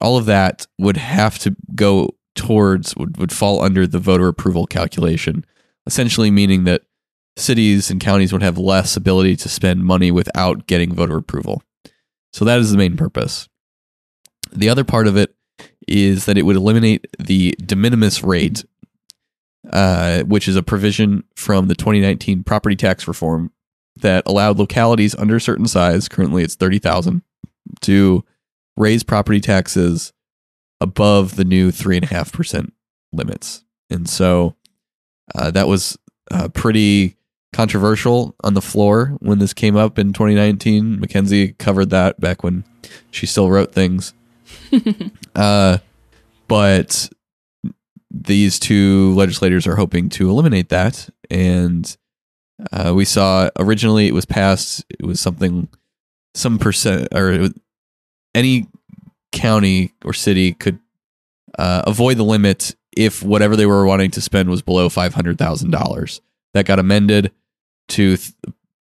all 0.00 0.16
of 0.16 0.26
that 0.26 0.66
would 0.78 0.96
have 0.96 1.38
to 1.40 1.56
go 1.74 2.14
towards 2.36 2.96
would, 2.96 3.16
would 3.16 3.32
fall 3.32 3.60
under 3.62 3.86
the 3.86 3.98
voter 3.98 4.28
approval 4.28 4.66
calculation, 4.66 5.44
essentially 5.86 6.30
meaning 6.30 6.64
that 6.64 6.82
cities 7.36 7.90
and 7.90 8.00
counties 8.00 8.32
would 8.32 8.42
have 8.42 8.56
less 8.56 8.96
ability 8.96 9.34
to 9.34 9.48
spend 9.48 9.84
money 9.84 10.12
without 10.12 10.66
getting 10.66 10.94
voter 10.94 11.16
approval. 11.16 11.62
So 12.32 12.44
that 12.44 12.60
is 12.60 12.70
the 12.70 12.78
main 12.78 12.96
purpose. 12.96 13.48
The 14.52 14.68
other 14.68 14.84
part 14.84 15.08
of 15.08 15.16
it 15.16 15.34
is 15.88 16.26
that 16.26 16.38
it 16.38 16.42
would 16.42 16.56
eliminate 16.56 17.06
the 17.18 17.56
de 17.64 17.74
minimis 17.74 18.22
rate, 18.22 18.64
uh, 19.70 20.22
which 20.22 20.46
is 20.46 20.54
a 20.54 20.62
provision 20.62 21.24
from 21.34 21.66
the 21.66 21.74
2019 21.74 22.44
property 22.44 22.76
tax 22.76 23.08
reform 23.08 23.50
that 24.00 24.24
allowed 24.26 24.58
localities 24.58 25.14
under 25.16 25.36
a 25.36 25.40
certain 25.40 25.66
size, 25.66 26.08
currently 26.08 26.42
it's 26.42 26.54
30,000, 26.54 27.22
to 27.82 28.24
raise 28.76 29.02
property 29.02 29.40
taxes 29.40 30.12
above 30.80 31.36
the 31.36 31.44
new 31.44 31.70
3.5% 31.70 32.70
limits. 33.12 33.64
And 33.90 34.08
so 34.08 34.54
uh, 35.34 35.50
that 35.50 35.68
was 35.68 35.98
uh, 36.30 36.48
pretty 36.48 37.16
controversial 37.52 38.34
on 38.44 38.54
the 38.54 38.62
floor 38.62 39.16
when 39.20 39.38
this 39.38 39.54
came 39.54 39.76
up 39.76 39.98
in 39.98 40.12
2019. 40.12 41.00
Mackenzie 41.00 41.54
covered 41.54 41.90
that 41.90 42.20
back 42.20 42.42
when 42.42 42.64
she 43.10 43.26
still 43.26 43.50
wrote 43.50 43.72
things. 43.72 44.14
uh, 45.34 45.78
but 46.46 47.08
these 48.10 48.58
two 48.58 49.14
legislators 49.14 49.66
are 49.66 49.76
hoping 49.76 50.08
to 50.10 50.30
eliminate 50.30 50.68
that. 50.70 51.08
And 51.30 51.96
uh, 52.72 52.92
we 52.94 53.04
saw 53.04 53.50
originally 53.58 54.06
it 54.06 54.14
was 54.14 54.24
passed, 54.24 54.84
it 54.90 55.04
was 55.04 55.20
something, 55.20 55.68
some 56.34 56.58
percent, 56.58 57.08
or 57.14 57.48
any 58.34 58.66
county 59.32 59.94
or 60.04 60.12
city 60.12 60.54
could 60.54 60.78
uh, 61.58 61.82
avoid 61.86 62.16
the 62.16 62.24
limit 62.24 62.74
if 62.96 63.22
whatever 63.22 63.56
they 63.56 63.66
were 63.66 63.86
wanting 63.86 64.10
to 64.10 64.20
spend 64.20 64.50
was 64.50 64.62
below 64.62 64.88
$500,000. 64.88 66.20
That 66.54 66.66
got 66.66 66.78
amended 66.78 67.32
to 67.88 68.16
th- 68.16 68.32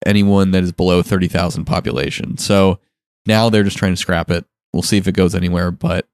anyone 0.06 0.52
that 0.52 0.64
is 0.64 0.72
below 0.72 1.02
30,000 1.02 1.66
population. 1.66 2.38
So 2.38 2.80
now 3.26 3.50
they're 3.50 3.64
just 3.64 3.78
trying 3.78 3.94
to 3.94 3.98
scrap 3.98 4.32
it. 4.32 4.46
We'll 4.74 4.84
see 4.84 4.98
if 4.98 5.08
it 5.08 5.14
goes 5.14 5.36
anywhere, 5.36 5.72
but 5.72 6.08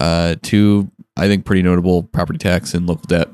uh, 0.00 0.36
two, 0.42 0.90
I 1.16 1.26
think, 1.26 1.44
pretty 1.44 1.62
notable 1.62 2.02
property 2.04 2.38
tax 2.38 2.74
and 2.74 2.86
local 2.86 3.06
debt 3.06 3.28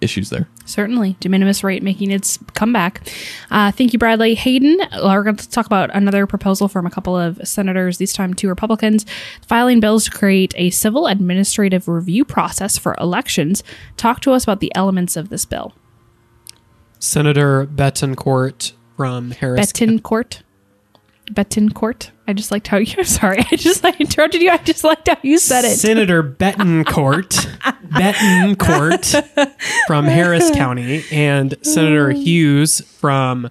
issues 0.00 0.30
there. 0.30 0.48
Certainly, 0.64 1.16
de 1.20 1.28
minimis 1.28 1.64
rate 1.64 1.82
making 1.82 2.10
its 2.10 2.38
comeback. 2.54 3.08
Uh, 3.50 3.70
thank 3.70 3.92
you, 3.92 3.98
Bradley. 3.98 4.34
Hayden, 4.34 4.78
we're 5.02 5.22
going 5.22 5.36
to 5.36 5.50
talk 5.50 5.66
about 5.66 5.94
another 5.94 6.26
proposal 6.26 6.68
from 6.68 6.86
a 6.86 6.90
couple 6.90 7.16
of 7.16 7.40
senators, 7.44 7.98
this 7.98 8.12
time 8.12 8.34
two 8.34 8.48
Republicans, 8.48 9.06
filing 9.46 9.80
bills 9.80 10.04
to 10.04 10.10
create 10.10 10.54
a 10.56 10.70
civil 10.70 11.06
administrative 11.06 11.88
review 11.88 12.24
process 12.24 12.76
for 12.76 12.94
elections. 13.00 13.62
Talk 13.96 14.20
to 14.20 14.32
us 14.32 14.44
about 14.44 14.60
the 14.60 14.72
elements 14.74 15.16
of 15.16 15.28
this 15.28 15.44
bill. 15.44 15.74
Senator 16.98 17.66
Bettencourt 17.66 18.72
from 18.96 19.30
Harris. 19.32 19.72
Bettencourt. 19.72 20.42
Bettencourt. 21.32 22.10
I 22.28 22.32
just 22.32 22.50
liked 22.50 22.68
how 22.68 22.76
you. 22.78 23.04
Sorry. 23.04 23.38
I 23.50 23.56
just 23.56 23.84
I 23.84 23.90
interrupted 23.98 24.42
you. 24.42 24.50
I 24.50 24.58
just 24.58 24.84
liked 24.84 25.08
how 25.08 25.16
you 25.22 25.38
said 25.38 25.64
it. 25.64 25.76
Senator 25.76 26.22
Bettencourt, 26.22 27.46
Bettencourt 27.88 29.52
from 29.86 30.04
Harris 30.04 30.50
County, 30.52 31.04
and 31.10 31.54
Senator 31.62 32.10
Hughes 32.10 32.80
from 32.80 33.50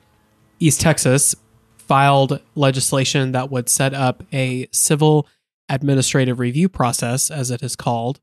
East 0.59 0.81
Texas 0.81 1.35
filed 1.77 2.41
legislation 2.55 3.31
that 3.33 3.51
would 3.51 3.69
set 3.69 3.93
up 3.93 4.23
a 4.33 4.67
civil 4.71 5.27
administrative 5.69 6.39
review 6.39 6.69
process, 6.69 7.29
as 7.29 7.51
it 7.51 7.61
is 7.61 7.75
called, 7.75 8.19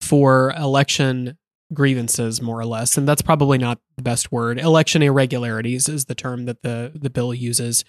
for 0.00 0.52
election 0.56 1.36
grievances, 1.72 2.42
more 2.42 2.58
or 2.60 2.66
less. 2.66 2.96
And 2.96 3.08
that's 3.08 3.22
probably 3.22 3.58
not 3.58 3.78
the 3.96 4.02
best 4.02 4.30
word. 4.30 4.58
Election 4.58 5.02
irregularities 5.02 5.88
is 5.88 6.04
the 6.06 6.14
term 6.14 6.44
that 6.44 6.62
the, 6.62 6.92
the 6.94 7.10
bill 7.10 7.34
uses. 7.34 7.84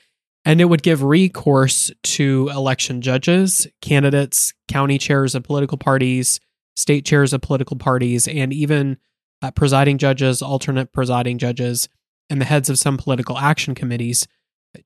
And 0.46 0.62
it 0.62 0.66
would 0.66 0.84
give 0.84 1.02
recourse 1.02 1.92
to 2.04 2.50
election 2.54 3.02
judges, 3.02 3.68
candidates, 3.82 4.54
county 4.68 5.00
chairs 5.00 5.34
of 5.34 5.44
political 5.44 5.78
parties, 5.78 6.40
state 6.76 7.04
chairs 7.04 7.34
of 7.34 7.42
political 7.42 7.78
parties, 7.78 8.28
and 8.28 8.54
even 8.54 8.98
uh, 9.42 9.52
presiding 9.52 9.98
judges, 9.98 10.42
alternate 10.42 10.94
presiding 10.94 11.40
judges, 11.40 11.90
and 12.30 12.40
the 12.40 12.46
heads 12.46 12.70
of 12.70 12.78
some 12.78 12.98
political 12.98 13.38
action 13.38 13.74
committees 13.76 14.28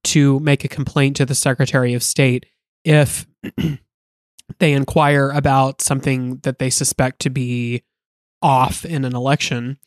to 0.04 0.40
make 0.40 0.64
a 0.64 0.70
complaint 0.70 1.16
to 1.18 1.26
the 1.26 1.36
Secretary 1.36 1.94
of 1.94 2.04
State 2.04 2.46
if 2.84 3.28
they 4.60 4.74
inquire 4.74 5.30
about 5.30 5.82
something 5.82 6.38
that 6.44 6.60
they 6.60 6.70
suspect 6.70 7.20
to 7.20 7.30
be 7.30 7.84
off 8.42 8.86
in 8.86 9.06
an 9.06 9.16
election. 9.16 9.78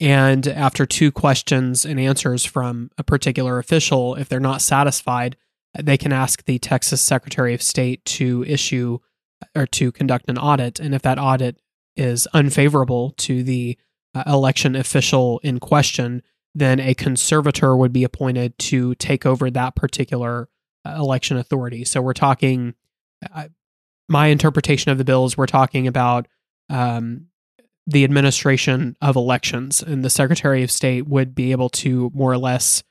And 0.00 0.46
after 0.46 0.86
two 0.86 1.10
questions 1.10 1.84
and 1.84 1.98
answers 1.98 2.44
from 2.44 2.90
a 2.98 3.02
particular 3.02 3.58
official, 3.58 4.14
if 4.14 4.28
they're 4.28 4.38
not 4.38 4.62
satisfied, 4.62 5.36
they 5.78 5.98
can 5.98 6.12
ask 6.12 6.44
the 6.44 6.58
Texas 6.58 7.00
Secretary 7.00 7.52
of 7.52 7.62
State 7.62 8.04
to 8.04 8.44
issue 8.46 8.98
or 9.54 9.66
to 9.66 9.92
conduct 9.92 10.28
an 10.28 10.38
audit. 10.38 10.80
And 10.80 10.94
if 10.94 11.02
that 11.02 11.18
audit 11.18 11.60
is 11.96 12.28
unfavorable 12.32 13.10
to 13.18 13.42
the 13.42 13.76
uh, 14.14 14.22
election 14.26 14.76
official 14.76 15.40
in 15.42 15.58
question, 15.58 16.22
then 16.54 16.80
a 16.80 16.94
conservator 16.94 17.76
would 17.76 17.92
be 17.92 18.04
appointed 18.04 18.58
to 18.58 18.94
take 18.96 19.26
over 19.26 19.50
that 19.50 19.74
particular 19.76 20.48
uh, 20.84 20.94
election 20.96 21.36
authority. 21.36 21.84
So 21.84 22.00
we're 22.00 22.14
talking, 22.14 22.74
uh, 23.34 23.48
my 24.08 24.28
interpretation 24.28 24.90
of 24.90 24.98
the 24.98 25.04
bill 25.04 25.24
is 25.24 25.36
we're 25.36 25.46
talking 25.46 25.86
about 25.86 26.26
um, 26.70 27.26
the 27.88 28.04
administration 28.04 28.94
of 29.00 29.16
elections, 29.16 29.82
and 29.82 30.04
the 30.04 30.10
Secretary 30.10 30.62
of 30.62 30.70
State 30.70 31.08
would 31.08 31.34
be 31.34 31.52
able 31.52 31.70
to 31.70 32.12
more 32.14 32.30
or 32.30 32.36
less 32.36 32.82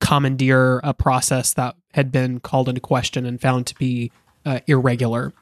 commandeer 0.00 0.80
a 0.82 0.94
process 0.94 1.52
that 1.52 1.76
had 1.92 2.10
been 2.10 2.40
called 2.40 2.66
into 2.66 2.80
question 2.80 3.26
and 3.26 3.40
found 3.40 3.66
to 3.66 3.74
be 3.74 4.10
uh, 4.46 4.60
irregular. 4.66 5.34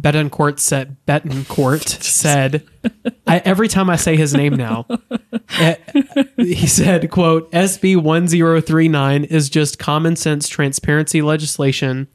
Bettencourt 0.00 0.58
said 0.58 0.96
Bettencourt 1.06 1.86
said 2.02 2.66
I, 3.26 3.38
every 3.44 3.68
time 3.68 3.90
I 3.90 3.96
say 3.96 4.16
his 4.16 4.34
name 4.34 4.54
now, 4.54 4.86
eh, 5.60 5.76
he 6.36 6.66
said, 6.66 7.10
"quote 7.10 7.52
SB 7.52 7.98
one 7.98 8.26
zero 8.26 8.62
three 8.62 8.88
nine 8.88 9.24
is 9.24 9.50
just 9.50 9.78
common 9.78 10.16
sense 10.16 10.48
transparency 10.48 11.20
legislation 11.20 12.08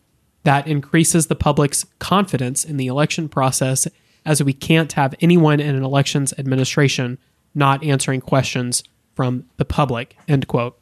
that 0.43 0.67
increases 0.67 1.27
the 1.27 1.35
public's 1.35 1.85
confidence 1.99 2.65
in 2.65 2.77
the 2.77 2.87
election 2.87 3.29
process, 3.29 3.87
as 4.29 4.43
we 4.43 4.53
can't 4.53 4.93
have 4.93 5.15
anyone 5.21 5.59
in 5.59 5.75
an 5.75 5.83
elections 5.83 6.33
administration 6.37 7.17
not 7.55 7.83
answering 7.83 8.21
questions 8.21 8.83
from 9.15 9.45
the 9.57 9.65
public." 9.65 10.15
End 10.27 10.47
quote. 10.47 10.77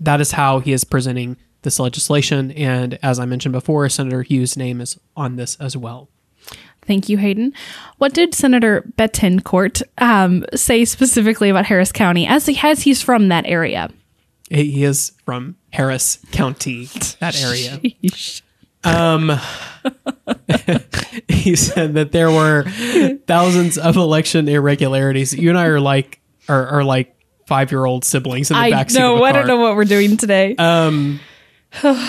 That 0.00 0.20
is 0.20 0.32
how 0.32 0.60
he 0.60 0.72
is 0.72 0.84
presenting 0.84 1.36
this 1.62 1.78
legislation. 1.80 2.52
And 2.52 2.98
as 3.02 3.18
I 3.18 3.24
mentioned 3.24 3.52
before, 3.52 3.88
Senator 3.88 4.22
Hughes' 4.22 4.56
name 4.56 4.80
is 4.80 4.98
on 5.16 5.36
this 5.36 5.56
as 5.56 5.76
well. 5.76 6.08
Thank 6.86 7.08
you, 7.08 7.16
Hayden. 7.16 7.54
What 7.98 8.12
did 8.12 8.34
Senator 8.34 8.82
Bettencourt 8.96 9.82
um, 9.98 10.44
say 10.54 10.84
specifically 10.84 11.48
about 11.48 11.66
Harris 11.66 11.90
County 11.90 12.26
as, 12.26 12.46
he, 12.46 12.58
as 12.62 12.82
he's 12.82 13.02
from 13.02 13.28
that 13.28 13.46
area? 13.46 13.90
He 14.50 14.84
is 14.84 15.12
from 15.24 15.56
Harris 15.72 16.18
County, 16.30 16.86
that 17.20 17.40
area. 17.42 17.80
Um, 18.84 19.32
he 21.28 21.56
said 21.56 21.94
that 21.94 22.12
there 22.12 22.30
were 22.30 22.64
thousands 23.26 23.78
of 23.78 23.96
election 23.96 24.48
irregularities. 24.48 25.34
You 25.34 25.50
and 25.50 25.58
I 25.58 25.66
are 25.66 25.80
like 25.80 26.20
are, 26.48 26.66
are 26.66 26.84
like 26.84 27.14
five 27.46 27.70
year 27.70 27.84
old 27.84 28.04
siblings 28.04 28.50
in 28.50 28.54
the 28.54 28.60
I 28.60 28.70
backseat 28.70 28.96
a 29.18 29.22
I 29.22 29.32
don't 29.32 29.46
know 29.46 29.58
what 29.58 29.76
we're 29.76 29.84
doing 29.84 30.16
today. 30.16 30.56
Um, 30.56 31.20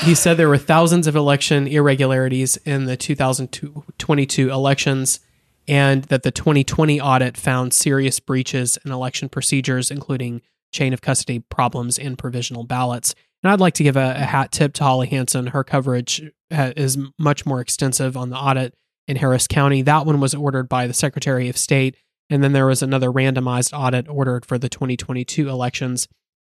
he 0.04 0.14
said 0.14 0.38
there 0.38 0.50
were 0.50 0.58
thousands 0.58 1.08
of 1.08 1.16
election 1.16 1.68
irregularities 1.68 2.58
in 2.58 2.86
the 2.86 2.96
2022 2.96 4.52
elections, 4.52 5.20
and 5.68 6.04
that 6.06 6.24
the 6.24 6.32
2020 6.32 7.02
audit 7.02 7.36
found 7.36 7.74
serious 7.74 8.20
breaches 8.20 8.78
in 8.86 8.92
election 8.92 9.28
procedures, 9.28 9.90
including 9.90 10.42
chain 10.72 10.94
of 10.94 11.02
custody 11.02 11.40
problems 11.40 11.98
and 11.98 12.18
provisional 12.18 12.64
ballots. 12.64 13.16
And 13.44 13.52
I'd 13.52 13.60
like 13.60 13.76
to 13.76 13.84
give 13.84 13.96
a, 13.96 14.16
a 14.18 14.26
hat 14.26 14.52
tip 14.52 14.74
to 14.76 14.84
Holly 14.84 15.08
Hansen. 15.08 15.48
Her 15.48 15.64
coverage 15.64 16.22
ha- 16.52 16.74
is 16.76 16.98
much 17.20 17.46
more 17.46 17.62
extensive 17.62 18.18
on 18.18 18.30
the 18.30 18.38
audit 18.38 18.74
in 19.08 19.18
Harris 19.18 19.48
County. 19.48 19.82
That 19.82 20.06
one 20.06 20.20
was 20.20 20.34
ordered 20.34 20.68
by 20.68 20.88
the 20.88 20.94
Secretary 20.94 21.50
of 21.50 21.58
State. 21.58 21.98
And 22.30 22.44
then 22.44 22.54
there 22.54 22.66
was 22.66 22.82
another 22.82 23.12
randomized 23.12 23.78
audit 23.78 24.10
ordered 24.10 24.46
for 24.46 24.58
the 24.58 24.70
2022 24.70 25.48
elections. 25.48 26.08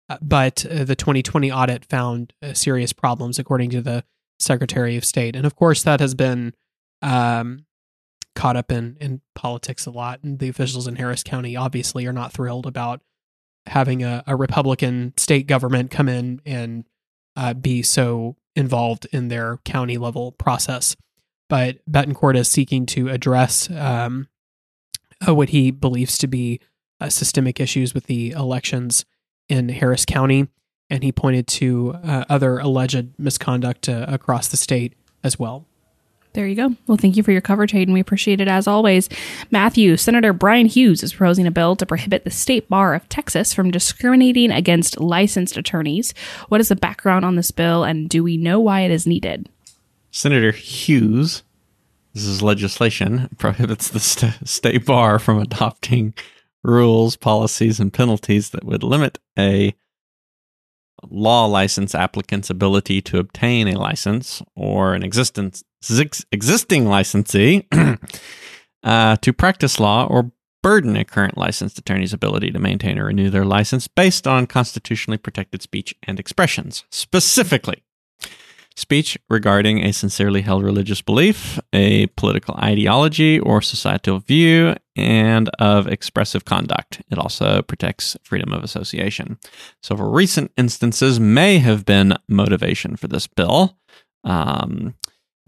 Uh, 0.10 0.18
but 0.22 0.66
uh, 0.66 0.84
the 0.84 0.96
2020 0.96 1.52
audit 1.52 1.86
found 1.86 2.34
uh, 2.42 2.54
serious 2.54 2.92
problems, 2.92 3.38
according 3.38 3.70
to 3.70 3.82
the 3.82 4.04
Secretary 4.40 4.98
of 4.98 5.06
State. 5.06 5.36
And 5.36 5.46
of 5.46 5.56
course, 5.56 5.84
that 5.84 6.00
has 6.00 6.16
been 6.16 6.54
um, 7.04 7.66
caught 8.36 8.56
up 8.56 8.72
in, 8.72 8.98
in 9.00 9.22
politics 9.36 9.86
a 9.86 9.92
lot. 9.92 10.24
And 10.24 10.40
the 10.40 10.50
officials 10.50 10.88
in 10.88 10.96
Harris 10.96 11.24
County 11.24 11.56
obviously 11.56 12.08
are 12.08 12.14
not 12.14 12.34
thrilled 12.34 12.66
about 12.66 13.02
having 13.70 14.04
a, 14.04 14.24
a 14.28 14.36
Republican 14.36 15.14
state 15.18 15.48
government 15.48 15.92
come 15.92 16.10
in 16.10 16.42
and 16.46 16.86
uh, 17.36 17.54
be 17.54 17.82
so 17.82 18.36
involved 18.56 19.08
in 19.12 19.30
their 19.30 19.58
county 19.64 19.98
level 19.98 20.34
process. 20.34 20.96
But 21.48 21.80
Bettencourt 21.90 22.36
is 22.36 22.48
seeking 22.48 22.86
to 22.88 23.10
address 23.10 23.70
um, 23.72 24.28
uh, 25.28 25.34
what 25.34 25.50
he 25.50 25.72
believes 25.72 26.18
to 26.20 26.28
be 26.28 26.60
uh, 27.00 27.10
systemic 27.10 27.60
issues 27.60 27.94
with 27.94 28.06
the 28.06 28.32
elections 28.32 29.06
in 29.48 29.70
Harris 29.70 30.06
County, 30.06 30.48
and 30.90 31.04
he 31.04 31.12
pointed 31.12 31.48
to 31.48 31.96
uh, 32.04 32.26
other 32.30 32.60
alleged 32.60 33.18
misconduct 33.18 33.90
uh, 33.90 34.06
across 34.08 34.48
the 34.48 34.58
state 34.58 34.96
as 35.24 35.40
well. 35.40 35.66
There 36.40 36.48
you 36.48 36.56
go. 36.56 36.74
Well, 36.88 36.96
thank 36.96 37.18
you 37.18 37.24
for 37.24 37.34
your 37.34 37.42
coverage, 37.42 37.74
Hayden. 37.74 37.94
We 37.94 38.00
appreciate 38.00 38.40
it 38.40 38.48
as 38.48 38.66
always. 38.66 39.10
Matthew, 39.52 39.98
Senator 39.98 40.32
Bryan 40.32 40.68
Hughes 40.68 41.04
is 41.04 41.12
proposing 41.12 41.46
a 41.46 41.52
bill 41.52 41.76
to 41.76 41.86
prohibit 41.86 42.24
the 42.24 42.32
state 42.32 42.70
bar 42.70 42.94
of 42.94 43.10
Texas 43.10 43.54
from 43.54 43.72
discriminating 43.72 44.50
against 44.50 45.02
licensed 45.02 45.58
attorneys. 45.58 46.14
What 46.48 46.62
is 46.62 46.70
the 46.70 46.78
background 46.78 47.26
on 47.26 47.36
this 47.36 47.52
bill, 47.52 47.84
and 47.84 48.08
do 48.08 48.24
we 48.24 48.38
know 48.38 48.58
why 48.58 48.84
it 48.84 48.92
is 48.92 49.06
needed? 49.06 49.50
Senator 50.12 50.54
Hughes, 50.54 51.44
this 52.14 52.24
is 52.24 52.42
legislation, 52.42 53.28
prohibits 53.38 53.90
the 53.90 54.00
st- 54.00 54.48
state 54.48 54.86
bar 54.86 55.20
from 55.20 55.40
adopting 55.40 56.14
rules, 56.64 57.18
policies, 57.18 57.82
and 57.82 57.92
penalties 57.92 58.52
that 58.52 58.64
would 58.64 58.82
limit 58.82 59.20
a 59.38 59.76
law 61.10 61.46
license 61.46 61.96
applicant's 61.96 62.50
ability 62.50 63.02
to 63.02 63.20
obtain 63.20 63.68
a 63.68 63.80
license 63.80 64.42
or 64.56 64.94
an 64.94 65.04
existence, 65.04 65.64
ex- 65.64 65.69
existing 66.32 66.86
licensee 66.86 67.68
uh, 68.84 69.16
to 69.18 69.34
practice 69.34 69.80
law 69.80 70.06
or 70.06 70.32
burden 70.62 70.98
a 70.98 71.06
current 71.06 71.38
licensed 71.38 71.78
attorney's 71.78 72.14
ability 72.14 72.52
to 72.52 72.60
maintain 72.60 73.00
or 73.00 73.06
renew 73.06 73.30
their 73.30 73.46
license 73.46 73.88
based 73.88 74.28
on 74.28 74.48
constitutionally 74.48 75.18
protected 75.18 75.62
speech 75.62 75.96
and 76.04 76.20
expressions. 76.20 76.84
Specifically, 76.92 77.84
speech 78.76 79.18
regarding 79.30 79.84
a 79.84 79.94
sincerely 79.94 80.42
held 80.42 80.64
religious 80.64 81.02
belief, 81.02 81.60
a 81.74 82.08
political 82.08 82.56
ideology 82.56 83.40
or 83.40 83.62
societal 83.62 84.20
view, 84.20 84.76
and 84.96 85.50
of 85.60 85.88
expressive 85.88 86.46
conduct. 86.46 87.02
It 87.10 87.18
also 87.18 87.62
protects 87.62 88.18
freedom 88.24 88.52
of 88.52 88.64
association. 88.64 89.38
Several 89.84 90.12
recent 90.12 90.52
instances 90.58 91.20
may 91.20 91.60
have 91.60 91.86
been 91.86 92.18
motivation 92.28 92.96
for 92.96 93.08
this 93.08 93.28
bill. 93.28 93.78
Um, 94.24 94.96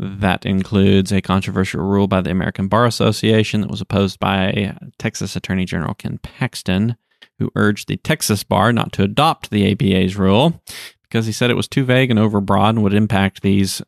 that 0.02 0.48
includes 0.48 1.12
a 1.12 1.22
controversial 1.22 1.82
rule 1.82 2.08
by 2.08 2.22
the 2.22 2.32
American 2.32 2.68
Bar 2.68 2.88
Association 2.88 3.62
that 3.62 3.70
was 3.70 3.82
opposed 3.82 4.20
by 4.20 4.76
Texas 4.98 5.36
Attorney 5.36 5.66
General 5.66 5.94
Ken 5.94 6.18
Paxton, 6.18 6.98
who 7.38 7.52
urged 7.56 7.88
the 7.88 7.98
Texas 7.98 8.44
bar 8.44 8.74
not 8.74 8.92
to 8.94 9.04
adopt 9.04 9.52
the 9.52 9.72
ABA's 9.72 10.16
rule 10.16 10.60
because 11.04 11.28
he 11.28 11.32
said 11.32 11.52
it 11.52 11.56
was 11.56 11.68
too 11.68 11.84
vague 11.84 12.10
and 12.10 12.20
overbroad 12.20 12.70
and 12.70 12.84
would 12.84 12.96
impact 12.96 13.42
these 13.42 13.82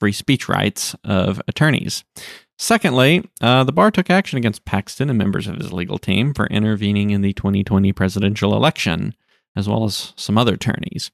free 0.00 0.12
speech 0.12 0.48
rights 0.48 0.96
of 1.04 1.40
attorneys. 1.46 2.02
Secondly, 2.58 3.28
uh, 3.40 3.64
the 3.64 3.72
bar 3.72 3.90
took 3.90 4.10
action 4.10 4.38
against 4.38 4.64
Paxton 4.64 5.10
and 5.10 5.18
members 5.18 5.46
of 5.46 5.56
his 5.56 5.72
legal 5.72 5.98
team 5.98 6.34
for 6.34 6.46
intervening 6.46 7.10
in 7.10 7.20
the 7.20 7.34
2020 7.34 7.92
presidential 7.92 8.56
election, 8.56 9.14
as 9.54 9.68
well 9.68 9.84
as 9.84 10.12
some 10.16 10.38
other 10.38 10.54
attorneys. 10.54 11.10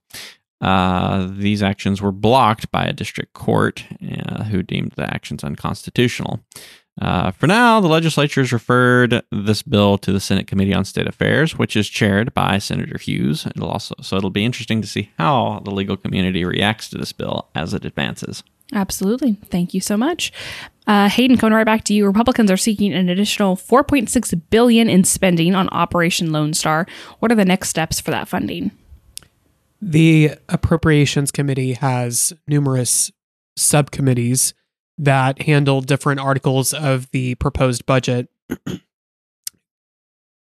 Uh, 0.63 1.29
these 1.31 1.63
actions 1.63 2.01
were 2.01 2.13
blocked 2.13 2.71
by 2.71 2.85
a 2.85 2.93
district 2.93 3.33
court 3.33 3.85
uh, 4.27 4.45
who 4.45 4.63
deemed 4.63 4.93
the 4.93 5.13
actions 5.13 5.43
unconstitutional. 5.43 6.41
Uh, 7.01 7.31
for 7.33 7.47
now, 7.47 7.81
the 7.81 7.89
legislature 7.89 8.43
has 8.43 8.53
referred 8.53 9.23
this 9.33 9.63
bill 9.63 9.99
to 9.99 10.13
the 10.13 10.21
Senate 10.21 10.47
Committee 10.47 10.75
on 10.75 10.85
State 10.85 11.09
Affairs, 11.09 11.59
which 11.59 11.75
is 11.75 11.89
chaired 11.89 12.33
by 12.35 12.59
Senator 12.59 12.99
Hughes. 12.99 13.47
It'll 13.47 13.71
also 13.71 13.95
so 14.03 14.17
it'll 14.17 14.31
be 14.31 14.45
interesting 14.45 14.83
to 14.83 14.89
see 14.89 15.11
how 15.19 15.63
the 15.65 15.71
legal 15.71 15.97
community 15.97 16.45
reacts 16.45 16.91
to 16.91 16.99
this 16.99 17.13
bill 17.13 17.49
as 17.55 17.75
it 17.75 17.85
advances. 17.85 18.45
Absolutely. 18.75 19.35
Thank 19.47 19.75
you 19.75 19.81
so 19.81 19.97
much. 19.97 20.33
Uh, 20.87 21.09
Hayden, 21.09 21.37
coming 21.37 21.57
right 21.57 21.67
back 21.67 21.85
to 21.85 21.95
you. 21.95 22.07
Republicans 22.07 22.51
are 22.51 22.57
seeking 22.57 22.93
an 22.93 23.09
additional 23.09 23.57
4.6 23.57 24.41
billion 24.51 24.89
in 24.89 25.05
spending 25.05 25.55
on 25.55 25.69
Operation 25.71 26.33
Lone 26.33 26.55
Star. 26.55 26.87
What 27.19 27.31
are 27.31 27.37
the 27.37 27.45
next 27.45 27.69
steps 27.69 28.01
for 28.01 28.11
that 28.11 28.29
funding? 28.29 28.71
The 29.85 30.37
Appropriations 30.49 31.33
Committee 31.33 31.73
has 31.73 32.33
numerous 32.47 33.11
subcommittees 33.57 34.55
that 34.97 35.43
handle 35.43 35.81
different 35.81 36.21
articles 36.21 36.73
of 36.73 37.11
the 37.11 37.35
proposed 37.35 37.85
budget. 37.85 38.29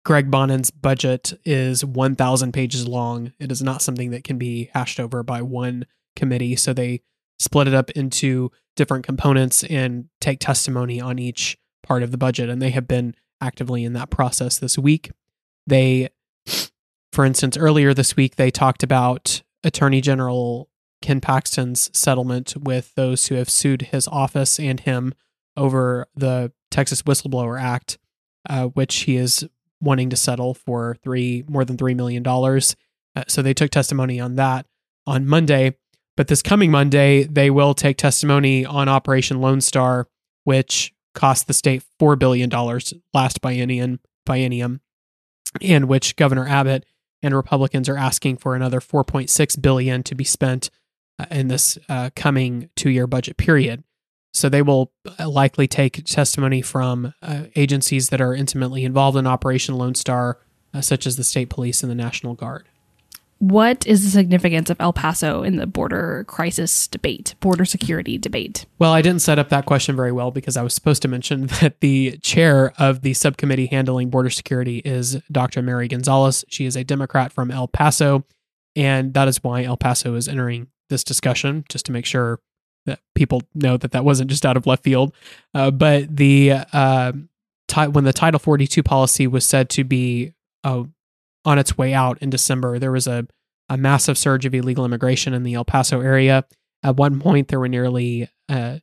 Greg 0.05 0.29
Bonnen's 0.29 0.73
budget 0.73 1.35
is 1.45 1.85
1,000 1.85 2.51
pages 2.51 2.89
long. 2.89 3.33
It 3.39 3.53
is 3.53 3.63
not 3.63 3.81
something 3.81 4.11
that 4.11 4.25
can 4.25 4.39
be 4.39 4.71
hashed 4.75 4.99
over 4.99 5.23
by 5.23 5.41
one 5.41 5.87
committee. 6.17 6.57
So 6.57 6.73
they 6.73 7.03
split 7.39 7.69
it 7.69 7.75
up 7.75 7.91
into 7.91 8.51
different 8.75 9.07
components 9.07 9.63
and 9.63 10.09
take 10.21 10.41
testimony 10.41 11.01
on 11.01 11.21
each 11.21 11.57
part 11.85 12.03
of 12.03 12.11
the 12.11 12.19
budget. 12.19 12.51
And 12.51 12.61
they 12.61 12.71
have 12.71 12.89
been 12.89 13.15
actively 13.41 13.85
in 13.85 13.93
that 13.93 14.11
process 14.11 14.59
this 14.59 14.77
week. 14.77 15.13
They, 15.69 16.09
for 17.13 17.25
instance, 17.25 17.57
earlier 17.57 17.93
this 17.93 18.17
week, 18.17 18.37
they 18.37 18.51
talked 18.51 18.83
about 18.83 19.43
Attorney 19.63 20.01
General 20.01 20.69
Ken 21.03 21.21
Paxton's 21.21 21.91
settlement 21.93 22.55
with 22.59 22.95
those 22.95 23.27
who 23.27 23.35
have 23.35 23.51
sued 23.51 23.83
his 23.83 24.09
office 24.09 24.59
and 24.59 24.81
him 24.81 25.15
over 25.57 26.07
the 26.17 26.53
Texas 26.71 27.03
Whistleblower 27.03 27.61
Act, 27.61 27.99
uh, 28.49 28.67
which 28.69 29.01
he 29.01 29.17
is 29.17 29.47
wanting 29.81 30.09
to 30.11 30.17
settle 30.17 30.55
for 30.55 30.97
three 31.03 31.45
more 31.49 31.65
than 31.65 31.77
three 31.77 31.95
million 31.95 32.23
dollars. 32.23 32.77
Uh, 33.15 33.25
so 33.29 33.43
they 33.43 33.53
took 33.53 33.71
testimony 33.71 34.19
on 34.19 34.37
that 34.37 34.67
on 35.07 35.27
Monday. 35.27 35.77
But 36.17 36.29
this 36.29 36.43
coming 36.43 36.71
Monday, 36.71 37.25
they 37.25 37.51
will 37.51 37.75
take 37.75 37.97
testimony 37.97 38.65
on 38.65 38.89
Operation 38.89 39.41
Lone 39.41 39.61
Star, 39.61 40.09
which 40.45 40.93
cost 41.15 41.47
the 41.47 41.55
state 41.55 41.83
$4 42.01 42.19
billion 42.19 42.51
last 43.13 43.41
biennium, 43.41 43.99
biennium, 44.27 44.81
and 45.61 45.89
which 45.89 46.17
Governor 46.17 46.47
Abbott 46.47 46.85
and 47.23 47.35
Republicans 47.35 47.89
are 47.89 47.97
asking 47.97 48.39
for 48.39 48.55
another 48.55 48.81
4.6 48.81 49.63
billion 49.63 50.03
to 50.03 50.15
be 50.15 50.25
spent 50.25 50.71
uh, 51.19 51.27
in 51.31 51.49
this 51.49 51.79
uh, 51.89 52.11
coming 52.17 52.71
two-year 52.77 53.07
budget 53.07 53.37
period. 53.37 53.85
So 54.35 54.49
they 54.49 54.63
will 54.63 54.93
uh, 55.19 55.29
likely 55.29 55.69
take 55.69 56.05
testimony 56.05 56.63
from 56.63 57.13
uh, 57.23 57.45
agencies 57.55 58.09
that 58.09 58.21
are 58.21 58.35
intimately 58.35 58.85
involved 58.85 59.17
in 59.17 59.27
Operation 59.27 59.77
Lone 59.77 59.95
Star, 59.95 60.39
uh, 60.73 60.81
such 60.81 61.07
as 61.07 61.17
the 61.17 61.25
state 61.25 61.51
police 61.51 61.83
and 61.83 61.91
the 61.91 61.97
National 61.97 62.35
Guard. 62.35 62.67
What 63.43 63.85
is 63.89 64.05
the 64.05 64.11
significance 64.11 64.71
of 64.71 64.81
El 64.81 64.93
Paso 64.93 65.43
in 65.43 65.57
the 65.57 65.67
border 65.67 66.25
crisis 66.29 66.87
debate, 66.87 67.35
border 67.41 67.65
security 67.65 68.17
debate? 68.17 68.67
Well, 68.79 68.93
I 68.93 69.03
didn't 69.03 69.21
set 69.23 69.41
up 69.41 69.49
that 69.49 69.67
question 69.67 69.97
very 69.97 70.13
well 70.13 70.31
because 70.31 70.57
I 70.57 70.63
was 70.63 70.73
supposed 70.75 71.03
to 71.03 71.09
mention 71.09 71.47
that 71.61 71.81
the 71.81 72.19
chair 72.19 72.73
of 72.79 73.03
the 73.03 73.15
subcommittee 73.15 73.67
handling 73.67 74.11
border 74.11 74.31
security 74.31 74.79
is 74.85 75.21
Dr. 75.33 75.61
Mary 75.61 75.89
Gonzalez. 75.89 76.45
She 76.47 76.67
is 76.67 76.77
a 76.77 76.85
Democrat 76.85 77.33
from 77.33 77.51
El 77.51 77.67
Paso, 77.67 78.25
and 78.77 79.13
that 79.15 79.27
is 79.27 79.43
why 79.43 79.65
El 79.65 79.77
Paso 79.77 80.15
is 80.15 80.29
entering 80.29 80.69
this 80.89 81.03
discussion, 81.03 81.65
just 81.69 81.85
to 81.87 81.93
make 81.93 82.07
sure 82.07 82.39
that 82.87 83.01
people 83.17 83.43
know 83.57 83.77
that 83.77 83.91
that 83.91 84.05
wasn't 84.05 84.31
just 84.31 84.47
out 84.47 84.57
of 84.57 84.69
left 84.69 84.85
field. 84.85 85.13
Uh, 85.53 85.73
but 85.73 86.17
the 86.17 86.53
uh, 86.73 87.11
when 87.91 88.05
the 88.05 88.13
Title 88.13 88.39
42 88.39 88.85
policy 88.85 89.27
was 89.27 89.45
said 89.45 89.69
to 89.71 89.83
be 89.83 90.33
uh, 90.63 90.85
on 91.45 91.59
its 91.59 91.77
way 91.77 91.95
out 91.95 92.19
in 92.23 92.31
December, 92.31 92.79
there 92.79 92.93
was 92.93 93.07
a, 93.07 93.27
a 93.69 93.77
massive 93.77 94.17
surge 94.17 94.47
of 94.47 94.55
illegal 94.55 94.85
immigration 94.85 95.35
in 95.35 95.43
the 95.43 95.55
El 95.55 95.65
Paso 95.65 96.01
area. 96.01 96.45
At 96.83 96.97
one 96.97 97.21
point, 97.21 97.49
there 97.49 97.61
were 97.61 97.69
nearly 97.69 98.29
uh, 98.49 98.79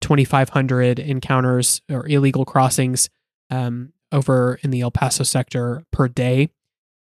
2,500 0.00 0.98
encounters 0.98 1.80
or 1.90 2.06
illegal 2.08 2.44
crossings 2.44 3.08
um, 3.50 3.92
over 4.10 4.58
in 4.62 4.70
the 4.70 4.80
El 4.80 4.90
Paso 4.90 5.24
sector 5.24 5.84
per 5.90 6.08
day. 6.08 6.50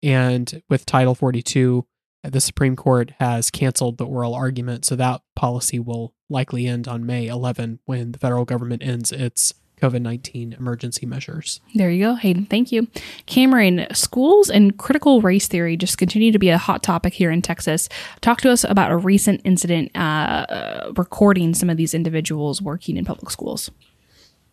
And 0.03 0.63
with 0.69 0.87
Title 0.87 1.15
42, 1.15 1.87
the 2.23 2.41
Supreme 2.41 2.77
Court 2.77 3.13
has 3.19 3.51
canceled 3.51 3.99
the 3.99 4.07
oral 4.07 4.35
argument. 4.35 4.85
So 4.85 4.97
that 4.97 5.23
policy 5.35 5.79
will 5.79 6.15
likely 6.29 6.67
end 6.67 6.87
on 6.89 7.07
May 7.07 7.27
11 7.27 7.81
when 7.85 8.13
the 8.13 8.19
federal 8.19 8.45
government 8.45 8.83
ends 8.83 9.13
its 9.13 9.55
COVID 9.79 10.03
19 10.03 10.55
emergency 10.59 11.07
measures. 11.07 11.61
There 11.75 11.91
you 11.91 12.05
go, 12.05 12.15
Hayden. 12.15 12.47
Thank 12.47 12.73
you. 12.73 12.89
Cameron, 13.27 13.87
schools 13.93 14.51
and 14.51 14.77
critical 14.79 15.21
race 15.21 15.49
theory 15.49 15.77
just 15.77 15.99
continue 15.99 16.33
to 16.33 16.39
be 16.39 16.49
a 16.49 16.59
hot 16.59 16.83
topic 16.83 17.15
here 17.15 17.31
in 17.31 17.43
Texas. 17.43 17.89
Talk 18.21 18.41
to 18.43 18.51
us 18.51 18.65
about 18.65 18.91
a 18.91 18.97
recent 18.97 19.41
incident 19.45 19.97
uh, 19.97 20.93
recording 20.97 21.55
some 21.55 21.71
of 21.71 21.77
these 21.77 21.95
individuals 21.95 22.61
working 22.63 22.97
in 22.97 23.05
public 23.05 23.31
schools. 23.31 23.71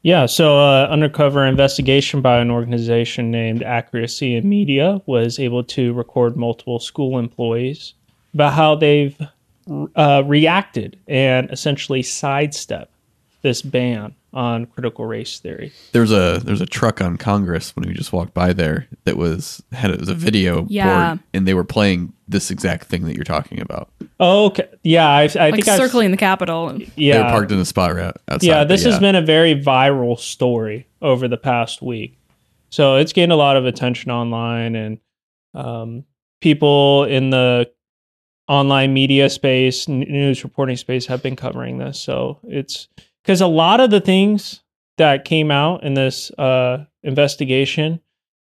Yeah, 0.06 0.28
so 0.28 0.60
uh, 0.60 0.86
undercover 0.88 1.44
investigation 1.46 2.22
by 2.22 2.38
an 2.38 2.52
organization 2.52 3.32
named 3.32 3.64
Accuracy 3.64 4.36
in 4.36 4.48
Media 4.48 5.02
was 5.08 5.40
able 5.40 5.64
to 5.64 5.94
record 5.94 6.38
multiple 6.38 6.78
school 6.78 7.18
employees 7.18 7.96
about 8.36 8.54
how 8.54 8.76
they've 8.76 9.20
uh, 9.96 10.22
reacted 10.28 11.00
and 11.08 11.50
essentially 11.50 12.04
sidestep 12.04 12.92
this 13.42 13.64
ban 13.64 14.14
on 14.36 14.66
critical 14.68 15.06
race 15.06 15.40
theory. 15.40 15.72
There's 15.94 16.12
a 16.12 16.42
there's 16.44 16.62
a 16.62 16.66
truck 16.66 17.00
on 17.02 17.16
Congress 17.18 17.76
when 17.76 17.88
we 17.88 17.94
just 17.96 18.12
walked 18.14 18.34
by 18.34 18.52
there 18.54 18.88
that 19.06 19.16
was 19.18 19.64
had 19.72 19.90
it 19.92 20.00
was 20.00 20.10
a 20.10 20.14
video 20.14 20.66
Yeah. 20.70 21.10
board 21.16 21.20
and 21.34 21.48
they 21.48 21.54
were 21.54 21.64
playing 21.64 22.12
this 22.28 22.52
exact 22.52 22.88
thing 22.88 23.06
that 23.06 23.16
you're 23.16 23.24
talking 23.24 23.62
about. 23.62 23.90
Oh, 24.20 24.46
okay. 24.48 24.68
Yeah, 24.84 25.08
I, 25.08 25.22
I 25.22 25.24
Like 25.24 25.56
think 25.56 25.68
I've- 25.70 25.78
circling 25.78 26.12
the 26.12 26.18
Capitol. 26.18 26.68
And 26.70 26.82
They 26.82 26.86
were 26.86 26.92
Yeah, 26.98 27.32
parked 27.32 27.52
in 27.52 27.58
the 27.60 27.66
spot 27.66 27.96
right 27.96 28.14
outside. 28.28 28.46
yeah. 28.48 28.60
but 28.64 28.68
This 28.68 28.84
has 28.84 29.00
been 29.00 29.16
a 29.16 29.22
very 29.22 29.56
viral 29.56 30.20
story 30.20 30.86
over 31.02 31.28
the 31.28 31.38
past 31.38 31.82
week, 31.82 32.18
so 32.70 32.96
it's 32.98 33.14
gained 33.14 33.32
a 33.32 33.36
lot 33.38 33.56
of 33.58 33.66
attention 33.66 34.12
online, 34.12 34.76
and 34.76 34.98
um, 35.54 36.04
people 36.42 37.06
in 37.06 37.30
the 37.30 37.72
online 38.48 38.94
media 38.94 39.30
space, 39.30 39.88
n- 39.88 40.00
news 40.02 40.44
reporting 40.44 40.76
space, 40.78 41.06
have 41.06 41.24
been 41.24 41.36
covering 41.36 41.78
this. 41.78 42.00
So 42.00 42.40
it's 42.44 42.88
because 43.26 43.42
a 43.42 43.48
lot 43.48 43.80
of 43.80 43.90
the 43.90 44.02
things 44.02 44.62
that 44.98 45.26
came 45.26 45.50
out 45.50 45.84
in 45.84 45.96
this 45.96 46.30
uh, 46.38 46.86
investigation 47.02 48.00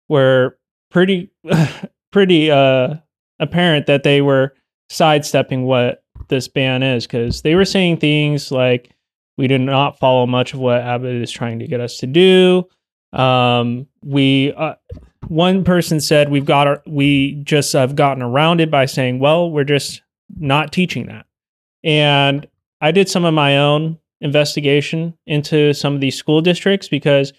were 0.08 0.56
pretty, 0.90 1.30
pretty 2.12 2.50
uh, 2.50 2.94
apparent 3.40 3.86
that 3.86 4.04
they 4.04 4.22
were 4.22 4.54
sidestepping 4.88 5.64
what 5.64 6.04
this 6.28 6.46
ban 6.46 6.82
is 6.82 7.06
because 7.06 7.42
they 7.42 7.56
were 7.56 7.64
saying 7.64 7.96
things 7.96 8.52
like 8.52 8.94
we 9.36 9.48
did 9.48 9.60
not 9.60 9.98
follow 9.98 10.26
much 10.26 10.54
of 10.54 10.60
what 10.60 10.80
Abbott 10.80 11.16
is 11.16 11.30
trying 11.30 11.58
to 11.58 11.66
get 11.66 11.80
us 11.80 11.98
to 11.98 12.06
do. 12.06 12.64
Um, 13.12 13.86
we 14.04 14.52
uh, 14.52 14.74
one 15.26 15.64
person 15.64 16.00
said 16.00 16.30
we've 16.30 16.44
got 16.44 16.66
our, 16.66 16.82
we 16.86 17.34
just 17.42 17.72
have 17.72 17.96
gotten 17.96 18.22
around 18.22 18.60
it 18.60 18.70
by 18.70 18.86
saying, 18.86 19.18
well, 19.18 19.50
we're 19.50 19.64
just 19.64 20.02
not 20.38 20.72
teaching 20.72 21.06
that. 21.06 21.26
And 21.82 22.46
I 22.80 22.92
did 22.92 23.08
some 23.08 23.24
of 23.24 23.34
my 23.34 23.58
own 23.58 23.98
investigation 24.20 25.14
into 25.26 25.72
some 25.72 25.94
of 25.94 26.00
these 26.00 26.16
school 26.16 26.40
districts 26.40 26.88
because 26.88 27.32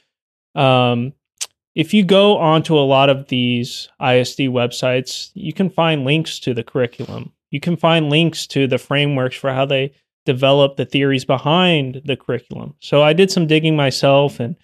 um, 0.55 1.13
if 1.75 1.93
you 1.93 2.03
go 2.03 2.37
onto 2.37 2.77
a 2.77 2.81
lot 2.81 3.09
of 3.09 3.27
these 3.27 3.89
ISD 4.01 4.39
websites, 4.49 5.31
you 5.33 5.53
can 5.53 5.69
find 5.69 6.05
links 6.05 6.39
to 6.39 6.53
the 6.53 6.63
curriculum. 6.63 7.31
You 7.51 7.59
can 7.59 7.77
find 7.77 8.09
links 8.09 8.47
to 8.47 8.67
the 8.67 8.77
frameworks 8.77 9.35
for 9.35 9.51
how 9.51 9.65
they 9.65 9.93
develop 10.25 10.75
the 10.77 10.85
theories 10.85 11.25
behind 11.25 12.01
the 12.05 12.15
curriculum. 12.15 12.75
So 12.79 13.01
I 13.01 13.13
did 13.13 13.31
some 13.31 13.47
digging 13.47 13.75
myself 13.75 14.39
and 14.39 14.55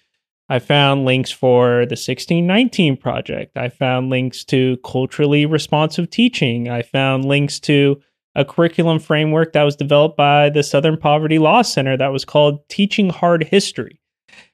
I 0.48 0.60
found 0.60 1.04
links 1.04 1.30
for 1.30 1.86
the 1.86 1.96
1619 1.96 2.96
project. 2.96 3.56
I 3.56 3.68
found 3.68 4.10
links 4.10 4.44
to 4.44 4.76
culturally 4.84 5.44
responsive 5.44 6.08
teaching. 6.08 6.68
I 6.68 6.82
found 6.82 7.24
links 7.24 7.58
to 7.60 8.00
a 8.36 8.44
curriculum 8.44 9.00
framework 9.00 9.54
that 9.54 9.64
was 9.64 9.74
developed 9.74 10.16
by 10.16 10.50
the 10.50 10.62
Southern 10.62 10.96
Poverty 10.96 11.38
Law 11.38 11.62
Center 11.62 11.96
that 11.96 12.12
was 12.12 12.24
called 12.24 12.68
Teaching 12.68 13.08
Hard 13.10 13.42
History. 13.42 13.98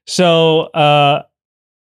So, 0.06 0.62
uh, 0.68 1.24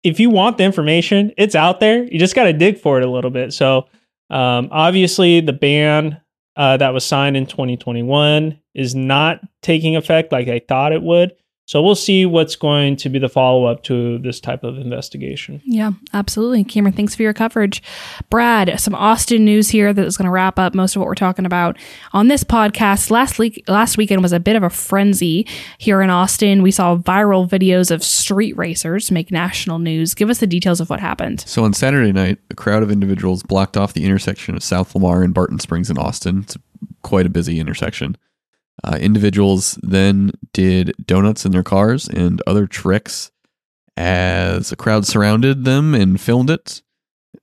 if 0.04 0.20
you 0.20 0.30
want 0.30 0.58
the 0.58 0.66
information, 0.66 1.32
it's 1.38 1.56
out 1.56 1.80
there. 1.80 2.04
You 2.04 2.20
just 2.20 2.36
got 2.36 2.44
to 2.44 2.54
dig 2.54 2.78
for 2.78 2.98
it 2.98 3.06
a 3.06 3.10
little 3.10 3.30
bit. 3.30 3.54
So, 3.54 3.88
um, 4.30 4.68
obviously, 4.72 5.40
the 5.40 5.54
ban 5.54 6.20
uh, 6.56 6.78
that 6.78 6.94
was 6.94 7.06
signed 7.06 7.38
in 7.38 7.46
2021 7.46 8.60
is 8.74 8.96
not 8.96 9.40
taking 9.62 9.96
effect 9.96 10.32
like 10.32 10.48
I 10.48 10.60
thought 10.68 10.92
it 10.92 11.04
would. 11.04 11.34
So 11.66 11.82
we'll 11.82 11.96
see 11.96 12.26
what's 12.26 12.58
going 12.58 12.98
to 12.98 13.10
be 13.10 13.20
the 13.20 13.30
follow 13.30 13.66
up 13.66 13.84
to 13.84 14.18
this 14.20 14.42
type 14.42 14.66
of 14.66 14.78
investigation. 14.78 15.62
Yeah, 15.64 15.92
absolutely. 16.12 16.66
Cameron, 16.66 16.94
thanks 16.94 17.16
for 17.16 17.24
your 17.24 17.34
coverage. 17.34 17.82
Brad, 18.30 18.80
some 18.82 18.94
Austin 18.94 19.46
news 19.46 19.70
here 19.70 19.94
that 19.94 20.06
is 20.06 20.18
going 20.18 20.26
to 20.26 20.32
wrap 20.32 20.60
up 20.60 20.76
most 20.76 20.96
of 20.96 21.00
what 21.00 21.08
we're 21.08 21.16
talking 21.16 21.46
about 21.46 21.78
on 22.12 22.28
this 22.28 22.44
podcast. 22.44 23.12
Last 23.12 23.40
week, 23.40 23.64
last 23.70 23.98
weekend 23.98 24.22
was 24.22 24.34
a 24.34 24.42
bit 24.42 24.58
of 24.58 24.64
a 24.64 24.70
frenzy 24.70 25.48
here 25.78 26.02
in 26.02 26.10
Austin. 26.10 26.64
We 26.64 26.72
saw 26.72 26.98
viral 26.98 27.48
videos 27.48 27.92
of 27.92 28.04
street 28.04 28.58
racers 28.58 29.10
make 29.10 29.32
national 29.32 29.80
news. 29.80 30.14
Give 30.14 30.30
us 30.30 30.40
the 30.40 30.48
details 30.48 30.82
of 30.82 30.90
what 30.90 31.00
happened. 31.00 31.46
So 31.48 31.64
on 31.64 31.74
Saturday 31.74 32.12
night, 32.12 32.40
a 32.52 32.56
crowd 32.56 32.84
of 32.84 32.92
individuals 32.92 33.42
blocked 33.42 33.78
off 33.78 33.94
the 33.94 34.04
intersection 34.04 34.56
of 34.56 34.64
South 34.64 34.94
Lamar 34.94 35.24
and 35.24 35.34
Barton 35.34 35.60
Springs 35.60 35.90
in 35.90 35.98
Austin. 35.98 36.40
It's 36.40 36.58
quite 37.04 37.26
a 37.26 37.30
busy 37.30 37.62
intersection. 37.62 38.18
Uh, 38.84 38.98
individuals 39.00 39.78
then 39.84 40.32
did 40.52 40.94
donuts 41.06 41.46
in 41.46 41.52
their 41.52 41.64
cars 41.64 42.08
and 42.08 42.42
other 42.48 42.68
tricks 42.68 43.32
as 43.96 44.72
a 44.72 44.76
crowd 44.76 45.06
surrounded 45.06 45.66
them 45.66 45.94
and 45.94 46.20
filmed 46.20 46.50
it. 46.50 46.82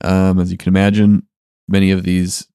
Um, 0.03 0.39
as 0.39 0.51
you 0.51 0.59
can 0.59 0.69
imagine, 0.69 1.27
many 1.69 1.91
of 1.91 2.03
these 2.03 2.49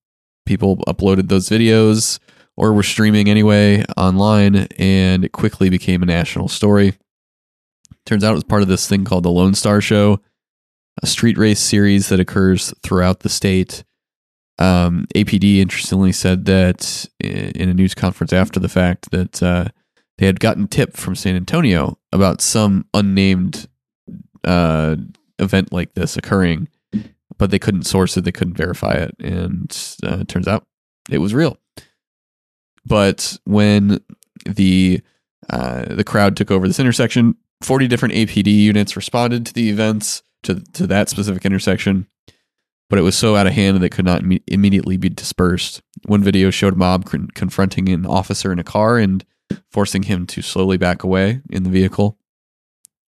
people 0.46 0.78
uploaded 0.88 1.30
those 1.30 1.50
videos 1.50 2.20
or 2.58 2.74
were 2.74 2.84
streaming 2.84 3.30
anyway 3.30 3.84
online, 3.98 4.68
and 4.78 5.26
it 5.26 5.32
quickly 5.32 5.70
became 5.70 6.04
a 6.04 6.06
national 6.06 6.48
story. 6.48 6.94
Turns 8.06 8.24
out 8.24 8.32
it 8.32 8.36
was 8.36 8.44
part 8.44 8.62
of 8.62 8.68
this 8.68 8.88
thing 8.88 9.04
called 9.04 9.24
the 9.24 9.32
Lone 9.32 9.56
Star 9.56 9.82
Show, 9.82 10.22
a 11.02 11.08
street 11.08 11.38
race 11.38 11.60
series 11.60 12.10
that 12.10 12.20
occurs 12.20 12.74
throughout 12.82 13.22
the 13.22 13.30
state. 13.30 13.84
Um, 14.58 15.06
APD 15.14 15.58
interestingly 15.58 16.12
said 16.12 16.46
that 16.46 17.06
in 17.20 17.70
a 17.70 17.74
news 17.74 17.94
conference 17.94 18.32
after 18.32 18.60
the 18.60 18.70
fact 18.70 19.12
that 19.12 19.44
uh, 19.44 19.66
they 20.18 20.26
had 20.26 20.40
gotten 20.40 20.68
tip 20.68 20.96
from 20.96 21.16
San 21.16 21.36
Antonio 21.36 21.98
about 22.14 22.42
some 22.42 22.86
unnamed 22.94 23.68
uh, 24.46 24.96
event 25.40 25.74
like 25.74 25.94
this 25.94 26.16
occurring, 26.16 26.70
but 27.38 27.52
they 27.52 27.60
couldn't 27.60 27.84
source 27.84 28.16
it, 28.16 28.24
they 28.24 28.32
couldn't 28.32 28.56
verify 28.56 28.94
it, 28.94 29.16
and 29.20 29.98
uh, 30.04 30.20
it 30.22 30.28
turns 30.30 30.48
out 30.48 30.66
it 31.10 31.18
was 31.18 31.34
real. 31.34 31.58
But 32.86 33.38
when 33.46 34.00
the 34.46 35.02
uh, 35.50 35.86
the 35.94 36.04
crowd 36.04 36.38
took 36.38 36.52
over 36.52 36.68
this 36.68 36.80
intersection, 36.80 37.36
forty 37.62 37.88
different 37.88 38.14
APD 38.14 38.48
units 38.48 38.96
responded 38.96 39.46
to 39.48 39.54
the 39.54 39.70
events 39.70 40.24
to 40.44 40.62
to 40.74 40.88
that 40.88 41.10
specific 41.10 41.46
intersection, 41.46 42.08
but 42.90 43.00
it 43.00 43.04
was 43.04 43.18
so 43.18 43.36
out 43.36 43.48
of 43.48 43.54
hand 43.54 43.76
that 43.76 43.80
they 43.80 43.90
could 43.90 44.06
not 44.06 44.22
imme- 44.22 44.44
immediately 44.48 44.98
be 44.98 45.10
dispersed. 45.10 45.82
One 46.06 46.24
video 46.24 46.52
showed 46.52 46.78
mob 46.78 47.06
con- 47.06 47.30
confronting 47.34 47.90
an 47.90 48.06
officer 48.06 48.52
in 48.52 48.60
a 48.60 48.64
car 48.64 48.98
and 48.98 49.26
forcing 49.72 50.04
him 50.04 50.26
to 50.28 50.42
slowly 50.42 50.78
back 50.78 51.04
away 51.04 51.42
in 51.50 51.64
the 51.64 51.70
vehicle. 51.70 52.18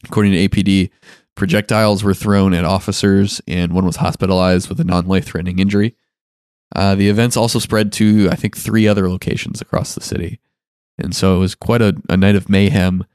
According 0.06 0.34
to 0.34 0.48
APD, 0.48 0.90
projectiles 1.36 2.04
were 2.04 2.14
thrown 2.14 2.54
at 2.54 2.66
officers, 2.66 3.42
and 3.48 3.74
one 3.74 3.86
was 3.86 3.98
hospitalized 3.98 4.70
with 4.70 4.80
a 4.80 4.84
non 4.84 5.08
life 5.08 5.26
threatening 5.26 5.60
injury. 5.60 5.96
Uh, 6.76 6.96
the 6.96 7.10
events 7.10 7.38
also 7.38 7.60
spread 7.60 7.92
to, 7.94 8.28
I 8.32 8.36
think, 8.36 8.58
three 8.58 8.88
other 8.88 9.10
locations 9.10 9.62
across 9.62 9.96
the 9.96 10.02
city. 10.02 10.40
And 10.98 11.16
so 11.16 11.36
it 11.36 11.40
was 11.40 11.56
quite 11.56 11.82
a, 11.82 11.96
a 12.10 12.18
night 12.18 12.36
of 12.36 12.50
mayhem. 12.50 13.06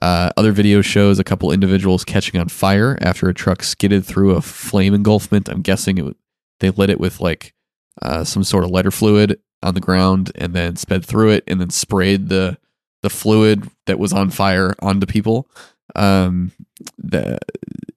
Uh, 0.00 0.30
other 0.36 0.52
video 0.52 0.82
shows 0.82 1.18
a 1.18 1.24
couple 1.24 1.50
individuals 1.50 2.04
catching 2.04 2.40
on 2.40 2.48
fire 2.48 2.96
after 3.00 3.28
a 3.28 3.34
truck 3.34 3.62
skidded 3.62 4.04
through 4.04 4.30
a 4.30 4.40
flame 4.40 4.94
engulfment. 4.94 5.48
I'm 5.48 5.62
guessing 5.62 5.98
it, 5.98 6.16
they 6.60 6.70
lit 6.70 6.90
it 6.90 7.00
with 7.00 7.20
like 7.20 7.54
uh, 8.02 8.24
some 8.24 8.44
sort 8.44 8.64
of 8.64 8.70
lighter 8.70 8.90
fluid 8.90 9.40
on 9.62 9.74
the 9.74 9.80
ground 9.80 10.30
and 10.36 10.54
then 10.54 10.76
sped 10.76 11.04
through 11.04 11.30
it 11.30 11.44
and 11.46 11.60
then 11.60 11.70
sprayed 11.70 12.28
the 12.28 12.56
the 13.02 13.10
fluid 13.10 13.68
that 13.86 13.98
was 13.98 14.12
on 14.12 14.30
fire 14.30 14.74
onto 14.80 15.06
people. 15.06 15.48
Um, 15.96 16.52
the, 16.98 17.38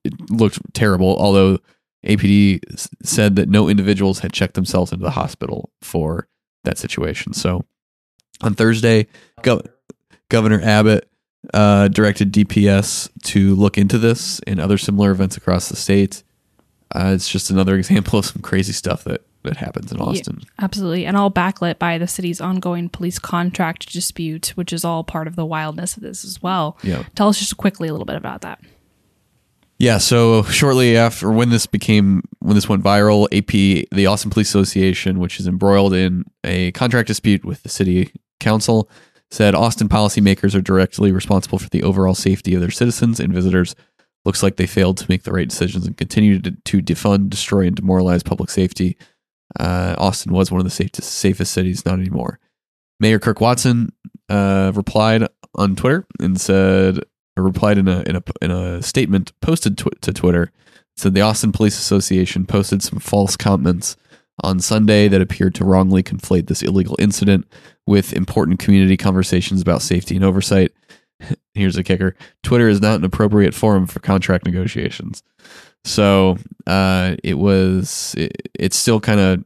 it 0.04 0.32
looked 0.32 0.60
terrible, 0.74 1.18
although 1.18 1.60
APD 2.06 2.62
said 3.04 3.36
that 3.36 3.50
no 3.50 3.68
individuals 3.68 4.20
had 4.20 4.32
checked 4.32 4.54
themselves 4.54 4.92
into 4.94 5.04
the 5.04 5.12
hospital 5.12 5.72
for 5.82 6.28
that 6.64 6.78
situation. 6.78 7.34
So 7.34 7.66
on 8.42 8.54
Thursday, 8.56 9.08
Gov- 9.42 9.68
Governor 10.30 10.62
Abbott 10.62 11.10
uh, 11.54 11.88
directed 11.88 12.32
DPS 12.32 13.10
to 13.24 13.56
look 13.56 13.78
into 13.78 13.98
this 13.98 14.40
and 14.42 14.60
other 14.60 14.78
similar 14.78 15.12
events 15.12 15.38
across 15.38 15.70
the 15.70 15.76
state. 15.76 16.24
Uh, 16.96 17.12
it's 17.16 17.30
just 17.30 17.50
another 17.50 17.76
example 17.78 18.20
of 18.20 18.26
some 18.26 18.42
crazy 18.42 18.74
stuff 18.74 19.04
that, 19.04 19.22
that 19.44 19.58
happens 19.58 19.92
in 19.92 20.00
Austin. 20.00 20.42
Absolutely. 20.60 21.06
And 21.06 21.18
all 21.18 21.32
backlit 21.32 21.80
by 21.80 21.98
the 21.98 22.08
city's 22.08 22.40
ongoing 22.40 22.90
police 22.90 23.20
contract 23.20 23.92
dispute, 23.92 24.50
which 24.56 24.72
is 24.72 24.86
all 24.86 25.04
part 25.04 25.28
of 25.28 25.36
the 25.36 25.46
wildness 25.46 25.98
of 25.98 26.04
this 26.04 26.24
as 26.24 26.42
well. 26.42 26.78
Yeah. 26.84 27.04
Tell 27.16 27.30
us 27.30 27.40
just 27.40 27.58
quickly 27.58 27.88
a 27.88 27.92
little 27.92 28.06
bit 28.06 28.16
about 28.16 28.42
that. 28.42 28.62
Yeah, 29.80 29.98
so 29.98 30.44
shortly 30.44 30.96
after 30.96 31.30
when 31.30 31.50
this 31.50 31.66
became 31.66 32.24
when 32.40 32.56
this 32.56 32.70
went 32.70 32.84
viral, 32.84 33.26
AP 33.38 33.90
the 33.92 34.06
Austin 34.06 34.32
Police 34.32 34.48
Association, 34.48 35.20
which 35.20 35.42
is 35.42 35.48
embroiled 35.48 35.94
in 35.94 36.24
a 36.44 36.72
contract 36.72 37.08
dispute 37.08 37.44
with 37.44 37.64
the 37.64 37.70
city 37.70 38.12
council, 38.40 38.90
said 39.34 39.56
Austin 39.56 39.90
policymakers 39.90 40.54
are 40.54 40.62
directly 40.62 41.12
responsible 41.12 41.58
for 41.58 41.68
the 41.70 41.82
overall 41.82 42.14
safety 42.14 42.54
of 42.54 42.62
their 42.62 42.70
citizens 42.70 43.20
and 43.20 43.34
visitors. 43.34 43.76
Looks 44.26 44.44
like 44.44 44.58
they 44.58 44.68
failed 44.68 44.98
to 44.98 45.10
make 45.10 45.24
the 45.24 45.32
right 45.32 45.50
decisions 45.50 45.88
and 45.88 45.98
continue 45.98 46.40
to, 46.40 46.52
to 46.52 46.84
defund, 46.84 47.32
destroy, 47.32 47.66
and 47.66 47.76
demoralize 47.76 48.22
public 48.22 48.52
safety. 48.52 48.96
Uh, 49.60 49.96
Austin 49.98 50.34
was 50.34 50.52
one 50.52 50.60
of 50.60 50.66
the 50.66 50.70
safest, 50.70 51.12
safest 51.12 51.52
cities, 51.52 51.84
not 51.84 51.98
anymore. 51.98 52.40
Mayor 53.00 53.18
Kirk 53.18 53.42
Watson 53.42 53.92
uh, 54.30 54.72
replied 54.76 55.28
on 55.56 55.76
Twitter 55.76 56.06
and 56.20 56.40
said, 56.40 57.00
or 57.36 57.44
replied 57.44 57.80
in 57.80 57.88
a 57.88 58.02
in 58.02 58.16
a 58.16 58.24
in 58.40 58.52
a 58.52 58.84
statement 58.84 59.34
posted 59.42 59.80
tw- 59.80 60.00
to 60.02 60.14
Twitter. 60.14 60.52
Said 60.96 61.16
the 61.16 61.22
Austin 61.22 61.52
Police 61.52 61.80
Association 61.80 62.46
posted 62.46 62.84
some 62.84 63.00
false 63.00 63.36
comments 63.36 63.98
on 64.42 64.60
Sunday 64.60 65.08
that 65.08 65.22
appeared 65.22 65.56
to 65.56 65.66
wrongly 65.66 66.02
conflate 66.02 66.48
this 66.48 66.62
illegal 66.62 66.96
incident 67.00 67.48
with 67.86 68.14
important 68.14 68.60
community 68.60 68.98
conversations 68.98 69.62
about 69.62 69.82
safety 69.82 70.16
and 70.16 70.26
oversight. 70.26 70.72
Here's 71.54 71.78
a 71.78 71.84
kicker: 71.84 72.16
Twitter 72.42 72.68
is 72.68 72.82
not 72.82 72.96
an 72.96 73.06
appropriate 73.06 73.54
forum 73.54 73.86
for 73.86 74.00
contract 74.00 74.46
negotiations. 74.46 75.24
So 75.86 76.38
uh, 76.66 77.16
it 77.24 77.38
was. 77.38 78.16
It, 78.18 78.50
it's 78.54 78.78
still 78.78 79.00
kind 79.00 79.20
of 79.20 79.44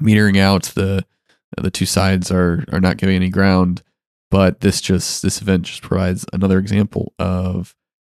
metering 0.00 0.38
out. 0.38 0.64
The 0.74 1.04
the 1.56 1.70
two 1.70 1.86
sides 1.86 2.30
are 2.30 2.64
are 2.72 2.80
not 2.80 2.98
giving 2.98 3.16
any 3.16 3.30
ground 3.30 3.82
but 4.30 4.60
this 4.60 4.80
just 4.80 5.22
this 5.22 5.40
event 5.40 5.64
just 5.64 5.82
provides 5.82 6.26
another 6.32 6.58
example 6.58 7.12
of 7.18 7.74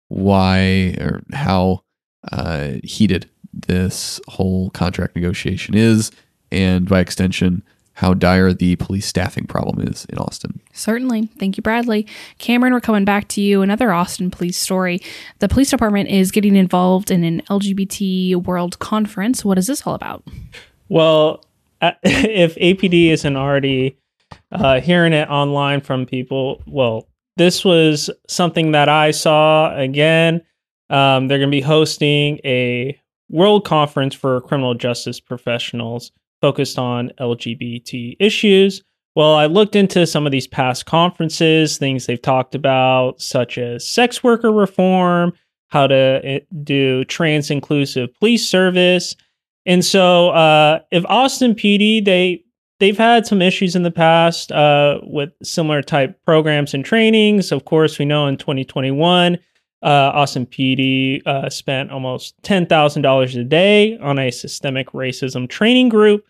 why 0.09 0.97
or 1.01 1.23
how 1.33 1.85
uh, 2.33 2.73
heated 2.83 3.31
this 3.53 4.21
whole 4.29 4.71
contract 4.71 5.17
negotiation 5.17 5.75
is, 5.75 6.11
and 6.51 6.89
by 6.89 7.01
extension, 7.01 7.63
how 7.95 8.15
dire 8.15 8.53
the 8.53 8.77
police 8.77 9.07
staffing 9.07 9.47
problem 9.47 9.87
is 9.87 10.07
in 10.07 10.17
Austin. 10.19 10.61
Certainly. 10.73 11.27
Thank 11.39 11.57
you, 11.57 11.63
Bradley. 11.63 12.07
Cameron, 12.39 12.73
we're 12.73 12.81
coming 12.81 13.05
back 13.05 13.29
to 13.29 13.41
you. 13.41 13.63
Another 13.63 13.93
Austin 13.93 14.31
police 14.31 14.57
story. 14.57 15.01
The 15.41 15.49
police 15.49 15.71
department 15.71 16.09
is 16.09 16.31
getting 16.31 16.57
involved 16.57 17.11
in 17.11 17.25
an 17.25 17.43
LGBT 17.51 18.37
World 18.47 18.79
Conference. 18.79 19.45
What 19.45 19.59
is 19.59 19.67
this 19.67 19.87
all 19.87 19.95
about? 19.95 20.25
Well, 20.89 21.45
uh, 21.81 21.93
if 22.03 22.55
APD 22.57 23.11
isn't 23.11 23.37
already 23.37 23.99
uh, 24.53 24.81
hearing 24.81 25.13
it 25.13 25.29
online 25.29 25.81
from 25.81 26.07
people, 26.07 26.63
well, 26.67 27.07
this 27.37 27.65
was 27.65 28.11
something 28.29 28.73
that 28.73 28.89
I 28.89 29.11
saw 29.11 29.75
again. 29.77 30.43
Um, 30.89 31.29
they're 31.29 31.39
going 31.39 31.51
to 31.51 31.57
be 31.57 31.61
hosting 31.61 32.39
a 32.45 33.00
world 33.31 33.65
conference 33.65 34.15
for 34.15 34.41
criminal 34.43 34.75
justice 34.75 35.21
professionals 35.21 36.13
focused 36.41 36.79
on 36.79 37.13
LGBT 37.21 38.17
issues. 38.19 38.83
Well, 39.15 39.35
I 39.35 39.47
looked 39.47 39.77
into 39.77 40.07
some 40.07 40.27
of 40.27 40.33
these 40.33 40.47
past 40.47 40.87
conferences, 40.87 41.79
things 41.79 42.07
they've 42.07 42.21
talked 42.21 42.55
about, 42.55 43.21
such 43.21 43.59
as 43.59 43.87
sex 43.87 44.23
worker 44.23 44.53
reform, 44.53 45.33
how 45.69 45.87
to 45.87 46.21
eh, 46.25 46.41
do 46.63 47.05
trans 47.05 47.51
inclusive 47.51 48.15
police 48.19 48.49
service. 48.49 49.17
And 49.67 49.85
so, 49.85 50.31
uh, 50.31 50.81
if 50.91 51.05
Austin 51.07 51.55
PD, 51.55 52.05
they 52.05 52.45
they've 52.79 52.97
had 52.97 53.27
some 53.27 53.43
issues 53.43 53.77
in 53.77 53.83
the 53.83 53.91
past 53.91 54.51
uh, 54.53 55.01
with 55.03 55.31
similar 55.43 55.83
type 55.83 56.19
programs 56.25 56.73
and 56.73 56.85
trainings. 56.85 57.53
Of 57.53 57.65
course, 57.65 57.99
we 57.99 58.05
know 58.05 58.27
in 58.27 58.37
2021, 58.37 59.39
uh, 59.83 60.11
Austin 60.15 60.47
PD 60.47 61.27
uh, 61.27 61.49
spent 61.49 61.91
almost 61.91 62.35
ten 62.43 62.67
thousand 62.67 63.03
dollars 63.03 63.37
a 63.37 63.45
day 63.45 63.97
on 63.99 64.19
a 64.19 64.31
systemic 64.31 64.89
racism 64.89 65.49
training 65.49 65.89
group. 65.89 66.27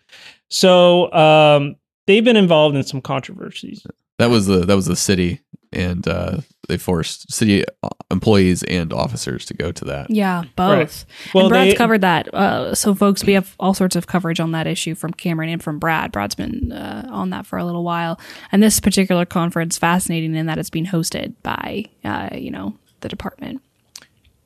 So 0.49 1.11
um, 1.13 1.75
they've 2.07 2.23
been 2.23 2.37
involved 2.37 2.75
in 2.75 2.83
some 2.83 3.01
controversies. 3.01 3.85
That 4.19 4.29
was 4.29 4.45
the 4.45 4.59
that 4.65 4.75
was 4.75 4.85
the 4.85 4.95
city, 4.95 5.41
and 5.73 6.07
uh, 6.07 6.41
they 6.67 6.77
forced 6.77 7.31
city 7.31 7.65
uh, 7.83 7.89
employees 8.11 8.61
and 8.63 8.93
officers 8.93 9.45
to 9.45 9.53
go 9.53 9.71
to 9.71 9.85
that. 9.85 10.09
Yeah, 10.09 10.43
both. 10.55 11.05
Well, 11.33 11.45
and 11.45 11.49
Brad's 11.51 11.71
they- 11.71 11.77
covered 11.77 12.01
that. 12.01 12.33
Uh, 12.33 12.75
so, 12.75 12.93
folks, 12.93 13.23
we 13.25 13.33
have 13.33 13.55
all 13.59 13.73
sorts 13.73 13.95
of 13.95 14.07
coverage 14.07 14.39
on 14.39 14.51
that 14.51 14.67
issue 14.67 14.93
from 14.93 15.11
Cameron 15.11 15.49
and 15.49 15.63
from 15.63 15.79
Brad. 15.79 16.11
Brad's 16.11 16.35
been 16.35 16.71
uh, 16.71 17.07
on 17.09 17.31
that 17.31 17.45
for 17.45 17.57
a 17.57 17.65
little 17.65 17.83
while. 17.83 18.19
And 18.51 18.61
this 18.61 18.79
particular 18.79 19.25
conference, 19.25 19.77
fascinating 19.77 20.35
in 20.35 20.45
that 20.45 20.57
it's 20.59 20.69
being 20.69 20.85
hosted 20.85 21.33
by, 21.41 21.85
uh, 22.05 22.29
you 22.33 22.51
know, 22.51 22.77
the 23.01 23.09
department. 23.09 23.61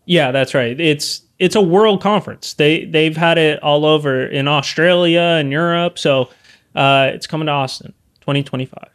Yeah, 0.06 0.32
that's 0.32 0.54
right. 0.54 0.80
It's 0.80 1.22
it's 1.40 1.56
a 1.56 1.62
world 1.62 2.02
conference. 2.02 2.54
They 2.54 2.86
they've 2.86 3.16
had 3.16 3.38
it 3.38 3.62
all 3.62 3.86
over 3.86 4.26
in 4.26 4.48
Australia 4.48 5.20
and 5.22 5.52
Europe. 5.52 6.00
So 6.00 6.30
uh, 6.76 7.12
it's 7.14 7.28
coming 7.28 7.48
to 7.48 7.52
Austin, 7.52 7.94
2025. 8.22 8.90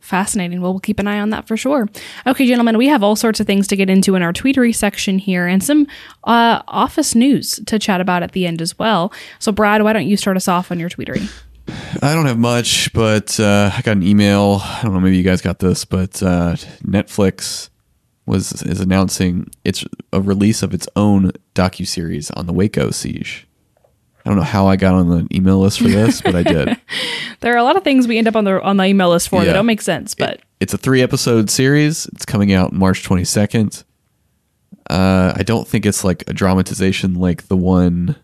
Fascinating. 0.00 0.62
Well, 0.62 0.72
we'll 0.72 0.80
keep 0.80 0.98
an 1.00 1.06
eye 1.06 1.20
on 1.20 1.30
that 1.30 1.46
for 1.46 1.56
sure. 1.56 1.86
Okay, 2.26 2.46
gentlemen, 2.46 2.78
we 2.78 2.86
have 2.86 3.02
all 3.02 3.14
sorts 3.14 3.40
of 3.40 3.46
things 3.46 3.66
to 3.66 3.76
get 3.76 3.90
into 3.90 4.14
in 4.14 4.22
our 4.22 4.32
tweetery 4.32 4.74
section 4.74 5.18
here 5.18 5.46
and 5.46 5.62
some 5.62 5.86
uh, 6.24 6.62
office 6.66 7.14
news 7.14 7.60
to 7.66 7.78
chat 7.78 8.00
about 8.00 8.22
at 8.22 8.32
the 8.32 8.46
end 8.46 8.62
as 8.62 8.78
well. 8.78 9.12
So, 9.38 9.52
Brad, 9.52 9.82
why 9.82 9.92
don't 9.92 10.06
you 10.06 10.16
start 10.16 10.38
us 10.38 10.48
off 10.48 10.70
on 10.70 10.78
your 10.80 10.88
tweetery? 10.88 11.30
I 12.00 12.14
don't 12.14 12.24
have 12.24 12.38
much, 12.38 12.90
but 12.94 13.38
uh, 13.38 13.70
I 13.76 13.82
got 13.82 13.98
an 13.98 14.02
email. 14.02 14.60
I 14.62 14.80
don't 14.82 14.94
know, 14.94 15.00
maybe 15.00 15.18
you 15.18 15.22
guys 15.22 15.42
got 15.42 15.58
this, 15.58 15.84
but 15.84 16.22
uh, 16.22 16.54
Netflix 16.82 17.68
was 18.28 18.62
is 18.62 18.80
announcing 18.80 19.50
its 19.64 19.84
a 20.12 20.20
release 20.20 20.62
of 20.62 20.74
its 20.74 20.86
own 20.94 21.32
docu 21.54 21.86
series 21.86 22.30
on 22.32 22.46
the 22.46 22.52
Waco 22.52 22.90
siege. 22.90 23.46
I 24.24 24.30
don't 24.30 24.36
know 24.36 24.44
how 24.44 24.66
I 24.66 24.76
got 24.76 24.94
on 24.94 25.08
the 25.08 25.26
email 25.34 25.58
list 25.60 25.78
for 25.78 25.88
this, 25.88 26.20
but 26.20 26.34
I 26.34 26.42
did. 26.42 26.76
There 27.40 27.54
are 27.54 27.56
a 27.56 27.62
lot 27.62 27.76
of 27.76 27.84
things 27.84 28.08
we 28.08 28.18
end 28.18 28.26
up 28.26 28.34
on 28.34 28.42
the 28.42 28.60
on 28.60 28.78
the 28.78 28.84
email 28.84 29.10
list 29.10 29.28
for 29.28 29.44
that 29.44 29.52
don't 29.52 29.64
make 29.64 29.80
sense, 29.80 30.12
but 30.16 30.40
It's 30.58 30.74
a 30.74 30.78
three 30.78 31.02
episode 31.02 31.50
series. 31.50 32.06
It's 32.06 32.24
coming 32.24 32.52
out 32.52 32.72
March 32.72 33.08
22nd. 33.08 33.84
Uh, 34.90 35.34
I 35.36 35.44
don't 35.44 35.66
think 35.68 35.86
it's 35.86 36.02
like 36.02 36.28
a 36.28 36.32
dramatization 36.32 37.14
like 37.14 37.46
the 37.46 37.56
one 37.56 38.16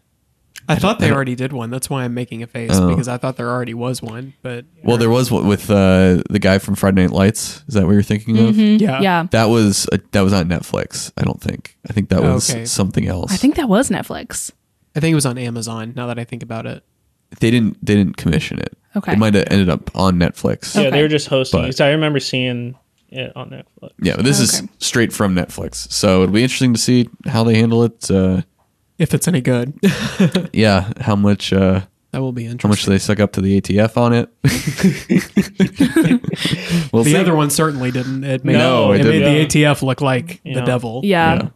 I 0.68 0.76
thought 0.76 0.98
they 0.98 1.08
don't- 1.08 1.16
already 1.16 1.34
did 1.34 1.52
one. 1.52 1.68
That's 1.70 1.90
why 1.90 2.04
I'm 2.04 2.14
making 2.14 2.42
a 2.42 2.46
face 2.46 2.70
Oh. 2.72 2.88
because 2.88 3.06
I 3.06 3.18
thought 3.18 3.36
there 3.36 3.50
already 3.50 3.74
was 3.74 4.00
one. 4.00 4.32
But 4.42 4.64
Well, 4.82 4.96
there 4.96 5.10
was 5.10 5.30
one 5.30 5.46
with 5.46 5.70
uh, 5.70 6.22
the 6.30 6.38
guy 6.40 6.58
from 6.58 6.74
Friday 6.74 7.02
Night 7.02 7.10
Lights. 7.10 7.62
Is 7.68 7.74
that 7.74 7.84
what 7.84 7.92
you're 7.92 8.02
thinking 8.02 8.38
of? 8.38 8.54
Mhm. 8.54 8.80
Yeah. 8.80 9.00
Yeah. 9.00 9.26
That 9.30 9.46
was 9.50 9.86
uh 9.92 9.98
that 10.12 10.22
was 10.22 10.32
on 10.32 10.48
Netflix. 10.48 11.12
I 11.18 11.22
don't 11.22 11.40
think. 11.40 11.76
I 11.88 11.92
think 11.92 12.08
that 12.08 12.22
was 12.22 12.50
Okay. 12.50 12.64
something 12.64 13.06
else. 13.06 13.32
I 13.32 13.36
think 13.36 13.56
that 13.56 13.68
was 13.68 13.90
Netflix. 13.90 14.50
I 14.96 15.00
think 15.00 15.12
it 15.12 15.16
was 15.16 15.26
on 15.26 15.36
Amazon. 15.38 15.92
Now 15.96 16.06
that 16.06 16.18
I 16.18 16.24
think 16.24 16.42
about 16.42 16.64
it, 16.66 16.82
they 17.40 17.50
didn't 17.50 17.84
they 17.84 17.94
didn't 17.94 18.16
commission 18.16 18.58
it. 18.58 18.72
Okay. 18.96 19.12
It 19.12 19.18
might 19.18 19.34
have 19.34 19.44
ended 19.50 19.68
up 19.68 19.90
on 19.94 20.18
Netflix. 20.18 20.74
Yeah, 20.74 20.82
Okay. 20.82 20.90
they 20.92 21.02
were 21.02 21.08
just 21.08 21.26
hosting. 21.28 21.60
But- 21.62 21.70
it. 21.70 21.76
So 21.76 21.84
I 21.84 21.90
remember 21.90 22.20
seeing 22.20 22.74
it 23.10 23.32
on 23.36 23.50
Netflix. 23.50 23.90
Yeah, 24.00 24.16
but 24.16 24.24
this 24.24 24.40
is 24.40 24.60
Okay. 24.60 24.68
straight 24.78 25.12
from 25.12 25.34
Netflix. 25.34 25.90
So 25.92 26.22
it'll 26.22 26.32
be 26.32 26.42
interesting 26.42 26.72
to 26.72 26.80
see 26.80 27.08
how 27.26 27.44
they 27.44 27.56
handle 27.56 27.82
it. 27.84 28.10
Uh, 28.10 28.42
if 28.98 29.14
it's 29.14 29.26
any 29.28 29.40
good, 29.40 29.74
yeah, 30.52 30.92
how 31.00 31.16
much 31.16 31.52
uh, 31.52 31.80
that 32.12 32.20
will 32.20 32.32
be 32.32 32.46
interesting. 32.46 32.68
how 32.68 32.72
interesting. 32.72 32.92
much 32.92 33.00
they 33.00 33.04
suck 33.04 33.20
up 33.20 33.32
to 33.32 33.40
the 33.40 33.60
ATF 33.60 33.96
on 33.96 34.12
it. 34.12 34.28
we'll 36.92 37.04
the 37.04 37.10
see. 37.10 37.16
other 37.16 37.34
one 37.34 37.50
certainly 37.50 37.90
didn't. 37.90 38.24
It 38.24 38.44
made, 38.44 38.54
No, 38.54 38.92
it 38.92 39.00
it 39.00 39.04
made 39.04 39.12
didn't. 39.20 39.48
the 39.50 39.62
ATF 39.64 39.82
look 39.82 40.00
like 40.00 40.40
Yeah. 40.44 40.60
the 40.60 40.66
devil. 40.66 41.00
Yeah. 41.04 41.34
Yeah. 41.34 41.48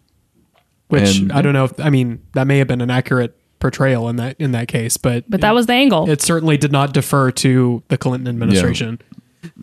which 0.89 1.19
And- 1.19 1.33
I 1.33 1.43
don't 1.43 1.53
know. 1.53 1.65
if 1.65 1.79
I 1.81 1.91
mean, 1.91 2.21
that 2.35 2.47
may 2.47 2.59
have 2.59 2.69
been 2.69 2.81
an 2.81 2.91
accurate 2.91 3.37
portrayal 3.61 4.09
in 4.09 4.17
that 4.17 4.37
in 4.39 4.53
that 4.53 4.69
case, 4.69 4.97
but 4.97 5.25
But 5.29 5.41
that 5.43 5.55
was 5.55 5.67
the 5.67 5.75
angle. 5.75 6.09
it 6.09 6.23
certainly 6.23 6.57
did 6.57 6.73
not 6.73 6.95
defer 6.95 7.31
to 7.33 7.83
the 7.89 7.99
Clinton 7.99 8.29
administration. 8.29 9.01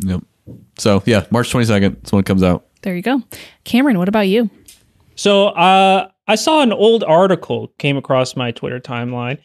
Yep. 0.02 0.22
So 0.78 1.02
yeah, 1.06 1.26
March 1.32 1.50
twenty 1.50 1.66
second 1.66 1.98
is 2.06 2.12
when 2.12 2.20
it 2.20 2.26
comes 2.26 2.44
out. 2.44 2.66
there 2.84 2.96
you 2.96 3.02
go. 3.02 3.24
Cameron, 3.64 3.98
what 3.98 4.08
about 4.10 4.28
you? 4.28 4.50
So 5.16 5.48
uh, 5.48 6.10
I 6.28 6.36
saw 6.36 6.62
an 6.62 6.74
old 6.74 7.04
article 7.04 7.74
came 7.78 7.98
across 7.98 8.36
my 8.36 8.52
Twitter 8.52 8.80
timeline, 8.80 9.38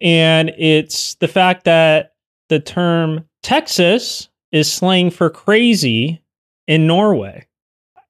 and 0.00 0.50
it's 0.58 1.14
the 1.16 1.28
fact 1.28 1.64
that 1.64 2.14
the 2.48 2.60
term 2.60 3.24
Texas 3.42 4.28
is 4.52 4.72
slang 4.72 5.10
for 5.10 5.30
crazy 5.30 6.22
in 6.66 6.86
Norway. 6.86 7.46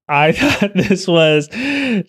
I 0.09 0.33
thought 0.33 0.75
this 0.75 1.07
was 1.07 1.49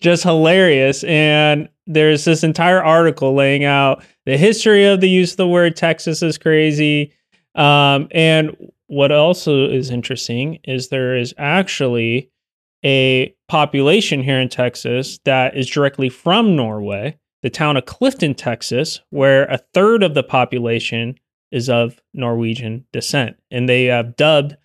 just 0.00 0.22
hilarious. 0.22 1.04
And 1.04 1.68
there's 1.86 2.24
this 2.24 2.44
entire 2.44 2.82
article 2.82 3.34
laying 3.34 3.64
out 3.64 4.04
the 4.26 4.36
history 4.36 4.84
of 4.84 5.00
the 5.00 5.08
use 5.08 5.32
of 5.32 5.38
the 5.38 5.48
word 5.48 5.76
Texas 5.76 6.22
is 6.22 6.38
crazy. 6.38 7.12
Um, 7.54 8.08
and 8.12 8.56
what 8.86 9.10
also 9.10 9.68
is 9.68 9.90
interesting 9.90 10.58
is 10.64 10.88
there 10.88 11.16
is 11.16 11.34
actually 11.38 12.30
a 12.84 13.34
population 13.48 14.22
here 14.22 14.38
in 14.40 14.48
Texas 14.48 15.18
that 15.24 15.56
is 15.56 15.68
directly 15.68 16.08
from 16.08 16.54
Norway, 16.56 17.18
the 17.42 17.50
town 17.50 17.76
of 17.76 17.86
Clifton, 17.86 18.34
Texas, 18.34 19.00
where 19.10 19.44
a 19.46 19.58
third 19.74 20.02
of 20.02 20.14
the 20.14 20.22
population 20.22 21.16
is 21.50 21.68
of 21.68 22.00
Norwegian 22.14 22.84
descent. 22.92 23.36
And 23.50 23.68
they 23.68 23.84
have 23.86 24.16
dubbed 24.16 24.56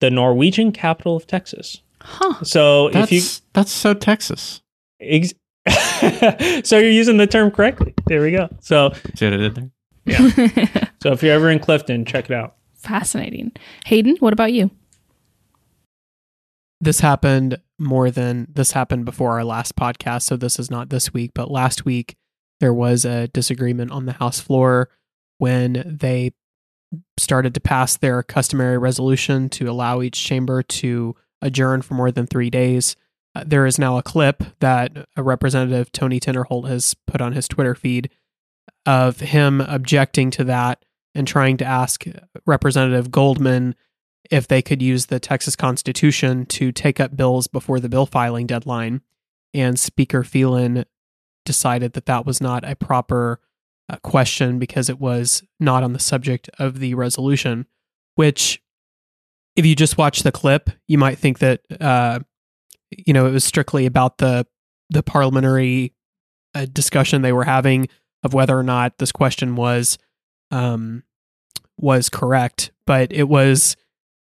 the 0.00 0.10
Norwegian 0.10 0.72
capital 0.72 1.16
of 1.16 1.26
Texas. 1.26 1.82
Huh. 2.00 2.42
So 2.44 2.90
That's 2.90 3.10
if 3.10 3.12
you 3.12 3.42
that's 3.54 3.72
so 3.72 3.92
Texas. 3.92 4.62
ex- 5.00 5.34
so 6.64 6.78
you're 6.78 6.90
using 6.90 7.16
the 7.16 7.26
term 7.26 7.50
correctly. 7.50 7.92
There 8.06 8.22
we 8.22 8.30
go. 8.30 8.48
So 8.60 8.92
See 9.16 9.26
what 9.26 9.34
I 9.34 9.36
did 9.36 9.54
there? 9.56 9.70
so 11.02 11.12
if 11.12 11.22
you're 11.22 11.34
ever 11.34 11.50
in 11.50 11.58
Clifton, 11.58 12.04
check 12.04 12.30
it 12.30 12.34
out. 12.34 12.54
Fascinating. 12.76 13.52
Hayden, 13.86 14.16
what 14.20 14.32
about 14.32 14.52
you? 14.52 14.70
This 16.80 17.00
happened 17.00 17.60
more 17.78 18.10
than 18.10 18.46
this 18.52 18.72
happened 18.72 19.04
before 19.04 19.32
our 19.32 19.44
last 19.44 19.76
podcast, 19.76 20.22
so 20.22 20.36
this 20.36 20.58
is 20.58 20.70
not 20.70 20.90
this 20.90 21.12
week, 21.12 21.32
but 21.34 21.50
last 21.50 21.84
week 21.84 22.16
there 22.60 22.74
was 22.74 23.04
a 23.04 23.28
disagreement 23.28 23.90
on 23.90 24.06
the 24.06 24.12
House 24.12 24.40
floor 24.40 24.88
when 25.38 25.82
they 25.86 26.32
started 27.18 27.54
to 27.54 27.60
pass 27.60 27.96
their 27.96 28.22
customary 28.22 28.78
resolution 28.78 29.48
to 29.50 29.68
allow 29.68 30.00
each 30.00 30.22
chamber 30.22 30.62
to 30.62 31.14
adjourn 31.42 31.82
for 31.82 31.94
more 31.94 32.10
than 32.10 32.26
three 32.26 32.50
days. 32.50 32.96
Uh, 33.34 33.44
there 33.46 33.66
is 33.66 33.78
now 33.78 33.98
a 33.98 34.02
clip 34.02 34.42
that 34.60 35.06
a 35.16 35.22
representative 35.22 35.92
Tony 35.92 36.18
Tinderholt 36.18 36.68
has 36.68 36.94
put 37.06 37.20
on 37.20 37.32
his 37.32 37.46
Twitter 37.46 37.74
feed 37.74 38.10
of 38.86 39.20
him 39.20 39.60
objecting 39.60 40.30
to 40.30 40.44
that 40.44 40.84
and 41.14 41.26
trying 41.26 41.56
to 41.58 41.64
ask 41.64 42.04
Representative 42.46 43.10
Goldman 43.10 43.74
if 44.30 44.46
they 44.46 44.62
could 44.62 44.82
use 44.82 45.06
the 45.06 45.20
Texas 45.20 45.56
Constitution 45.56 46.46
to 46.46 46.72
take 46.72 47.00
up 47.00 47.16
bills 47.16 47.46
before 47.46 47.80
the 47.80 47.88
bill 47.88 48.06
filing 48.06 48.46
deadline. 48.46 49.00
And 49.54 49.78
Speaker 49.78 50.22
Phelan 50.22 50.84
decided 51.44 51.94
that 51.94 52.06
that 52.06 52.26
was 52.26 52.40
not 52.40 52.68
a 52.68 52.76
proper 52.76 53.40
uh, 53.88 53.96
question 54.02 54.58
because 54.58 54.90
it 54.90 55.00
was 55.00 55.42
not 55.58 55.82
on 55.82 55.94
the 55.94 55.98
subject 55.98 56.50
of 56.58 56.78
the 56.78 56.94
resolution, 56.94 57.66
which, 58.16 58.62
if 59.56 59.64
you 59.64 59.74
just 59.74 59.96
watch 59.96 60.22
the 60.22 60.32
clip, 60.32 60.68
you 60.86 60.98
might 60.98 61.18
think 61.18 61.38
that, 61.38 61.62
uh, 61.80 62.20
you 62.90 63.14
know, 63.14 63.26
it 63.26 63.32
was 63.32 63.44
strictly 63.44 63.86
about 63.86 64.18
the, 64.18 64.46
the 64.90 65.02
parliamentary 65.02 65.94
uh, 66.54 66.66
discussion 66.70 67.22
they 67.22 67.32
were 67.32 67.44
having 67.44 67.88
of 68.22 68.34
whether 68.34 68.58
or 68.58 68.62
not 68.62 68.98
this 68.98 69.12
question 69.12 69.56
was 69.56 69.96
um, 70.50 71.02
was 71.78 72.08
correct, 72.08 72.72
but 72.86 73.12
it 73.12 73.28
was 73.28 73.76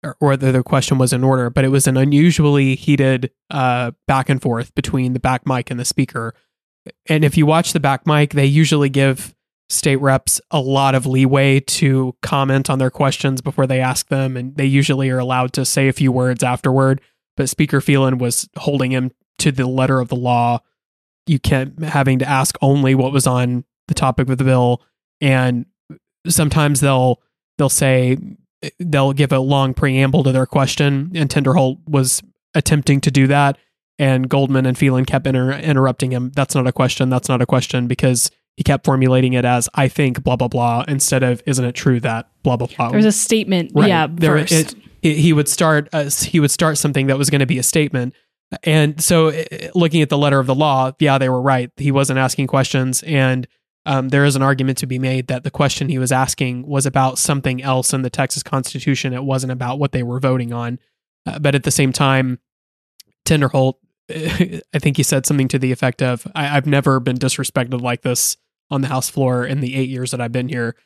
or- 0.04 0.16
whether 0.18 0.52
the 0.52 0.62
question 0.62 0.98
was 0.98 1.12
in 1.12 1.24
order, 1.24 1.50
but 1.50 1.64
it 1.64 1.68
was 1.68 1.86
an 1.86 1.96
unusually 1.96 2.74
heated 2.74 3.30
uh, 3.50 3.92
back 4.06 4.28
and 4.28 4.40
forth 4.40 4.74
between 4.74 5.12
the 5.12 5.20
back 5.20 5.46
mic 5.46 5.70
and 5.70 5.78
the 5.78 5.84
speaker. 5.84 6.34
And 7.06 7.24
if 7.24 7.36
you 7.36 7.46
watch 7.46 7.72
the 7.72 7.80
back 7.80 8.06
mic, 8.06 8.30
they 8.30 8.46
usually 8.46 8.88
give 8.88 9.34
state 9.68 9.96
reps 9.96 10.40
a 10.50 10.60
lot 10.60 10.94
of 10.94 11.06
leeway 11.06 11.60
to 11.60 12.16
comment 12.22 12.70
on 12.70 12.78
their 12.78 12.90
questions 12.90 13.40
before 13.40 13.66
they 13.66 13.80
ask 13.80 14.08
them, 14.08 14.36
and 14.36 14.56
they 14.56 14.64
usually 14.64 15.10
are 15.10 15.18
allowed 15.18 15.52
to 15.54 15.64
say 15.64 15.88
a 15.88 15.92
few 15.92 16.10
words 16.10 16.42
afterward. 16.42 17.00
But 17.36 17.48
Speaker 17.48 17.80
Phelan 17.80 18.18
was 18.18 18.48
holding 18.56 18.90
him 18.90 19.12
to 19.38 19.52
the 19.52 19.66
letter 19.66 20.00
of 20.00 20.08
the 20.08 20.16
law. 20.16 20.60
You 21.26 21.38
kept 21.38 21.82
having 21.82 22.18
to 22.20 22.28
ask 22.28 22.56
only 22.62 22.94
what 22.94 23.12
was 23.12 23.26
on 23.26 23.64
the 23.88 23.94
topic 23.94 24.28
of 24.28 24.38
the 24.38 24.44
bill, 24.44 24.82
and 25.20 25.66
sometimes 26.26 26.80
they'll 26.80 27.20
they'll 27.58 27.68
say 27.68 28.16
they'll 28.78 29.12
give 29.12 29.32
a 29.32 29.38
long 29.38 29.74
preamble 29.74 30.24
to 30.24 30.32
their 30.32 30.46
question, 30.46 31.12
and 31.14 31.28
Tinderholt 31.30 31.78
was 31.86 32.22
attempting 32.54 33.00
to 33.02 33.10
do 33.10 33.26
that, 33.28 33.58
and 33.98 34.28
Goldman 34.28 34.66
and 34.66 34.76
Phelan 34.76 35.04
kept 35.04 35.26
inter- 35.26 35.52
interrupting 35.52 36.12
him. 36.12 36.30
That's 36.34 36.54
not 36.54 36.66
a 36.66 36.72
question. 36.72 37.10
That's 37.10 37.28
not 37.28 37.40
a 37.42 37.46
question 37.46 37.86
because 37.86 38.30
he 38.56 38.64
kept 38.64 38.84
formulating 38.84 39.34
it 39.34 39.44
as 39.44 39.68
"I 39.74 39.88
think," 39.88 40.22
blah 40.24 40.36
blah 40.36 40.48
blah, 40.48 40.84
instead 40.88 41.22
of 41.22 41.42
"Isn't 41.46 41.64
it 41.64 41.74
true 41.74 42.00
that?" 42.00 42.28
blah 42.42 42.56
blah 42.56 42.68
blah. 42.68 42.90
There's 42.90 43.04
a 43.04 43.12
statement. 43.12 43.72
Right. 43.74 43.88
Yeah. 43.88 44.06
There- 44.10 44.38
first. 44.38 44.52
it- 44.52 44.74
it- 45.02 45.16
he 45.16 45.32
would 45.32 45.48
start 45.48 45.88
uh, 45.92 46.10
he 46.10 46.40
would 46.40 46.50
start 46.50 46.76
something 46.78 47.06
that 47.06 47.16
was 47.18 47.30
going 47.30 47.38
to 47.40 47.46
be 47.46 47.58
a 47.58 47.62
statement 47.62 48.14
and 48.64 49.00
so 49.00 49.28
uh, 49.28 49.44
looking 49.76 50.02
at 50.02 50.08
the 50.08 50.18
letter 50.18 50.40
of 50.40 50.46
the 50.48 50.54
law 50.56 50.90
yeah 50.98 51.18
they 51.18 51.28
were 51.28 51.40
right 51.40 51.70
he 51.76 51.92
wasn't 51.92 52.18
asking 52.18 52.48
questions 52.48 53.02
and 53.04 53.46
um, 53.88 54.10
there 54.10 54.24
is 54.24 54.36
an 54.36 54.42
argument 54.42 54.76
to 54.78 54.86
be 54.86 54.98
made 54.98 55.26
that 55.28 55.42
the 55.44 55.50
question 55.50 55.88
he 55.88 55.98
was 55.98 56.12
asking 56.12 56.66
was 56.66 56.84
about 56.86 57.18
something 57.18 57.62
else 57.62 57.92
in 57.92 58.02
the 58.02 58.10
texas 58.10 58.42
constitution 58.42 59.12
it 59.12 59.24
wasn't 59.24 59.50
about 59.52 59.78
what 59.78 59.92
they 59.92 60.02
were 60.02 60.20
voting 60.20 60.52
on 60.52 60.78
uh, 61.26 61.38
but 61.38 61.54
at 61.54 61.62
the 61.64 61.70
same 61.70 61.92
time 61.92 62.38
tinderholt 63.24 63.74
i 64.10 64.78
think 64.78 64.96
he 64.96 65.02
said 65.02 65.26
something 65.26 65.48
to 65.48 65.58
the 65.58 65.72
effect 65.72 66.02
of 66.02 66.26
I- 66.34 66.56
i've 66.56 66.66
never 66.66 67.00
been 67.00 67.16
disrespected 67.16 67.80
like 67.80 68.02
this 68.02 68.36
on 68.70 68.80
the 68.82 68.88
house 68.88 69.08
floor 69.08 69.44
in 69.44 69.60
the 69.60 69.74
eight 69.74 69.88
years 69.88 70.10
that 70.12 70.20
i've 70.20 70.32
been 70.32 70.48
here 70.48 70.76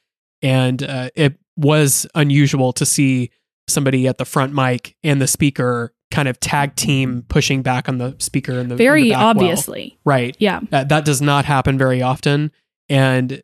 and 0.43 0.83
uh, 0.83 1.11
it 1.15 1.39
was 1.57 2.07
unusual 2.15 2.73
to 2.75 2.85
see 2.87 3.31
somebody 3.69 4.09
at 4.09 4.19
the 4.19 4.25
front 4.25 4.53
mic 4.55 4.97
and 5.05 5.21
the 5.23 5.27
speaker 5.29 5.95
kind 6.11 6.27
of 6.29 6.39
tag 6.41 6.75
team 6.77 7.25
pushing 7.29 7.63
back 7.63 7.89
on 7.89 7.99
the 7.99 8.15
speaker 8.19 8.53
in 8.53 8.57
the 8.57 8.63
in 8.63 8.69
the 8.71 8.77
Very 8.77 9.11
back 9.11 9.19
well. 9.19 9.29
obviously. 9.29 9.99
right 10.05 10.37
Yeah. 10.39 10.61
that, 10.71 10.89
that 10.91 11.05
does 11.05 11.23
not 11.23 11.45
happen 11.45 11.79
very 11.79 12.03
often 12.03 12.51
and 12.89 13.43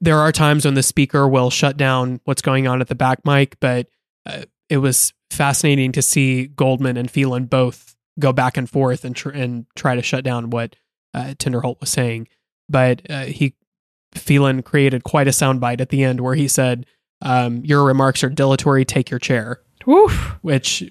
there 0.00 0.18
are 0.18 0.32
times 0.32 0.64
when 0.64 0.74
the 0.74 0.82
speaker 0.82 1.28
will 1.28 1.50
shut 1.50 1.76
down 1.76 2.20
what's 2.24 2.42
going 2.42 2.66
on 2.66 2.80
at 2.80 2.88
the 2.88 2.94
back 2.94 3.24
mic 3.24 3.58
but 3.60 3.88
uh, 4.26 4.42
it 4.68 4.78
was 4.78 5.12
fascinating 5.30 5.92
to 5.92 6.02
see 6.02 6.46
goldman 6.46 6.96
and 6.96 7.10
phelan 7.10 7.44
both 7.44 7.96
go 8.18 8.32
back 8.32 8.56
and 8.56 8.68
forth 8.68 9.04
and, 9.04 9.16
tr- 9.16 9.30
and 9.30 9.66
try 9.74 9.94
to 9.94 10.02
shut 10.02 10.24
down 10.24 10.50
what 10.50 10.76
uh, 11.14 11.34
tinderholt 11.38 11.80
was 11.80 11.90
saying 11.90 12.28
but 12.68 13.02
uh, 13.10 13.24
he 13.24 13.54
phelan 14.14 14.62
created 14.62 15.04
quite 15.04 15.26
a 15.26 15.30
soundbite 15.32 15.80
at 15.80 15.88
the 15.88 16.04
end 16.04 16.20
where 16.20 16.34
he 16.34 16.46
said 16.46 16.86
um, 17.22 17.64
your 17.64 17.84
remarks 17.84 18.22
are 18.22 18.28
dilatory 18.28 18.84
take 18.84 19.10
your 19.10 19.20
chair 19.20 19.60
Woof. 19.86 20.36
which 20.42 20.90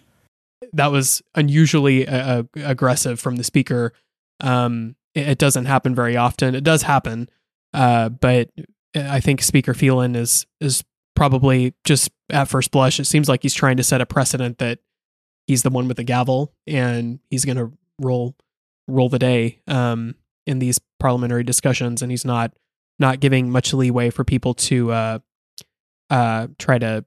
that 0.73 0.91
was 0.91 1.21
unusually 1.35 2.07
uh, 2.07 2.43
aggressive 2.55 3.19
from 3.19 3.35
the 3.35 3.43
speaker. 3.43 3.93
Um, 4.39 4.95
it, 5.13 5.29
it 5.29 5.37
doesn't 5.37 5.65
happen 5.65 5.95
very 5.95 6.17
often. 6.17 6.55
It 6.55 6.63
does 6.63 6.83
happen, 6.83 7.29
uh, 7.73 8.09
but 8.09 8.49
I 8.95 9.19
think 9.19 9.41
Speaker 9.41 9.73
Phelan 9.73 10.15
is 10.15 10.45
is 10.59 10.83
probably 11.15 11.73
just 11.83 12.11
at 12.29 12.47
first 12.47 12.71
blush. 12.71 12.99
It 12.99 13.05
seems 13.05 13.29
like 13.29 13.43
he's 13.43 13.53
trying 13.53 13.77
to 13.77 13.83
set 13.83 14.01
a 14.01 14.05
precedent 14.05 14.57
that 14.57 14.79
he's 15.47 15.63
the 15.63 15.69
one 15.69 15.87
with 15.87 15.97
the 15.97 16.03
gavel 16.03 16.53
and 16.67 17.19
he's 17.29 17.45
going 17.45 17.57
to 17.57 17.71
roll 17.99 18.35
roll 18.87 19.09
the 19.09 19.19
day 19.19 19.61
um, 19.67 20.15
in 20.45 20.59
these 20.59 20.79
parliamentary 20.99 21.43
discussions, 21.43 22.01
and 22.01 22.11
he's 22.11 22.25
not 22.25 22.53
not 22.99 23.19
giving 23.19 23.49
much 23.49 23.73
leeway 23.73 24.09
for 24.09 24.23
people 24.23 24.53
to 24.53 24.91
uh, 24.91 25.19
uh, 26.09 26.47
try 26.59 26.77
to 26.77 27.05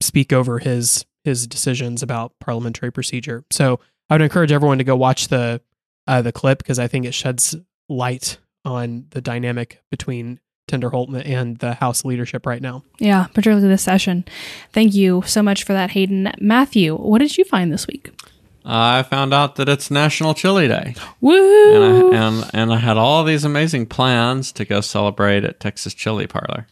speak 0.00 0.32
over 0.32 0.58
his 0.58 1.06
his 1.24 1.46
decisions 1.46 2.02
about 2.02 2.32
parliamentary 2.40 2.92
procedure. 2.92 3.44
So 3.50 3.80
I 4.08 4.14
would 4.14 4.22
encourage 4.22 4.52
everyone 4.52 4.78
to 4.78 4.84
go 4.84 4.96
watch 4.96 5.28
the 5.28 5.60
uh, 6.06 6.22
the 6.22 6.32
clip 6.32 6.58
because 6.58 6.78
I 6.78 6.86
think 6.86 7.06
it 7.06 7.14
sheds 7.14 7.56
light 7.88 8.38
on 8.66 9.06
the 9.10 9.20
dynamic 9.20 9.82
between 9.90 10.40
Tender 10.68 10.90
Tinderholt 10.90 11.22
and 11.24 11.58
the 11.58 11.74
House 11.74 12.04
leadership 12.04 12.44
right 12.44 12.60
now. 12.60 12.82
Yeah, 12.98 13.26
particularly 13.28 13.68
this 13.68 13.82
session. 13.82 14.24
Thank 14.72 14.94
you 14.94 15.22
so 15.24 15.40
much 15.40 15.62
for 15.62 15.72
that, 15.72 15.90
Hayden. 15.90 16.32
Matthew, 16.40 16.96
what 16.96 17.20
did 17.20 17.38
you 17.38 17.44
find 17.44 17.72
this 17.72 17.86
week? 17.86 18.10
I 18.64 19.04
found 19.04 19.32
out 19.32 19.54
that 19.56 19.68
it's 19.68 19.92
National 19.92 20.34
Chili 20.34 20.66
Day, 20.66 20.96
Woo! 21.20 21.32
and 21.76 21.84
I, 22.16 22.26
and 22.26 22.50
and 22.52 22.72
I 22.72 22.78
had 22.78 22.96
all 22.96 23.22
these 23.22 23.44
amazing 23.44 23.86
plans 23.86 24.50
to 24.52 24.64
go 24.64 24.80
celebrate 24.80 25.44
at 25.44 25.60
Texas 25.60 25.94
Chili 25.94 26.26
Parlor, 26.26 26.66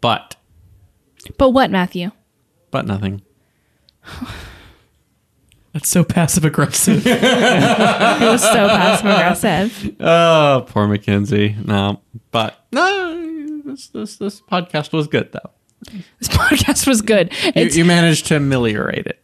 but 0.00 0.36
but 1.36 1.50
what, 1.50 1.70
Matthew? 1.70 2.12
but 2.70 2.86
nothing. 2.86 3.20
That's 5.76 5.90
so 5.90 6.04
passive 6.04 6.46
aggressive. 6.46 7.06
It 7.06 7.20
was 8.30 8.40
so 8.40 8.66
passive 8.66 9.06
aggressive. 9.10 9.96
Oh, 10.00 10.64
poor 10.66 10.88
Mackenzie. 10.88 11.54
No, 11.62 12.00
but 12.30 12.64
no, 12.72 13.60
this 13.62 13.88
this 13.88 14.16
this 14.16 14.40
podcast 14.40 14.94
was 14.94 15.06
good 15.06 15.32
though. 15.32 15.50
This 16.18 16.28
podcast 16.28 16.86
was 16.86 17.02
good. 17.02 17.30
You, 17.54 17.66
you 17.66 17.84
managed 17.84 18.24
to 18.28 18.36
ameliorate 18.36 19.06
it. 19.06 19.22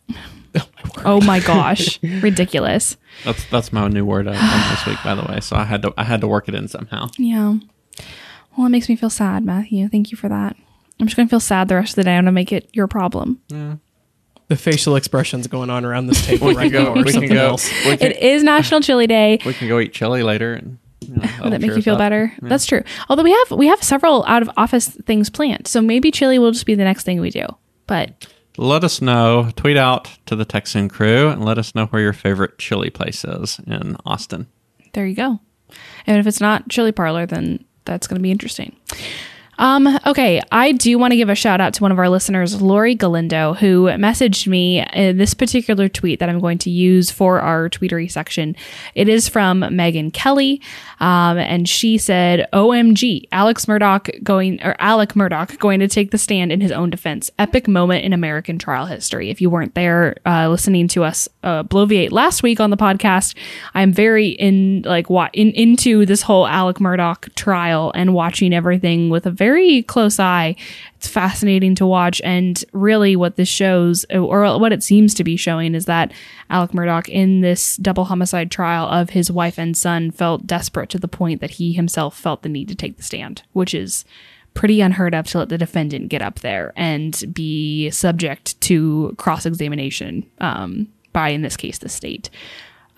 oh 1.07 1.23
my 1.23 1.41
gosh, 1.41 1.99
ridiculous. 2.03 2.99
That's 3.25 3.47
that's 3.49 3.73
my 3.73 3.89
new 3.89 4.05
word 4.05 4.29
I 4.29 4.33
this 4.73 4.85
week, 4.87 4.99
by 5.03 5.15
the 5.15 5.23
way. 5.23 5.41
So 5.41 5.57
I 5.57 5.65
had 5.65 5.81
to 5.81 5.95
I 5.97 6.05
had 6.05 6.21
to 6.21 6.29
work 6.29 6.51
it 6.51 6.55
in 6.55 6.69
somehow. 6.69 7.09
Yeah. 7.17 7.55
Well, 8.59 8.67
it 8.67 8.71
makes 8.71 8.91
me 8.91 8.97
feel 8.97 9.09
sad, 9.09 9.43
Matthew. 9.43 9.89
Thank 9.89 10.11
you 10.11 10.19
for 10.19 10.29
that. 10.29 10.55
I'm 11.01 11.07
just 11.07 11.17
gonna 11.17 11.31
feel 11.31 11.41
sad 11.41 11.69
the 11.69 11.77
rest 11.77 11.93
of 11.93 11.97
the 11.97 12.05
day. 12.05 12.19
I'm 12.19 12.25
gonna 12.25 12.33
make 12.33 12.53
it 12.53 12.69
your 12.75 12.89
problem. 12.89 13.41
The 14.49 14.57
facial 14.57 14.97
expressions 14.97 15.47
going 15.47 15.71
on 15.71 15.85
around 15.85 16.07
this 16.09 16.25
table 16.27 16.49
We 16.49 16.55
right 16.55 16.71
can 16.71 16.83
now 16.85 16.85
go. 16.87 16.91
or 16.93 16.97
We 16.97 17.03
can 17.05 17.13
something 17.13 17.33
go. 17.33 17.49
else. 17.49 17.71
We 17.87 17.97
can, 17.97 18.13
It 18.13 18.19
is 18.23 18.43
National 18.43 18.81
Chili 18.81 19.07
Day. 19.07 19.39
we 19.47 19.55
can 19.55 19.69
go 19.69 19.79
eat 19.79 19.93
chili 19.93 20.23
later, 20.23 20.55
and 20.55 20.79
you 21.01 21.15
know, 21.17 21.23
that'll 21.23 21.51
that 21.51 21.61
make 21.61 21.75
you 21.77 21.83
feel 21.83 21.95
up. 21.95 21.99
better? 21.99 22.33
That's 22.43 22.67
true. 22.67 22.83
Although 23.09 23.23
we 23.25 23.33
have 23.33 23.51
we 23.53 23.67
have 23.69 23.83
several 23.83 24.25
out 24.27 24.43
of 24.43 24.51
office 24.57 24.89
things 24.89 25.31
planned, 25.31 25.67
so 25.67 25.81
maybe 25.81 26.11
chili 26.11 26.39
will 26.39 26.53
just 26.53 26.67
be 26.67 26.75
the 26.75 26.85
next 26.85 27.05
thing 27.05 27.21
we 27.21 27.31
do. 27.31 27.47
But 27.87 28.27
Let 28.59 28.85
us 28.85 29.01
know. 29.01 29.51
Tweet 29.57 29.77
out 29.77 30.09
to 30.27 30.37
the 30.37 30.45
Texan 30.45 30.89
crew 30.89 31.29
and 31.29 31.45
let 31.45 31.59
us 31.59 31.75
know 31.75 31.87
where 31.87 32.03
your 32.03 32.13
favorite 32.13 32.59
chili 32.59 32.91
place 32.91 33.25
is 33.25 33.59
in 33.67 33.97
Austin. 34.07 34.47
there 34.93 35.07
you 35.07 35.15
go. 35.17 35.41
And 36.07 36.19
if 36.19 36.27
it's 36.27 36.41
not 36.41 36.69
chili 36.69 36.93
parlor, 36.93 37.25
then 37.27 37.65
that's 37.87 38.07
going 38.07 38.19
to 38.19 38.23
be 38.23 38.31
interesting. 38.31 38.77
Um, 39.59 39.99
okay, 40.07 40.41
I 40.51 40.73
do 40.73 40.99
want 40.99 41.13
to 41.13 41.17
give 41.17 41.29
a 41.29 41.35
shout 41.35 41.61
out 41.61 41.75
to 41.75 41.83
one 41.83 41.93
of 41.93 41.99
our 41.99 42.09
listeners, 42.09 42.63
Lori 42.63 42.95
Galindo, 42.95 43.53
who 43.53 43.87
messaged 43.87 44.47
me 44.47 44.85
in 44.95 45.19
this 45.19 45.35
particular 45.35 45.89
tweet 45.89 46.21
that 46.21 46.31
I'm 46.31 46.41
going 46.41 46.59
to 46.59 46.71
use 46.71 47.11
for 47.11 47.39
our 47.41 47.69
tweetery 47.69 48.11
section. 48.11 48.57
It 48.95 49.09
is 49.09 49.29
from 49.29 49.61
Megyn 49.61 50.13
Kelly, 50.13 50.63
um, 51.01 51.37
and 51.37 51.69
she 51.69 51.99
said, 51.99 52.49
"OMG, 52.55 53.29
Alex 53.31 53.67
Murdaugh 53.67 54.25
going 54.25 54.63
or 54.63 54.75
Alec 54.79 55.11
Murdaugh 55.11 55.59
going 55.59 55.81
to 55.81 55.89
take 55.89 56.13
the 56.13 56.19
stand 56.19 56.51
in 56.51 56.63
his 56.63 56.73
own 56.73 56.89
defense. 56.89 57.31
Epic 57.39 57.69
moment 57.69 58.05
in 58.05 58.15
American 58.15 58.59
trial 58.59 58.87
history. 58.87 59.29
If 59.29 59.43
you 59.43 59.51
weren't 59.51 59.75
there 59.75 60.17
uh, 60.25 60.49
listening 60.49 60.89
to 60.89 61.05
us 61.05 61.29
uh, 61.43 61.63
bloviate 61.65 62.11
last 62.11 62.43
week 62.43 62.59
on 62.59 62.71
the 62.71 62.77
podcast, 62.79 63.37
I'm 63.75 63.93
very 63.93 64.29
in 64.29 64.83
like 64.87 65.07
in 65.35 65.51
into 65.53 66.07
this 66.07 66.23
whole 66.23 66.47
Alec 66.47 66.79
Murdaugh 66.79 67.35
trial 67.35 67.93
and 67.95 68.15
watching 68.15 68.55
everything 68.55 69.11
with 69.11 69.27
a 69.27 69.42
very 69.43 69.83
close 69.83 70.21
eye. 70.21 70.55
It's 70.95 71.09
fascinating 71.09 71.75
to 71.75 71.87
watch, 71.87 72.21
and 72.23 72.65
really, 72.73 73.17
what 73.17 73.35
this 73.35 73.49
shows, 73.49 74.05
or 74.13 74.57
what 74.59 74.73
it 74.73 74.85
seems 74.85 75.15
to 75.15 75.25
be 75.25 75.37
showing, 75.37 75.75
is 75.75 75.87
that 75.87 76.13
Alec 76.49 76.71
Murdaugh 76.71 77.09
in 77.09 77.41
this 77.41 77.77
double 77.77 78.05
homicide 78.05 78.53
trial 78.53 78.87
of 78.87 79.11
his 79.11 79.33
wife 79.33 79.59
and 79.59 79.77
son 79.77 80.13
felt 80.13 80.47
desperate 80.47 80.91
to 80.91 80.99
the 80.99 81.09
point 81.09 81.41
that 81.41 81.53
he 81.53 81.73
himself 81.73 82.17
felt 82.17 82.43
the 82.43 82.49
need 82.49 82.69
to 82.69 82.77
take 82.77 82.97
the 82.97 83.03
stand, 83.03 83.43
which 83.53 83.75
is 83.75 84.05
pretty 84.55 84.81
unheard 84.81 85.15
of 85.15 85.27
to 85.27 85.39
let 85.39 85.49
the 85.49 85.59
defendant 85.59 86.09
get 86.09 86.23
up 86.23 86.39
there 86.41 86.73
and 86.77 87.25
be 87.33 87.91
subject 87.91 88.61
to 88.61 89.13
cross 89.19 89.45
examination 89.45 90.25
um, 90.41 90.87
by, 91.13 91.31
in 91.31 91.43
this 91.43 91.57
case, 91.57 91.79
the 91.79 91.89
state. 91.89 92.31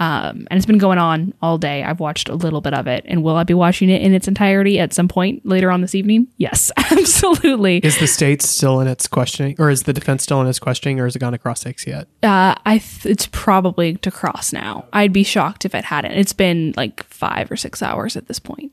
Um, 0.01 0.49
and 0.51 0.57
it's 0.57 0.67
been 0.67 0.79
going 0.79 0.99
on 0.99 1.35
all 1.41 1.57
day. 1.57 1.85
I've 1.85 2.01
watched 2.01 2.29
a 2.29 2.35
little 2.35 2.61
bit 2.61 2.75
of 2.75 2.89
it. 2.89 3.05
And 3.07 3.23
will 3.23 3.37
I 3.37 3.45
be 3.45 3.55
watching 3.55 3.89
it 3.89 4.03
in 4.03 4.13
its 4.13 4.27
entirety 4.27 4.81
at 4.81 4.93
some 4.93 5.07
point 5.07 5.47
later 5.47 5.71
on 5.71 5.83
this 5.83 5.95
evening? 5.95 6.27
Yes, 6.37 6.73
absolutely. 6.77 7.79
Is 7.79 7.99
the 7.99 8.09
state 8.09 8.43
still 8.43 8.81
in 8.81 8.89
its 8.89 9.07
questioning, 9.07 9.55
or 9.59 9.71
is 9.71 9.85
the 9.85 9.93
defense 9.93 10.25
still 10.25 10.41
in 10.41 10.49
its 10.49 10.59
questioning, 10.59 10.99
or 10.99 11.05
has 11.05 11.15
it 11.15 11.21
gone 11.21 11.35
across 11.35 11.61
six 11.61 11.87
yet? 11.87 12.09
Uh, 12.23 12.55
I 12.67 12.79
th- 12.79 13.07
it's 13.07 13.29
probably 13.31 13.95
to 13.97 14.11
cross 14.11 14.53
now. 14.53 14.87
I'd 14.93 15.13
be 15.13 15.23
shocked 15.23 15.65
if 15.65 15.75
it 15.75 15.85
hadn't. 15.85 16.13
It's 16.13 16.33
been 16.33 16.75
like 16.77 17.05
five 17.05 17.51
or 17.51 17.57
six 17.57 17.81
hours 17.81 18.17
at 18.17 18.27
this 18.27 18.41
point. 18.41 18.73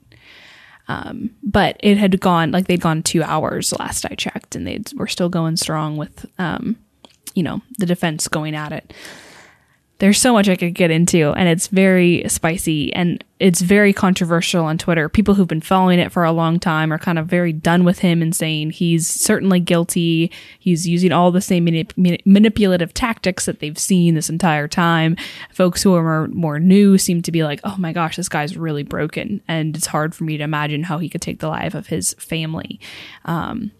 Um, 0.87 1.29
but 1.43 1.77
it 1.79 1.97
had 1.97 2.19
gone 2.19 2.51
like 2.51 2.65
they'd 2.65 2.81
gone 2.81 3.03
two 3.03 3.21
hours 3.21 3.71
last 3.77 4.05
I 4.05 4.15
checked, 4.15 4.55
and 4.55 4.65
they 4.65 4.81
were 4.95 5.07
still 5.07 5.29
going 5.29 5.55
strong 5.55 5.97
with, 5.97 6.25
um, 6.39 6.77
you 7.35 7.43
know, 7.43 7.61
the 7.77 7.85
defense 7.85 8.27
going 8.27 8.55
at 8.55 8.71
it. 8.71 8.91
There's 10.01 10.19
so 10.19 10.33
much 10.33 10.49
I 10.49 10.55
could 10.55 10.73
get 10.73 10.89
into, 10.89 11.31
and 11.33 11.47
it's 11.47 11.67
very 11.67 12.27
spicy 12.27 12.91
and 12.91 13.23
it's 13.37 13.61
very 13.61 13.93
controversial 13.93 14.65
on 14.65 14.79
Twitter. 14.79 15.07
People 15.07 15.35
who've 15.35 15.47
been 15.47 15.61
following 15.61 15.99
it 15.99 16.11
for 16.11 16.23
a 16.23 16.31
long 16.31 16.59
time 16.59 16.91
are 16.91 16.97
kind 16.97 17.19
of 17.19 17.27
very 17.27 17.53
done 17.53 17.83
with 17.83 17.99
him 17.99 18.23
and 18.23 18.35
saying 18.35 18.71
he's 18.71 19.07
certainly 19.07 19.59
guilty. 19.59 20.31
He's 20.57 20.87
using 20.87 21.11
all 21.11 21.31
the 21.31 21.39
same 21.39 21.67
manip- 21.67 21.93
manip- 21.93 22.25
manipulative 22.25 22.95
tactics 22.95 23.45
that 23.45 23.59
they've 23.59 23.77
seen 23.77 24.15
this 24.15 24.27
entire 24.27 24.67
time. 24.67 25.17
Folks 25.51 25.83
who 25.83 25.93
are 25.93 26.01
more, 26.01 26.27
more 26.29 26.59
new 26.59 26.97
seem 26.97 27.21
to 27.21 27.31
be 27.31 27.43
like, 27.43 27.59
oh 27.63 27.75
my 27.77 27.93
gosh, 27.93 28.15
this 28.15 28.29
guy's 28.29 28.57
really 28.57 28.83
broken. 28.83 29.39
And 29.47 29.77
it's 29.77 29.85
hard 29.85 30.15
for 30.15 30.23
me 30.23 30.35
to 30.37 30.43
imagine 30.43 30.81
how 30.81 30.97
he 30.97 31.09
could 31.09 31.21
take 31.21 31.41
the 31.41 31.47
life 31.47 31.75
of 31.75 31.85
his 31.85 32.15
family 32.15 32.79
um, 33.25 33.71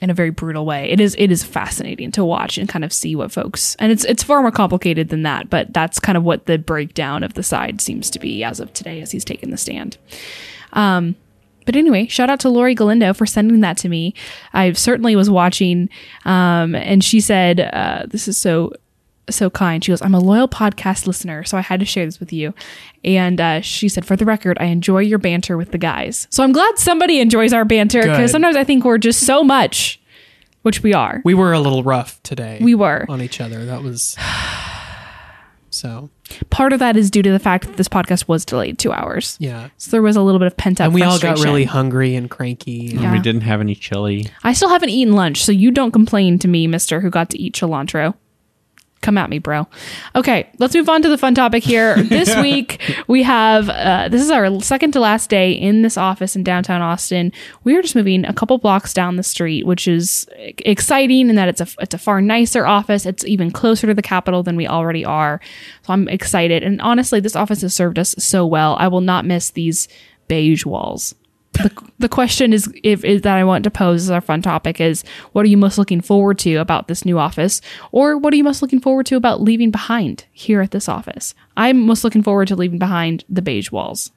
in 0.00 0.10
a 0.10 0.14
very 0.14 0.30
brutal 0.30 0.66
way. 0.66 0.90
It 0.90 1.00
is 1.00 1.14
it 1.18 1.30
is 1.30 1.42
fascinating 1.42 2.12
to 2.12 2.24
watch 2.24 2.58
and 2.58 2.68
kind 2.68 2.84
of 2.84 2.92
see 2.92 3.16
what 3.16 3.32
folks 3.32 3.76
and 3.78 3.90
it's 3.90 4.04
it's 4.04 4.22
far 4.22 4.42
more 4.42 4.50
complicated 4.50 5.08
than 5.08 5.22
that, 5.22 5.50
but 5.50 5.72
that's 5.72 5.98
kind 5.98 6.16
of 6.16 6.24
what 6.24 6.46
the 6.46 6.58
breakdown 6.58 7.22
of 7.22 7.34
the 7.34 7.42
side 7.42 7.80
seems 7.80 8.10
to 8.10 8.18
be 8.18 8.44
as 8.44 8.60
of 8.60 8.72
today 8.72 9.00
as 9.00 9.10
he's 9.10 9.24
taken 9.24 9.50
the 9.50 9.56
stand. 9.56 9.96
Um 10.72 11.16
but 11.64 11.74
anyway, 11.74 12.06
shout 12.06 12.30
out 12.30 12.38
to 12.40 12.48
Lori 12.48 12.76
Galindo 12.76 13.12
for 13.12 13.26
sending 13.26 13.60
that 13.60 13.76
to 13.78 13.88
me. 13.88 14.14
I 14.52 14.72
certainly 14.72 15.16
was 15.16 15.28
watching, 15.28 15.88
um, 16.24 16.76
and 16.76 17.02
she 17.02 17.18
said, 17.20 17.58
uh, 17.58 18.04
"This 18.06 18.28
is 18.28 18.38
so 18.38 18.72
so 19.28 19.50
kind. 19.50 19.82
She 19.84 19.90
goes, 19.92 20.02
I'm 20.02 20.14
a 20.14 20.20
loyal 20.20 20.48
podcast 20.48 21.06
listener, 21.06 21.42
so 21.44 21.58
I 21.58 21.60
had 21.60 21.80
to 21.80 21.86
share 21.86 22.04
this 22.04 22.20
with 22.20 22.32
you. 22.32 22.54
And 23.04 23.40
uh, 23.40 23.60
she 23.60 23.88
said, 23.88 24.04
for 24.06 24.16
the 24.16 24.24
record, 24.24 24.56
I 24.60 24.66
enjoy 24.66 25.00
your 25.00 25.18
banter 25.18 25.56
with 25.56 25.72
the 25.72 25.78
guys. 25.78 26.26
So 26.30 26.44
I'm 26.44 26.52
glad 26.52 26.78
somebody 26.78 27.20
enjoys 27.20 27.52
our 27.52 27.64
banter 27.64 28.02
because 28.02 28.30
sometimes 28.30 28.56
I 28.56 28.64
think 28.64 28.84
we're 28.84 28.98
just 28.98 29.26
so 29.26 29.42
much, 29.42 30.00
which 30.62 30.82
we 30.82 30.94
are. 30.94 31.22
We 31.24 31.34
were 31.34 31.52
a 31.52 31.60
little 31.60 31.82
rough 31.82 32.22
today. 32.22 32.58
We 32.60 32.74
were. 32.74 33.04
on 33.08 33.20
each 33.20 33.40
other. 33.40 33.64
That 33.64 33.82
was 33.82 34.16
so. 35.70 36.10
Part 36.50 36.72
of 36.72 36.80
that 36.80 36.96
is 36.96 37.10
due 37.10 37.22
to 37.22 37.30
the 37.30 37.38
fact 37.38 37.66
that 37.66 37.76
this 37.76 37.88
podcast 37.88 38.26
was 38.26 38.44
delayed 38.44 38.78
two 38.78 38.92
hours. 38.92 39.36
Yeah, 39.38 39.68
So 39.76 39.92
there 39.92 40.02
was 40.02 40.16
a 40.16 40.22
little 40.22 40.40
bit 40.40 40.46
of 40.46 40.56
pent 40.56 40.80
up 40.80 40.86
and 40.86 40.94
we 40.94 41.02
all 41.02 41.18
got 41.20 41.38
really 41.38 41.64
hungry 41.64 42.16
and 42.16 42.28
cranky. 42.28 42.90
And 42.90 43.00
Yeah. 43.00 43.12
we 43.12 43.20
didn't 43.20 43.42
have 43.42 43.60
any 43.60 43.74
chili. 43.76 44.26
I 44.42 44.52
still 44.52 44.68
haven't 44.68 44.88
eaten 44.88 45.14
lunch, 45.14 45.44
so 45.44 45.52
you 45.52 45.70
don't 45.70 45.92
complain 45.92 46.38
to 46.40 46.48
me, 46.48 46.66
mister, 46.66 47.00
who 47.00 47.10
got 47.10 47.30
to 47.30 47.38
eat 47.40 47.54
cilantro. 47.54 48.14
Come 49.06 49.18
at 49.18 49.30
me, 49.30 49.38
bro. 49.38 49.68
Okay, 50.16 50.50
let's 50.58 50.74
move 50.74 50.88
on 50.88 51.00
to 51.02 51.08
the 51.08 51.16
fun 51.16 51.32
topic 51.32 51.62
here. 51.62 51.94
This 52.16 52.34
week, 52.38 52.82
we 53.06 53.22
have 53.22 53.68
uh, 53.68 54.08
this 54.08 54.20
is 54.20 54.30
our 54.32 54.60
second 54.60 54.92
to 54.92 55.00
last 55.00 55.30
day 55.30 55.52
in 55.52 55.82
this 55.82 55.96
office 55.96 56.34
in 56.34 56.42
downtown 56.42 56.82
Austin. 56.82 57.30
We 57.62 57.76
are 57.76 57.82
just 57.82 57.94
moving 57.94 58.24
a 58.24 58.32
couple 58.32 58.58
blocks 58.58 58.92
down 58.92 59.14
the 59.14 59.22
street, 59.22 59.64
which 59.64 59.86
is 59.86 60.26
exciting 60.36 61.28
in 61.28 61.36
that 61.36 61.48
it's 61.48 61.60
a 61.60 61.68
it's 61.78 61.94
a 61.94 61.98
far 61.98 62.20
nicer 62.20 62.66
office. 62.66 63.06
It's 63.06 63.24
even 63.26 63.52
closer 63.52 63.86
to 63.86 63.94
the 63.94 64.02
Capitol 64.02 64.42
than 64.42 64.56
we 64.56 64.66
already 64.66 65.04
are. 65.04 65.40
So 65.82 65.92
I'm 65.92 66.08
excited. 66.08 66.64
And 66.64 66.80
honestly, 66.80 67.20
this 67.20 67.36
office 67.36 67.60
has 67.60 67.74
served 67.74 68.00
us 68.00 68.16
so 68.18 68.44
well. 68.44 68.74
I 68.80 68.88
will 68.88 69.02
not 69.02 69.24
miss 69.24 69.50
these 69.50 69.86
beige 70.26 70.66
walls 70.66 71.14
the, 71.62 71.90
the 71.98 72.08
question 72.08 72.52
is 72.52 72.72
if 72.82 73.04
is 73.04 73.22
that 73.22 73.36
I 73.36 73.44
want 73.44 73.64
to 73.64 73.70
pose 73.70 74.02
as 74.04 74.10
our 74.10 74.20
fun 74.20 74.42
topic 74.42 74.80
is 74.80 75.02
what 75.32 75.44
are 75.44 75.48
you 75.48 75.56
most 75.56 75.78
looking 75.78 76.00
forward 76.00 76.38
to 76.40 76.56
about 76.56 76.88
this 76.88 77.04
new 77.04 77.18
office 77.18 77.60
or 77.92 78.16
what 78.16 78.32
are 78.32 78.36
you 78.36 78.44
most 78.44 78.62
looking 78.62 78.80
forward 78.80 79.06
to 79.06 79.16
about 79.16 79.40
leaving 79.42 79.70
behind 79.70 80.24
here 80.32 80.60
at 80.60 80.70
this 80.70 80.88
office 80.88 81.34
I'm 81.56 81.80
most 81.86 82.04
looking 82.04 82.22
forward 82.22 82.48
to 82.48 82.56
leaving 82.56 82.78
behind 82.78 83.24
the 83.28 83.42
beige 83.42 83.70
walls 83.70 84.10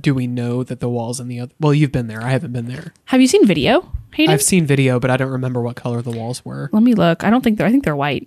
Do 0.00 0.14
we 0.14 0.26
know 0.26 0.62
that 0.64 0.80
the 0.80 0.88
walls 0.88 1.20
in 1.20 1.28
the 1.28 1.40
other? 1.40 1.52
Well, 1.60 1.72
you've 1.74 1.92
been 1.92 2.06
there. 2.08 2.22
I 2.22 2.30
haven't 2.30 2.52
been 2.52 2.66
there. 2.66 2.92
have 3.06 3.20
you 3.20 3.26
seen 3.28 3.46
video 3.46 3.90
Hayden 4.14 4.32
I've 4.32 4.42
seen 4.42 4.64
video, 4.64 5.00
but 5.00 5.10
I 5.10 5.16
don't 5.16 5.32
remember 5.32 5.60
what 5.60 5.74
color 5.76 6.00
the 6.02 6.10
walls 6.12 6.44
were. 6.44 6.68
let 6.72 6.82
me 6.82 6.94
look 6.94 7.24
I 7.24 7.30
don't 7.30 7.42
think 7.42 7.58
they're 7.58 7.66
I 7.66 7.70
think 7.70 7.84
they're 7.84 7.96
white 7.96 8.26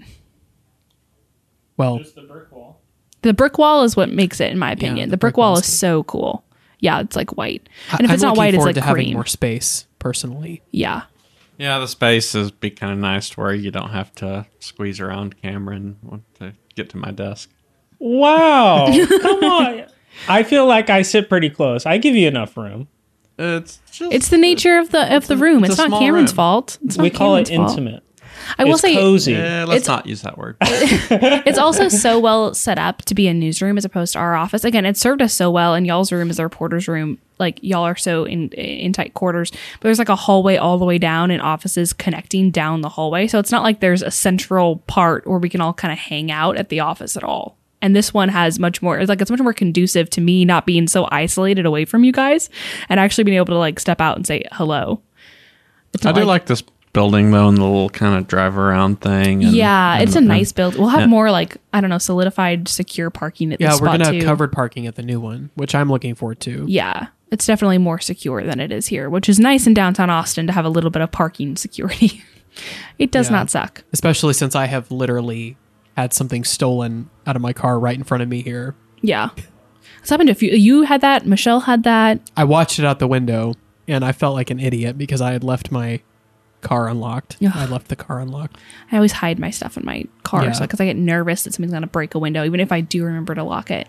Well, 1.77 1.99
the 2.15 2.21
brick 2.23 2.51
wall. 2.51 2.81
the 3.21 3.33
brick 3.33 3.57
wall 3.57 3.83
is 3.83 3.95
what 3.95 4.09
makes 4.09 4.39
it 4.39 4.51
in 4.51 4.57
my 4.59 4.71
opinion 4.71 5.09
the 5.09 5.13
the 5.13 5.17
brick 5.17 5.33
brick 5.35 5.37
wall 5.37 5.51
wall's 5.53 5.67
is 5.67 5.77
so 5.79 6.03
cool 6.03 6.43
Yeah, 6.79 6.99
it's 7.01 7.15
like 7.15 7.35
white. 7.37 7.67
And 7.91 8.01
if 8.01 8.09
I'm 8.09 8.13
it's 8.13 8.23
not 8.23 8.29
looking 8.29 8.37
white, 8.37 8.53
it's 8.53 8.57
forward 8.57 8.75
like 8.75 8.83
to 8.83 8.87
having 8.87 9.13
more 9.13 9.25
space 9.25 9.87
personally. 9.99 10.61
Yeah. 10.71 11.03
Yeah, 11.57 11.79
the 11.79 11.87
space 11.87 12.35
is 12.35 12.51
be 12.51 12.69
kind 12.69 12.93
of 12.93 12.99
nice 12.99 13.29
to 13.31 13.39
where 13.41 13.53
you 13.53 13.71
don't 13.71 13.89
have 13.89 14.13
to 14.15 14.45
squeeze 14.59 14.99
around 14.99 15.41
Cameron 15.41 16.21
to 16.39 16.53
get 16.75 16.89
to 16.91 16.97
my 16.97 17.09
desk. 17.11 17.49
Wow. 17.99 18.87
Come 19.21 19.43
on. 19.43 19.85
I 20.27 20.43
feel 20.43 20.65
like 20.67 20.89
I 20.89 21.01
sit 21.01 21.29
pretty 21.29 21.49
close. 21.49 21.85
I 21.85 21.97
give 21.97 22.15
you 22.15 22.27
enough 22.27 22.55
room. 22.57 22.87
It's 23.39 23.79
just 23.91 24.13
It's 24.13 24.29
the 24.29 24.37
nature 24.37 24.77
of 24.79 24.89
the 24.91 25.15
of 25.15 25.27
the 25.27 25.37
room. 25.37 25.63
it's 25.63 25.73
It's, 25.73 25.77
not 25.89 25.99
Cameron's 25.99 26.31
room. 26.31 26.35
fault. 26.35 26.77
It's 26.85 26.97
not 26.97 27.03
we 27.03 27.09
call 27.09 27.35
it 27.35 27.47
Cameron's 27.47 27.73
fault. 27.75 28.03
Intimate. 28.49 28.55
I 28.59 28.63
will 28.65 28.71
it's 28.73 28.81
say 28.81 28.95
cozy. 28.95 29.35
Eh, 29.35 29.65
let's 29.65 29.81
It's- 29.83 29.87
not 29.87 30.05
use 30.05 30.21
that 30.21 30.37
word. 30.37 30.57
it's 30.61 31.57
also 31.57 31.87
so 31.89 32.19
well 32.19 32.53
set 32.53 32.77
up 32.79 33.01
to 33.03 33.15
be 33.15 33.27
a 33.27 33.33
newsroom 33.33 33.77
as 33.77 33.85
opposed 33.85 34.13
to 34.13 34.19
our 34.19 34.35
office. 34.35 34.63
Again, 34.63 34.85
it 34.85 34.97
served 34.97 35.21
us 35.21 35.33
so 35.33 35.49
well, 35.51 35.73
and 35.73 35.85
y'all's 35.87 36.11
room 36.11 36.29
is 36.29 36.37
the 36.37 36.43
reporter's 36.43 36.87
room. 36.87 37.17
Like 37.39 37.59
y'all 37.61 37.83
are 37.83 37.95
so 37.95 38.25
in 38.25 38.49
in 38.49 38.93
tight 38.93 39.13
quarters, 39.13 39.51
but 39.51 39.81
there's 39.81 39.99
like 39.99 40.09
a 40.09 40.15
hallway 40.15 40.57
all 40.57 40.77
the 40.79 40.85
way 40.85 40.97
down 40.97 41.29
and 41.29 41.41
offices 41.41 41.93
connecting 41.93 42.49
down 42.49 42.81
the 42.81 42.89
hallway. 42.89 43.27
So 43.27 43.37
it's 43.37 43.51
not 43.51 43.61
like 43.63 43.79
there's 43.79 44.01
a 44.01 44.09
central 44.11 44.77
part 44.87 45.27
where 45.27 45.37
we 45.37 45.49
can 45.49 45.61
all 45.61 45.73
kind 45.73 45.91
of 45.91 45.99
hang 45.99 46.31
out 46.31 46.57
at 46.57 46.69
the 46.69 46.79
office 46.79 47.15
at 47.15 47.23
all. 47.23 47.55
And 47.79 47.95
this 47.95 48.11
one 48.11 48.29
has 48.29 48.57
much 48.57 48.81
more. 48.81 48.97
It's 48.97 49.07
like 49.07 49.21
it's 49.21 49.29
much 49.29 49.39
more 49.39 49.53
conducive 49.53 50.09
to 50.11 50.21
me 50.21 50.45
not 50.45 50.65
being 50.65 50.87
so 50.87 51.07
isolated 51.11 51.67
away 51.67 51.85
from 51.85 52.03
you 52.03 52.11
guys, 52.11 52.49
and 52.89 52.99
actually 52.99 53.23
being 53.23 53.37
able 53.37 53.45
to 53.53 53.57
like 53.59 53.79
step 53.79 54.01
out 54.01 54.17
and 54.17 54.25
say 54.25 54.43
hello. 54.53 54.99
I 56.01 56.05
not 56.11 56.15
do 56.15 56.23
like 56.25 56.47
this 56.47 56.63
building 56.97 57.31
though, 57.31 57.47
and 57.47 57.57
the 57.57 57.63
little 57.63 57.89
kind 57.89 58.17
of 58.17 58.27
drive 58.27 58.57
around 58.57 59.01
thing. 59.01 59.43
And, 59.43 59.53
yeah, 59.53 59.93
and- 59.95 60.03
it's 60.03 60.15
a 60.15 60.17
and- 60.19 60.27
nice 60.27 60.51
build. 60.51 60.75
We'll 60.77 60.89
have 60.89 61.01
yeah. 61.01 61.05
more 61.07 61.29
like 61.31 61.57
I 61.73 61.79
don't 61.81 61.89
know, 61.89 61.97
solidified, 61.97 62.67
secure 62.67 63.09
parking 63.09 63.53
at 63.53 63.61
Yeah, 63.61 63.69
this 63.71 63.81
we're 63.81 63.87
spot 63.87 63.99
gonna 63.99 64.11
too. 64.11 64.17
have 64.17 64.25
covered 64.25 64.51
parking 64.51 64.87
at 64.87 64.95
the 64.95 65.03
new 65.03 65.19
one, 65.19 65.49
which 65.55 65.75
I'm 65.75 65.89
looking 65.89 66.15
forward 66.15 66.39
to. 66.41 66.65
Yeah, 66.67 67.07
it's 67.31 67.45
definitely 67.45 67.77
more 67.77 67.99
secure 67.99 68.43
than 68.43 68.59
it 68.59 68.71
is 68.71 68.87
here, 68.87 69.09
which 69.09 69.29
is 69.29 69.39
nice 69.39 69.67
in 69.67 69.73
downtown 69.73 70.09
Austin 70.09 70.47
to 70.47 70.53
have 70.53 70.65
a 70.65 70.69
little 70.69 70.89
bit 70.89 71.01
of 71.01 71.11
parking 71.11 71.55
security. 71.55 72.23
it 72.99 73.11
does 73.11 73.29
Yeah. 73.29 73.35
not 73.37 73.49
suck. 73.51 73.83
Especially 73.93 74.33
since 74.33 74.55
I 74.55 74.65
have 74.65 74.89
literally 74.91 75.55
had 75.95 76.13
something 76.13 76.43
stolen 76.43 77.09
out 77.25 77.35
of 77.35 77.41
my 77.41 77.53
car 77.53 77.79
right 77.79 77.95
in 77.97 78.03
front 78.03 78.23
of 78.23 78.29
me 78.29 78.41
here. 78.41 78.75
Yeah, 79.01 79.29
it's 80.01 80.09
happened 80.09 80.27
to 80.27 80.31
a 80.31 80.35
few. 80.35 80.51
You 80.51 80.83
had 80.83 81.01
that. 81.01 81.25
Michelle 81.27 81.61
had 81.61 81.83
that. 81.83 82.19
I 82.35 82.43
watched 82.43 82.79
it 82.79 82.85
out 82.85 82.99
the 82.99 83.07
window 83.07 83.53
and 83.87 84.03
I 84.03 84.11
felt 84.11 84.33
like 84.35 84.49
an 84.49 84.59
idiot 84.59 84.97
because 84.97 85.21
I 85.21 85.31
had 85.33 85.43
left 85.43 85.71
my 85.71 86.01
car 86.61 86.87
unlocked. 86.87 87.37
Ugh. 87.45 87.51
I 87.53 87.65
left 87.65 87.87
the 87.87 87.95
car 87.95 88.19
unlocked. 88.19 88.57
I 88.91 88.95
always 88.95 89.11
hide 89.13 89.39
my 89.39 89.49
stuff 89.51 89.77
in 89.77 89.85
my 89.85 90.05
car, 90.23 90.43
Yeah. 90.45 90.51
so 90.53 90.61
because 90.61 90.79
I 90.81 90.85
get 90.85 90.97
nervous 90.97 91.43
that 91.43 91.53
something's 91.53 91.73
gonna 91.73 91.87
break 91.87 92.15
a 92.15 92.19
window, 92.19 92.43
even 92.45 92.59
if 92.59 92.71
I 92.71 92.81
do 92.81 93.03
remember 93.03 93.35
to 93.35 93.43
lock 93.43 93.69
it. 93.71 93.87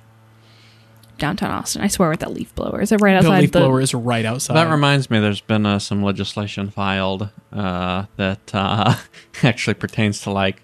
Downtown 1.19 1.51
Austin, 1.51 1.83
I 1.83 1.89
swear 1.89 2.11
with 2.11 2.21
that 2.21 2.33
leaf 2.33 2.55
blower. 2.55 2.81
Is 2.81 2.93
it 2.93 3.01
right 3.01 3.17
outside. 3.17 3.25
The 3.27 3.33
outside 3.33 3.41
leaf 3.41 3.53
the? 3.53 3.59
blower 3.59 3.81
is 3.81 3.93
right 3.93 4.25
outside. 4.25 4.55
That 4.55 4.71
reminds 4.71 5.11
me, 5.11 5.19
there's 5.19 5.41
been 5.41 5.67
uh, 5.67 5.81
some 5.81 6.01
legislation 6.05 6.71
filed 6.71 7.29
uh, 7.53 8.05
that 8.17 8.55
uh, 8.55 8.95
actually 9.43 9.75
pertains 9.75 10.21
to 10.23 10.31
like 10.31 10.63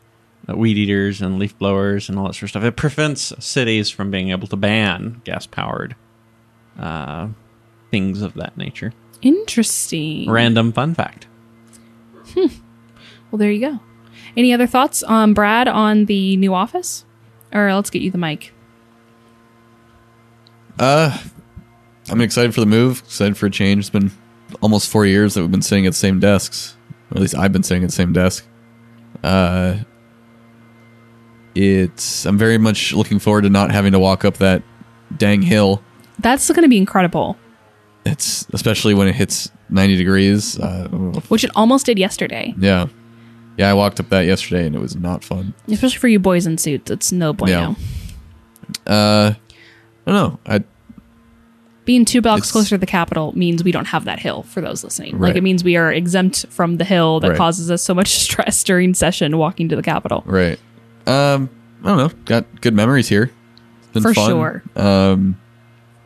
uh, 0.49 0.57
weed 0.57 0.77
eaters 0.79 1.21
and 1.21 1.41
leaf 1.41 1.59
blowers 1.59 2.09
and 2.09 2.17
all 2.19 2.27
that 2.29 2.35
sort 2.35 2.45
of 2.45 2.51
stuff. 2.51 2.63
It 2.63 2.77
prevents 2.77 3.33
cities 3.45 3.91
from 3.91 4.13
being 4.13 4.31
able 4.31 4.47
to 4.47 4.57
ban 4.57 5.23
gas 5.25 5.45
powered 5.47 5.97
uh, 6.79 7.29
things 7.91 8.23
of 8.23 8.35
that 8.35 8.57
nature. 8.57 8.93
Interesting. 9.23 10.31
Random 10.31 10.73
fun 10.73 10.95
fact. 10.95 11.27
Well, 12.37 13.39
there 13.39 13.51
you 13.51 13.61
go. 13.61 13.81
Any 14.37 14.53
other 14.53 14.67
thoughts, 14.67 15.03
um, 15.05 15.35
Brad, 15.35 15.67
on 15.67 16.05
the 16.05 16.37
new 16.37 16.55
office? 16.55 17.05
Or 17.53 17.73
let's 17.75 17.91
get 17.91 18.03
you 18.03 18.11
the 18.11 18.19
mic. 18.19 18.53
Uh, 20.79 21.19
I'm 22.11 22.21
excited 22.21 22.55
for 22.55 22.61
the 22.61 22.67
move. 22.67 23.01
Excited 23.01 23.37
for 23.37 23.47
a 23.47 23.51
change. 23.51 23.81
It's 23.81 23.91
been 23.91 24.13
almost 24.61 24.89
four 24.91 25.07
years 25.07 25.35
that 25.35 25.41
we've 25.41 25.51
been 25.51 25.63
sitting 25.63 25.87
at 25.87 25.93
the 25.93 25.99
same 25.99 26.21
desks. 26.21 26.77
Or 27.11 27.17
at 27.17 27.21
least 27.23 27.35
I've 27.37 27.53
been 27.53 27.63
sitting 27.63 27.83
at 27.83 27.89
the 27.89 27.95
same 27.95 28.13
desk. 28.13 28.47
Uh, 29.23 29.79
it's. 31.55 32.27
I'm 32.27 32.39
very 32.39 32.59
much 32.59 32.93
looking 32.93 33.19
forward 33.19 33.43
to 33.43 33.51
not 33.51 33.71
having 33.71 33.93
to 33.93 33.99
walk 33.99 34.25
up 34.25 34.39
that 34.39 34.63
dang 35.17 35.43
hill. 35.43 35.83
That's 36.19 36.49
going 36.49 36.63
to 36.63 36.69
be 36.69 36.79
incredible, 36.79 37.37
It's 38.05 38.47
especially 38.53 38.95
when 38.95 39.09
it 39.09 39.15
hits 39.15 39.51
90 39.75 39.97
degrees. 39.97 40.59
Uh, 40.59 40.89
which 41.29 41.45
it 41.45 41.51
almost 41.55 41.85
did 41.87 41.99
yesterday. 41.99 42.55
yeah, 42.59 42.87
yeah. 43.59 43.71
I 43.71 43.75
walked 43.75 44.01
up 44.01 44.09
that 44.09 44.23
yesterday 44.23 44.67
and 44.67 44.75
it 44.75 44.79
was 44.79 44.97
not 44.97 45.23
fun. 45.25 45.53
Especially 45.69 45.99
for 45.99 46.09
you 46.09 46.19
boys 46.19 46.47
in 46.47 46.57
suits. 46.59 46.91
It's 46.91 47.13
no 47.13 47.33
bueno. 47.33 47.77
Yeah. 48.87 48.93
Uh, 48.93 49.35
I 50.07 50.11
don't 50.11 50.15
know. 50.15 50.39
I 50.47 50.65
Being 51.85 52.05
two 52.05 52.21
blocks 52.23 52.51
closer 52.51 52.71
to 52.71 52.79
the 52.79 52.87
Capitol 52.87 53.33
means 53.37 53.63
we 53.63 53.73
don't 53.73 53.87
have 53.87 54.05
that 54.07 54.19
hill 54.19 54.43
for 54.45 54.61
those 54.63 54.83
listening. 54.85 55.19
Like 55.19 55.37
it 55.37 55.43
means 55.43 55.63
we 55.65 55.77
are 55.77 55.93
exempt 55.93 56.47
from 56.49 56.77
the 56.79 56.85
hill 56.85 57.21
that 57.21 57.31
Right. 57.31 57.37
causes 57.37 57.71
us 57.71 57.83
so 57.83 57.95
much 57.95 58.09
stress 58.21 58.63
during 58.65 58.95
session 58.95 59.37
walking 59.37 59.69
to 59.69 59.77
the 59.77 59.83
Capitol. 59.83 60.23
Right. 60.27 60.59
Um, 61.07 61.51
I 61.83 61.89
don't 61.89 61.99
know. 61.99 62.11
Got 62.25 62.61
good 62.63 62.73
memories 62.75 63.09
here. 63.09 63.31
Been 63.93 64.03
For 64.03 64.15
fun. 64.15 64.29
sure. 64.31 64.63
Um, 64.77 65.39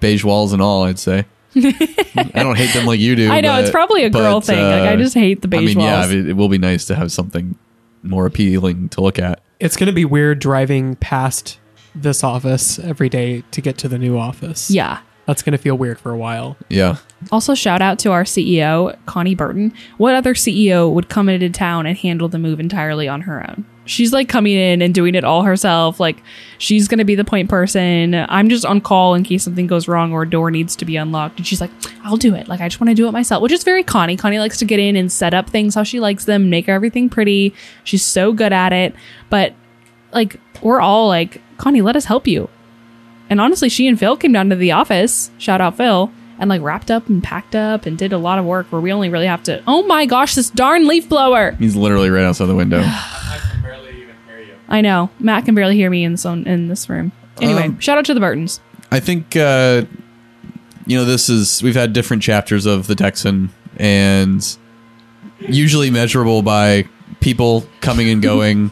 beige 0.01 0.25
walls 0.25 0.53
and 0.53 0.61
all, 0.61 0.83
I'd 0.85 0.99
say. 0.99 1.25
I 1.65 2.43
don't 2.43 2.57
hate 2.57 2.73
them 2.75 2.87
like 2.87 3.01
you 3.01 3.17
do. 3.17 3.29
I 3.31 3.41
know 3.41 3.53
but- 3.53 3.63
it's 3.63 3.71
probably 3.71 4.05
a 4.05 4.11
girl 4.11 4.41
but, 4.41 4.47
thing. 4.47 4.63
like 4.63 4.83
I 4.83 4.95
uh, 4.95 4.97
just 4.97 5.15
hate 5.15 5.43
the 5.43 5.49
beige 5.49 5.77
I 5.77 5.79
mean, 5.79 5.79
walls. 5.79 6.11
yeah, 6.13 6.19
it, 6.19 6.29
it 6.31 6.33
will 6.35 6.49
be 6.49 6.59
nice 6.59 6.85
to 6.87 6.95
have 6.95 7.13
something 7.13 7.57
more 8.03 8.27
appealing 8.27 8.89
to 8.91 9.01
look 9.01 9.19
at. 9.19 9.41
It's 9.61 9.77
going 9.77 9.89
to 9.89 9.93
be 9.93 10.05
weird 10.05 10.39
driving 10.39 10.97
past 10.97 11.59
this 11.95 12.23
office 12.23 12.79
every 12.79 13.09
day 13.09 13.43
to 13.51 13.61
get 13.61 13.77
to 13.79 13.89
the 13.89 13.99
new 13.99 14.17
office. 14.19 14.71
yeah. 14.71 15.01
That's 15.27 15.43
going 15.43 15.53
to 15.53 15.59
feel 15.59 15.77
weird 15.77 16.01
for 16.01 16.11
a 16.11 16.17
while. 16.17 16.57
Yeah. 16.71 16.97
Also, 17.31 17.55
shout 17.55 17.83
out 17.83 17.99
to 17.99 18.13
our 18.13 18.25
CEO, 18.25 18.97
Konni 19.05 19.37
Burton. 19.37 19.75
What 19.99 20.15
other 20.15 20.33
CEO 20.33 20.91
would 20.91 21.11
come 21.11 21.29
into 21.29 21.51
town 21.51 21.85
and 21.85 21.99
handle 21.99 22.29
the 22.31 22.39
move 22.39 22.59
entirely 22.59 23.09
on 23.09 23.21
her 23.21 23.47
own? 23.47 23.67
She's 23.89 24.13
like 24.13 24.29
coming 24.29 24.53
in 24.53 24.83
and 24.83 24.95
doing 24.95 25.15
it 25.15 25.25
all 25.25 25.45
herself. 25.45 25.99
Like, 25.99 26.23
she's 26.59 26.89
going 26.89 26.99
to 26.99 27.07
be 27.07 27.15
the 27.15 27.25
point 27.25 27.49
person. 27.49 28.15
I'm 28.15 28.51
just 28.51 28.67
on 28.67 28.83
call 28.83 29.15
in 29.15 29.25
case 29.25 29.45
something 29.45 29.67
goes 29.67 29.89
wrong 29.89 30.13
or 30.13 30.23
a 30.23 30.31
door 30.31 30.51
needs 30.51 30.77
to 30.77 30.85
be 30.85 30.97
unlocked. 30.97 31.39
And 31.39 31.47
she's 31.47 31.59
like, 31.59 31.71
I'll 32.05 32.19
do 32.19 32.35
it. 32.35 32.49
Like, 32.49 32.61
I 32.61 32.69
just 32.69 32.83
want 32.83 32.91
to 32.91 32.95
do 32.95 33.09
it 33.09 33.13
myself, 33.13 33.43
which 33.43 33.51
is 33.51 33.65
very 33.65 33.83
Konni. 33.83 34.19
Konni 34.19 34.39
likes 34.39 34.59
to 34.59 34.67
get 34.67 34.79
in 34.79 34.95
and 34.95 35.11
set 35.11 35.33
up 35.33 35.49
things 35.49 35.75
how 35.75 35.85
she 35.85 36.01
likes 36.01 36.27
them, 36.27 36.51
make 36.51 36.69
everything 36.69 37.09
pretty. 37.09 37.55
She's 37.83 38.05
so 38.05 38.35
good 38.35 38.53
at 38.53 38.75
it. 38.75 38.95
But, 39.31 39.55
like, 40.13 40.39
we're 40.61 40.81
all 40.81 41.09
like, 41.09 41.41
Konni, 41.57 41.83
let 41.83 41.97
us 41.97 42.05
help 42.05 42.27
you. 42.27 42.51
And 43.31 43.41
honestly, 43.41 43.71
she 43.71 43.89
and 43.89 43.99
Phil 43.99 44.19
came 44.19 44.33
down 44.33 44.51
to 44.51 44.57
the 44.57 44.73
office, 44.73 45.31
shout 45.39 45.63
out 45.63 45.79
Phil, 45.79 46.13
and 46.39 46.51
like 46.51 46.61
wrapped 46.61 46.91
up 46.91 47.09
and 47.09 47.23
packed 47.23 47.55
up 47.55 47.87
and 47.87 47.97
did 47.97 48.13
a 48.13 48.19
lot 48.19 48.39
of 48.39 48.45
work 48.45 48.67
where 48.71 48.81
we 48.81 48.93
only 48.93 49.09
really 49.09 49.27
have 49.27 49.43
to, 49.45 49.63
oh 49.67 49.83
my 49.87 50.07
gosh, 50.07 50.35
this 50.35 50.51
darn 50.51 50.87
leaf 50.87 51.09
blower. 51.09 51.53
He's 51.53 51.75
literally 51.75 52.11
right 52.11 52.25
outside 52.25 52.47
the 52.47 52.55
window. 52.55 52.83
I 54.69 54.81
know. 54.81 55.11
Matt 55.19 55.45
can 55.45 55.55
barely 55.55 55.77
hear 55.77 55.91
me 55.91 56.05
in 56.05 56.13
this, 56.13 56.27
own, 56.27 56.47
in 56.47 56.69
this 56.69 56.89
room. 56.89 57.13
Anyway, 57.41 57.65
Um, 57.65 57.79
shout 57.81 57.99
out 57.99 58.05
to 58.07 58.15
the 58.15 58.21
Burtons. 58.21 58.61
I 58.91 59.01
think 59.01 59.37
uh, 59.37 59.83
you 60.87 60.97
know 60.97 61.05
this 61.05 61.29
is 61.29 61.63
we've 61.63 61.75
had 61.77 61.93
different 61.93 62.23
chapters 62.23 62.67
of 62.67 62.87
the 62.87 62.95
Texan 62.95 63.51
and 63.77 64.57
usually 65.41 65.91
measurable 65.91 66.43
by 66.43 66.85
people 67.21 67.67
coming 67.81 68.09
and 68.09 68.23
going. 68.23 68.71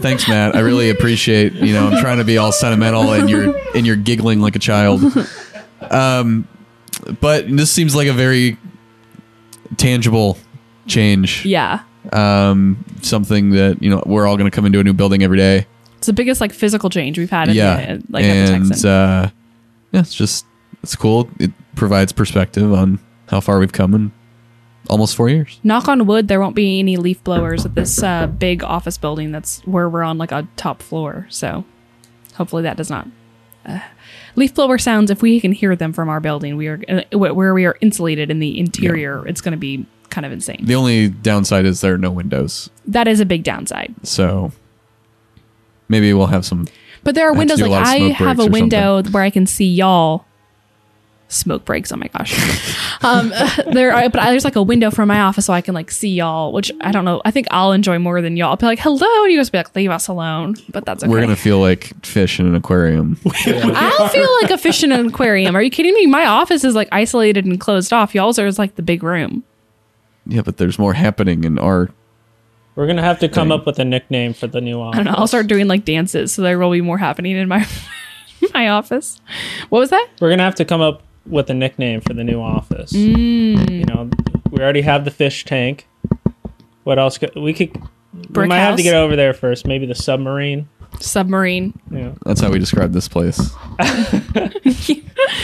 Thanks, 0.00 0.28
Matt. 0.28 0.54
I 0.54 0.60
really 0.60 0.90
appreciate. 0.90 1.52
You 1.54 1.72
know, 1.72 1.88
I'm 1.88 2.00
trying 2.00 2.18
to 2.18 2.24
be 2.24 2.38
all 2.38 2.52
sentimental, 2.52 3.12
and 3.12 3.28
you're 3.28 3.54
and 3.74 3.86
you're 3.86 3.96
giggling 3.96 4.40
like 4.40 4.56
a 4.56 4.60
child. 4.60 5.02
Um, 5.90 6.46
but 7.20 7.48
this 7.48 7.70
seems 7.70 7.94
like 7.94 8.08
a 8.08 8.12
very 8.12 8.56
tangible 9.76 10.38
change. 10.86 11.44
Yeah. 11.44 11.82
Um, 12.10 12.84
something 13.02 13.50
that 13.50 13.82
you 13.82 13.90
know 13.90 14.02
we're 14.06 14.26
all 14.26 14.36
going 14.36 14.50
to 14.50 14.54
come 14.54 14.66
into 14.66 14.80
a 14.80 14.84
new 14.84 14.92
building 14.92 15.22
every 15.22 15.38
day. 15.38 15.66
It's 15.98 16.06
the 16.06 16.12
biggest 16.12 16.40
like 16.40 16.52
physical 16.52 16.90
change 16.90 17.16
we've 17.16 17.30
had 17.30 17.48
in 17.48 17.54
yeah, 17.54 17.96
the, 17.96 18.02
like 18.10 18.24
at 18.24 18.48
the 18.48 18.54
and 18.54 18.68
Texan. 18.68 18.90
uh, 18.90 19.30
yeah, 19.92 20.00
it's 20.00 20.14
just 20.14 20.46
it's 20.82 20.96
cool. 20.96 21.30
It 21.38 21.52
provides 21.76 22.12
perspective 22.12 22.72
on 22.72 22.98
how 23.28 23.40
far 23.40 23.58
we've 23.60 23.72
come 23.72 23.94
in 23.94 24.12
almost 24.90 25.16
four 25.16 25.28
years. 25.28 25.60
Knock 25.62 25.88
on 25.88 26.06
wood, 26.06 26.28
there 26.28 26.40
won't 26.40 26.56
be 26.56 26.78
any 26.78 26.96
leaf 26.96 27.22
blowers 27.24 27.64
at 27.64 27.74
this 27.74 28.02
uh, 28.02 28.26
big 28.26 28.62
office 28.62 28.98
building 28.98 29.32
that's 29.32 29.60
where 29.66 29.88
we're 29.88 30.02
on 30.02 30.18
like 30.18 30.32
a 30.32 30.46
top 30.56 30.82
floor. 30.82 31.26
So 31.30 31.64
hopefully 32.34 32.62
that 32.64 32.76
does 32.76 32.90
not. 32.90 33.06
Uh, 33.64 33.80
leaf 34.34 34.54
blower 34.54 34.78
sounds, 34.78 35.10
if 35.10 35.22
we 35.22 35.40
can 35.40 35.52
hear 35.52 35.76
them 35.76 35.92
from 35.92 36.08
our 36.08 36.20
building, 36.20 36.56
we 36.56 36.66
are 36.66 36.80
uh, 36.88 37.18
where 37.18 37.54
we 37.54 37.64
are 37.64 37.76
insulated 37.80 38.30
in 38.30 38.40
the 38.40 38.58
interior. 38.58 39.26
It's 39.26 39.40
going 39.40 39.52
to 39.52 39.58
be 39.58 39.86
kind 40.12 40.24
of 40.24 40.30
insane. 40.30 40.60
The 40.62 40.76
only 40.76 41.08
downside 41.08 41.64
is 41.64 41.80
there 41.80 41.94
are 41.94 41.98
no 41.98 42.10
windows, 42.12 42.70
That 42.86 43.08
is 43.08 43.18
a 43.18 43.26
big 43.26 43.42
downside. 43.42 43.92
so 44.04 44.52
maybe 45.88 46.12
we'll 46.12 46.26
have 46.28 46.44
some. 46.44 46.68
But 47.02 47.16
there 47.16 47.26
are 47.26 47.30
Have 47.32 47.38
windows 47.38 47.60
like 47.60 47.72
I 47.72 47.96
have 48.10 48.38
a 48.38 48.44
or 48.44 48.48
window 48.50 49.02
where 49.10 49.24
I 49.24 49.30
can 49.30 49.46
see 49.46 49.66
y'all. 49.66 50.24
smoke 51.26 51.64
breaks. 51.64 51.90
Oh 51.90 51.96
my 51.96 52.06
gosh. 52.08 52.32
um, 53.02 53.30
there, 53.72 53.92
are, 53.92 54.08
but 54.08 54.22
there's 54.30 54.44
like 54.44 54.54
a 54.54 54.62
window 54.62 54.90
from 54.92 55.08
my 55.08 55.20
office 55.22 55.46
so 55.46 55.52
I 55.52 55.62
can 55.62 55.74
like 55.74 55.90
see 55.90 56.10
y'all, 56.10 56.52
which 56.52 56.70
I 56.80 56.92
don't 56.92 57.04
know. 57.04 57.20
I 57.24 57.30
think 57.32 57.48
I'll 57.50 57.72
enjoy 57.72 57.98
more 57.98 58.20
than 58.22 58.36
y'all. 58.36 58.50
I'll 58.50 58.56
be 58.56 58.66
like, 58.66 58.78
hello. 58.78 59.24
And 59.24 59.32
you 59.32 59.38
guys 59.38 59.50
be 59.50 59.58
like, 59.58 59.74
leave 59.74 59.90
us 59.90 60.06
alone. 60.08 60.54
But 60.68 60.84
that's 60.84 61.02
okay. 61.02 61.10
We're 61.10 61.20
gonna 61.22 61.34
feel 61.34 61.58
like 61.58 61.92
fish 62.06 62.38
in 62.38 62.46
an 62.46 62.54
aquarium. 62.54 63.18
I'll 63.26 64.08
feel 64.08 64.28
like 64.42 64.50
a 64.52 64.58
fish 64.58 64.84
in 64.84 64.92
an 64.92 65.06
aquarium. 65.08 65.56
Are 65.56 65.62
you 65.62 65.70
kidding 65.70 65.94
me? 65.94 66.06
My 66.06 66.26
office 66.26 66.62
is 66.62 66.74
like 66.76 66.88
isolated 66.92 67.46
and 67.46 67.58
closed 67.58 67.92
off. 67.92 68.14
Y'all's 68.14 68.38
are 68.38 68.46
is 68.46 68.58
like 68.58 68.76
the 68.76 68.82
big 68.82 69.02
room. 69.02 69.42
Yeah, 70.26 70.42
but 70.42 70.56
there's 70.56 70.78
more 70.78 70.94
happening 70.94 71.44
in 71.44 71.58
our. 71.58 71.90
We're 72.74 72.86
gonna 72.86 73.02
have 73.02 73.18
to 73.20 73.28
come 73.28 73.48
Dang. 73.48 73.60
up 73.60 73.66
with 73.66 73.78
a 73.78 73.84
nickname 73.84 74.32
for 74.32 74.46
the 74.46 74.60
new 74.60 74.80
office. 74.80 75.00
I 75.00 75.02
don't 75.02 75.12
know. 75.12 75.18
I'll 75.18 75.26
start 75.26 75.46
doing 75.46 75.68
like 75.68 75.84
dances, 75.84 76.32
so 76.32 76.42
there 76.42 76.58
will 76.58 76.70
be 76.70 76.80
more 76.80 76.98
happening 76.98 77.36
in 77.36 77.48
my 77.48 77.66
my 78.54 78.68
office. 78.68 79.20
What 79.68 79.80
was 79.80 79.90
that? 79.90 80.08
We're 80.20 80.30
gonna 80.30 80.42
have 80.42 80.54
to 80.56 80.64
come 80.64 80.80
up 80.80 81.02
with 81.26 81.50
a 81.50 81.54
nickname 81.54 82.00
for 82.00 82.14
the 82.14 82.24
new 82.24 82.40
office. 82.40 82.92
Mm. 82.92 83.70
You 83.70 83.84
know, 83.84 84.10
we 84.50 84.60
already 84.60 84.82
have 84.82 85.04
the 85.04 85.10
fish 85.10 85.44
tank. 85.44 85.86
What 86.84 86.98
else? 86.98 87.18
Could, 87.18 87.34
we 87.36 87.52
could. 87.52 87.76
we 88.14 88.22
Brick 88.28 88.48
might 88.48 88.58
have 88.58 88.76
to 88.76 88.82
get 88.82 88.94
over 88.94 89.16
there 89.16 89.34
first. 89.34 89.66
Maybe 89.66 89.86
the 89.86 89.94
submarine. 89.94 90.68
Submarine. 91.00 91.78
Yeah. 91.90 92.12
That's 92.24 92.40
how 92.40 92.50
we 92.50 92.58
describe 92.58 92.92
this 92.92 93.08
place. 93.08 93.50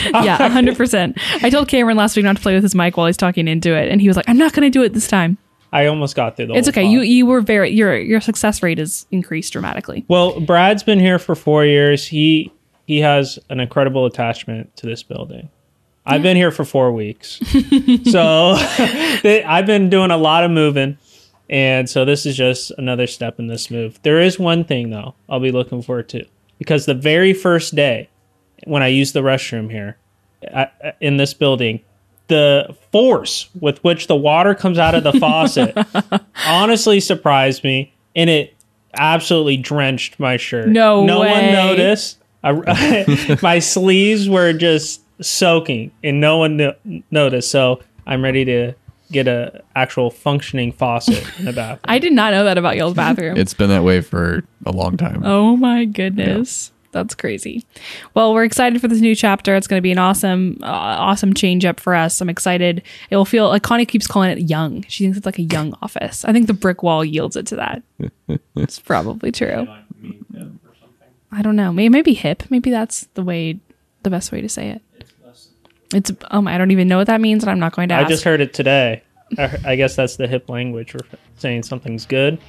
Yeah, 0.03 0.49
hundred 0.49 0.77
percent. 0.77 1.17
I 1.41 1.49
told 1.49 1.67
Cameron 1.67 1.97
last 1.97 2.15
week 2.15 2.23
not 2.23 2.35
to 2.35 2.41
play 2.41 2.53
with 2.53 2.63
his 2.63 2.75
mic 2.75 2.97
while 2.97 3.07
he's 3.07 3.17
talking 3.17 3.47
into 3.47 3.73
it, 3.75 3.89
and 3.89 4.01
he 4.01 4.07
was 4.07 4.15
like, 4.17 4.27
"I'm 4.27 4.37
not 4.37 4.53
going 4.53 4.63
to 4.63 4.69
do 4.69 4.83
it 4.83 4.93
this 4.93 5.07
time." 5.07 5.37
I 5.71 5.85
almost 5.85 6.15
got 6.15 6.35
through 6.35 6.47
the. 6.47 6.53
It's 6.53 6.67
whole 6.67 6.73
okay. 6.73 6.83
pod. 6.83 6.91
You 6.91 7.01
you 7.01 7.25
were 7.25 7.41
very 7.41 7.69
your 7.71 7.97
your 7.97 8.21
success 8.21 8.61
rate 8.61 8.77
has 8.77 9.07
increased 9.11 9.53
dramatically. 9.53 10.05
Well, 10.07 10.39
Brad's 10.39 10.83
been 10.83 10.99
here 10.99 11.19
for 11.19 11.35
four 11.35 11.65
years. 11.65 12.05
He 12.05 12.51
he 12.85 12.99
has 12.99 13.39
an 13.49 13.59
incredible 13.59 14.05
attachment 14.05 14.75
to 14.77 14.85
this 14.85 15.03
building. 15.03 15.49
I've 16.05 16.23
been 16.23 16.37
here 16.37 16.51
for 16.51 16.65
four 16.65 16.91
weeks, 16.91 17.39
so 18.09 18.57
th- 19.21 19.45
I've 19.45 19.67
been 19.67 19.89
doing 19.89 20.09
a 20.09 20.17
lot 20.17 20.43
of 20.43 20.49
moving, 20.49 20.97
and 21.49 21.89
so 21.89 22.05
this 22.05 22.25
is 22.25 22.37
just 22.37 22.71
another 22.77 23.07
step 23.07 23.39
in 23.39 23.47
this 23.47 23.71
move. 23.71 23.99
There 24.03 24.19
is 24.19 24.37
one 24.39 24.63
thing 24.63 24.89
though 24.89 25.15
I'll 25.27 25.39
be 25.39 25.51
looking 25.51 25.81
forward 25.81 26.09
to 26.09 26.25
because 26.57 26.85
the 26.85 26.93
very 26.93 27.33
first 27.33 27.75
day 27.75 28.09
when 28.65 28.83
I 28.83 28.87
used 28.87 29.13
the 29.13 29.21
restroom 29.21 29.71
here 29.71 29.97
I, 30.53 30.69
in 31.01 31.17
this 31.17 31.33
building, 31.33 31.81
the 32.27 32.75
force 32.91 33.49
with 33.59 33.83
which 33.83 34.07
the 34.07 34.15
water 34.15 34.53
comes 34.53 34.77
out 34.77 34.95
of 34.95 35.03
the 35.03 35.13
faucet 35.19 35.75
honestly 36.45 36.99
surprised 36.99 37.63
me, 37.63 37.91
and 38.15 38.29
it 38.29 38.55
absolutely 38.97 39.57
drenched 39.57 40.19
my 40.19 40.37
shirt. 40.37 40.67
No 40.67 41.05
no 41.05 41.21
way. 41.21 41.31
one 41.31 41.45
noticed. 41.51 42.17
I, 42.43 43.37
my 43.41 43.59
sleeves 43.59 44.29
were 44.29 44.53
just 44.53 45.01
soaking, 45.21 45.91
and 46.03 46.21
no 46.21 46.37
one 46.37 46.57
no- 46.57 46.75
noticed. 47.11 47.51
So 47.51 47.81
I'm 48.05 48.23
ready 48.23 48.45
to 48.45 48.73
get 49.11 49.27
a 49.27 49.63
actual 49.75 50.11
functioning 50.11 50.71
faucet 50.71 51.23
in 51.39 51.45
the 51.45 51.53
bathroom. 51.53 51.79
I 51.85 51.99
did 51.99 52.13
not 52.13 52.31
know 52.31 52.43
that 52.43 52.57
about 52.57 52.77
y'all's 52.77 52.93
bathroom. 52.93 53.37
It's 53.37 53.53
been 53.53 53.69
that 53.69 53.83
way 53.83 54.01
for 54.01 54.43
a 54.65 54.71
long 54.71 54.97
time. 54.97 55.23
Oh 55.25 55.57
my 55.57 55.85
goodness. 55.85 56.71
That's 56.91 57.13
crazy. 57.13 57.65
Well, 58.15 58.33
we're 58.33 58.43
excited 58.43 58.81
for 58.81 58.87
this 58.87 58.99
new 58.99 59.13
chapter. 59.13 59.55
It's 59.55 59.67
going 59.67 59.77
to 59.77 59.81
be 59.83 59.91
an 59.91 59.99
awesome, 59.99 60.57
uh, 60.61 60.65
awesome 60.65 61.35
change 61.35 61.63
up 61.63 61.79
for 61.79 61.93
us. 61.93 62.19
I'm 62.19 62.29
excited. 62.29 62.81
It 63.11 63.15
will 63.15 63.25
feel 63.25 63.49
like 63.49 63.61
Konni 63.61 63.87
keeps 63.87 64.07
calling 64.07 64.31
it 64.31 64.49
young. 64.49 64.83
She 64.87 65.03
thinks 65.03 65.17
it's 65.17 65.25
like 65.25 65.37
a 65.37 65.43
young 65.43 65.75
office. 65.83 66.25
I 66.25 66.33
think 66.33 66.47
the 66.47 66.53
brick 66.53 66.81
wall 66.81 67.05
yields 67.05 67.35
it 67.35 67.45
to 67.47 67.55
that. 67.57 67.83
it's 68.55 68.79
probably 68.79 69.31
true. 69.31 69.67
I 71.31 71.41
don't 71.43 71.55
know. 71.55 71.71
Maybe 71.71 71.89
maybe 71.89 72.13
hip. 72.15 72.43
Maybe 72.49 72.71
that's 72.71 73.07
the 73.13 73.23
way, 73.23 73.59
the 74.01 74.09
best 74.09 74.31
way 74.31 74.41
to 74.41 74.49
say 74.49 74.69
it. 74.69 74.81
It's 75.93 76.11
um. 76.31 76.47
I 76.47 76.57
don't 76.57 76.71
even 76.71 76.87
know 76.87 76.97
what 76.97 77.07
that 77.07 77.21
means, 77.21 77.43
and 77.43 77.49
I'm 77.49 77.59
not 77.59 77.75
going 77.75 77.89
to 77.89 77.95
I 77.95 78.03
just 78.03 78.23
heard 78.23 78.41
it 78.41 78.53
today. 78.53 79.01
I, 79.37 79.57
I 79.65 79.75
guess 79.75 79.95
that's 79.95 80.15
the 80.17 80.27
hip 80.27 80.49
language 80.49 80.91
for 80.91 80.99
saying 81.37 81.63
something's 81.63 82.05
good. 82.05 82.39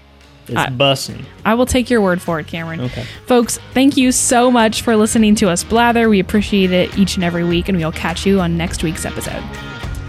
It's 0.47 0.57
I- 0.57 0.69
bussing. 0.69 1.25
I 1.45 1.55
will 1.55 1.67
take 1.67 1.91
your 1.91 2.01
word 2.01 2.21
for 2.21 2.41
it, 2.41 2.47
Cameron. 2.47 2.81
Okay. 2.81 3.05
Folks, 3.27 3.59
thank 3.73 3.97
you 3.97 4.13
so 4.13 4.51
much 4.51 4.83
for 4.83 4.97
listening 4.97 5.35
to 5.37 5.49
us 5.49 5.63
blather. 5.65 6.09
We 6.09 6.21
appreciate 6.21 6.73
it 6.73 6.97
each 6.99 7.15
and 7.17 7.25
every 7.25 7.45
week, 7.45 7.69
and 7.69 7.79
we'll 7.79 7.93
catch 7.93 8.27
you 8.27 8.41
on 8.41 8.57
next 8.57 8.83
week's 8.83 9.05
episode. 9.05 9.43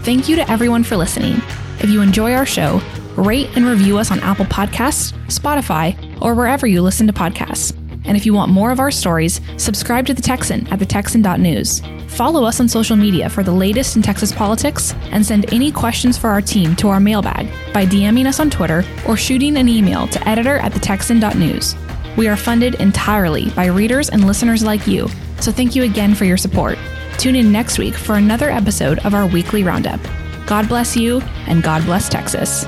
Thank 0.02 0.28
you 0.28 0.36
to 0.36 0.50
everyone 0.50 0.84
for 0.84 0.96
listening. 0.96 1.36
If 1.78 1.88
you 1.88 2.00
enjoy 2.02 2.34
our 2.34 2.46
show, 2.46 2.80
rate 3.16 3.48
and 3.56 3.64
review 3.66 3.98
us 3.98 4.10
on 4.10 4.20
Apple 4.20 4.46
Podcasts, 4.46 5.12
Spotify, 5.26 5.96
or 6.20 6.34
wherever 6.34 6.66
you 6.66 6.82
listen 6.82 7.06
to 7.06 7.12
podcasts. 7.12 7.76
And 8.04 8.16
if 8.16 8.26
you 8.26 8.34
want 8.34 8.50
more 8.50 8.70
of 8.70 8.80
our 8.80 8.90
stories, 8.90 9.40
subscribe 9.56 10.06
to 10.06 10.14
The 10.14 10.22
Texan 10.22 10.66
at 10.68 10.78
thetexan.news. 10.78 11.82
Follow 12.08 12.44
us 12.44 12.60
on 12.60 12.68
social 12.68 12.96
media 12.96 13.28
for 13.30 13.42
the 13.42 13.52
latest 13.52 13.96
in 13.96 14.02
Texas 14.02 14.32
politics 14.32 14.94
and 15.12 15.24
send 15.24 15.52
any 15.52 15.72
questions 15.72 16.18
for 16.18 16.28
our 16.28 16.42
team 16.42 16.76
to 16.76 16.88
our 16.88 17.00
mailbag 17.00 17.48
by 17.72 17.86
DMing 17.86 18.26
us 18.26 18.40
on 18.40 18.50
Twitter 18.50 18.84
or 19.06 19.16
shooting 19.16 19.56
an 19.56 19.68
email 19.68 20.06
to 20.08 20.28
editor 20.28 20.58
at 20.58 20.72
thetexan.news. 20.72 21.74
We 22.16 22.28
are 22.28 22.36
funded 22.36 22.74
entirely 22.74 23.48
by 23.50 23.66
readers 23.66 24.10
and 24.10 24.26
listeners 24.26 24.62
like 24.62 24.86
you, 24.86 25.08
so 25.40 25.50
thank 25.50 25.74
you 25.74 25.84
again 25.84 26.14
for 26.14 26.26
your 26.26 26.36
support. 26.36 26.78
Tune 27.16 27.36
in 27.36 27.50
next 27.50 27.78
week 27.78 27.94
for 27.94 28.16
another 28.16 28.50
episode 28.50 28.98
of 29.06 29.14
our 29.14 29.26
weekly 29.26 29.64
roundup. 29.64 30.00
God 30.46 30.68
bless 30.68 30.96
you, 30.96 31.20
and 31.46 31.62
God 31.62 31.84
bless 31.84 32.08
Texas. 32.08 32.66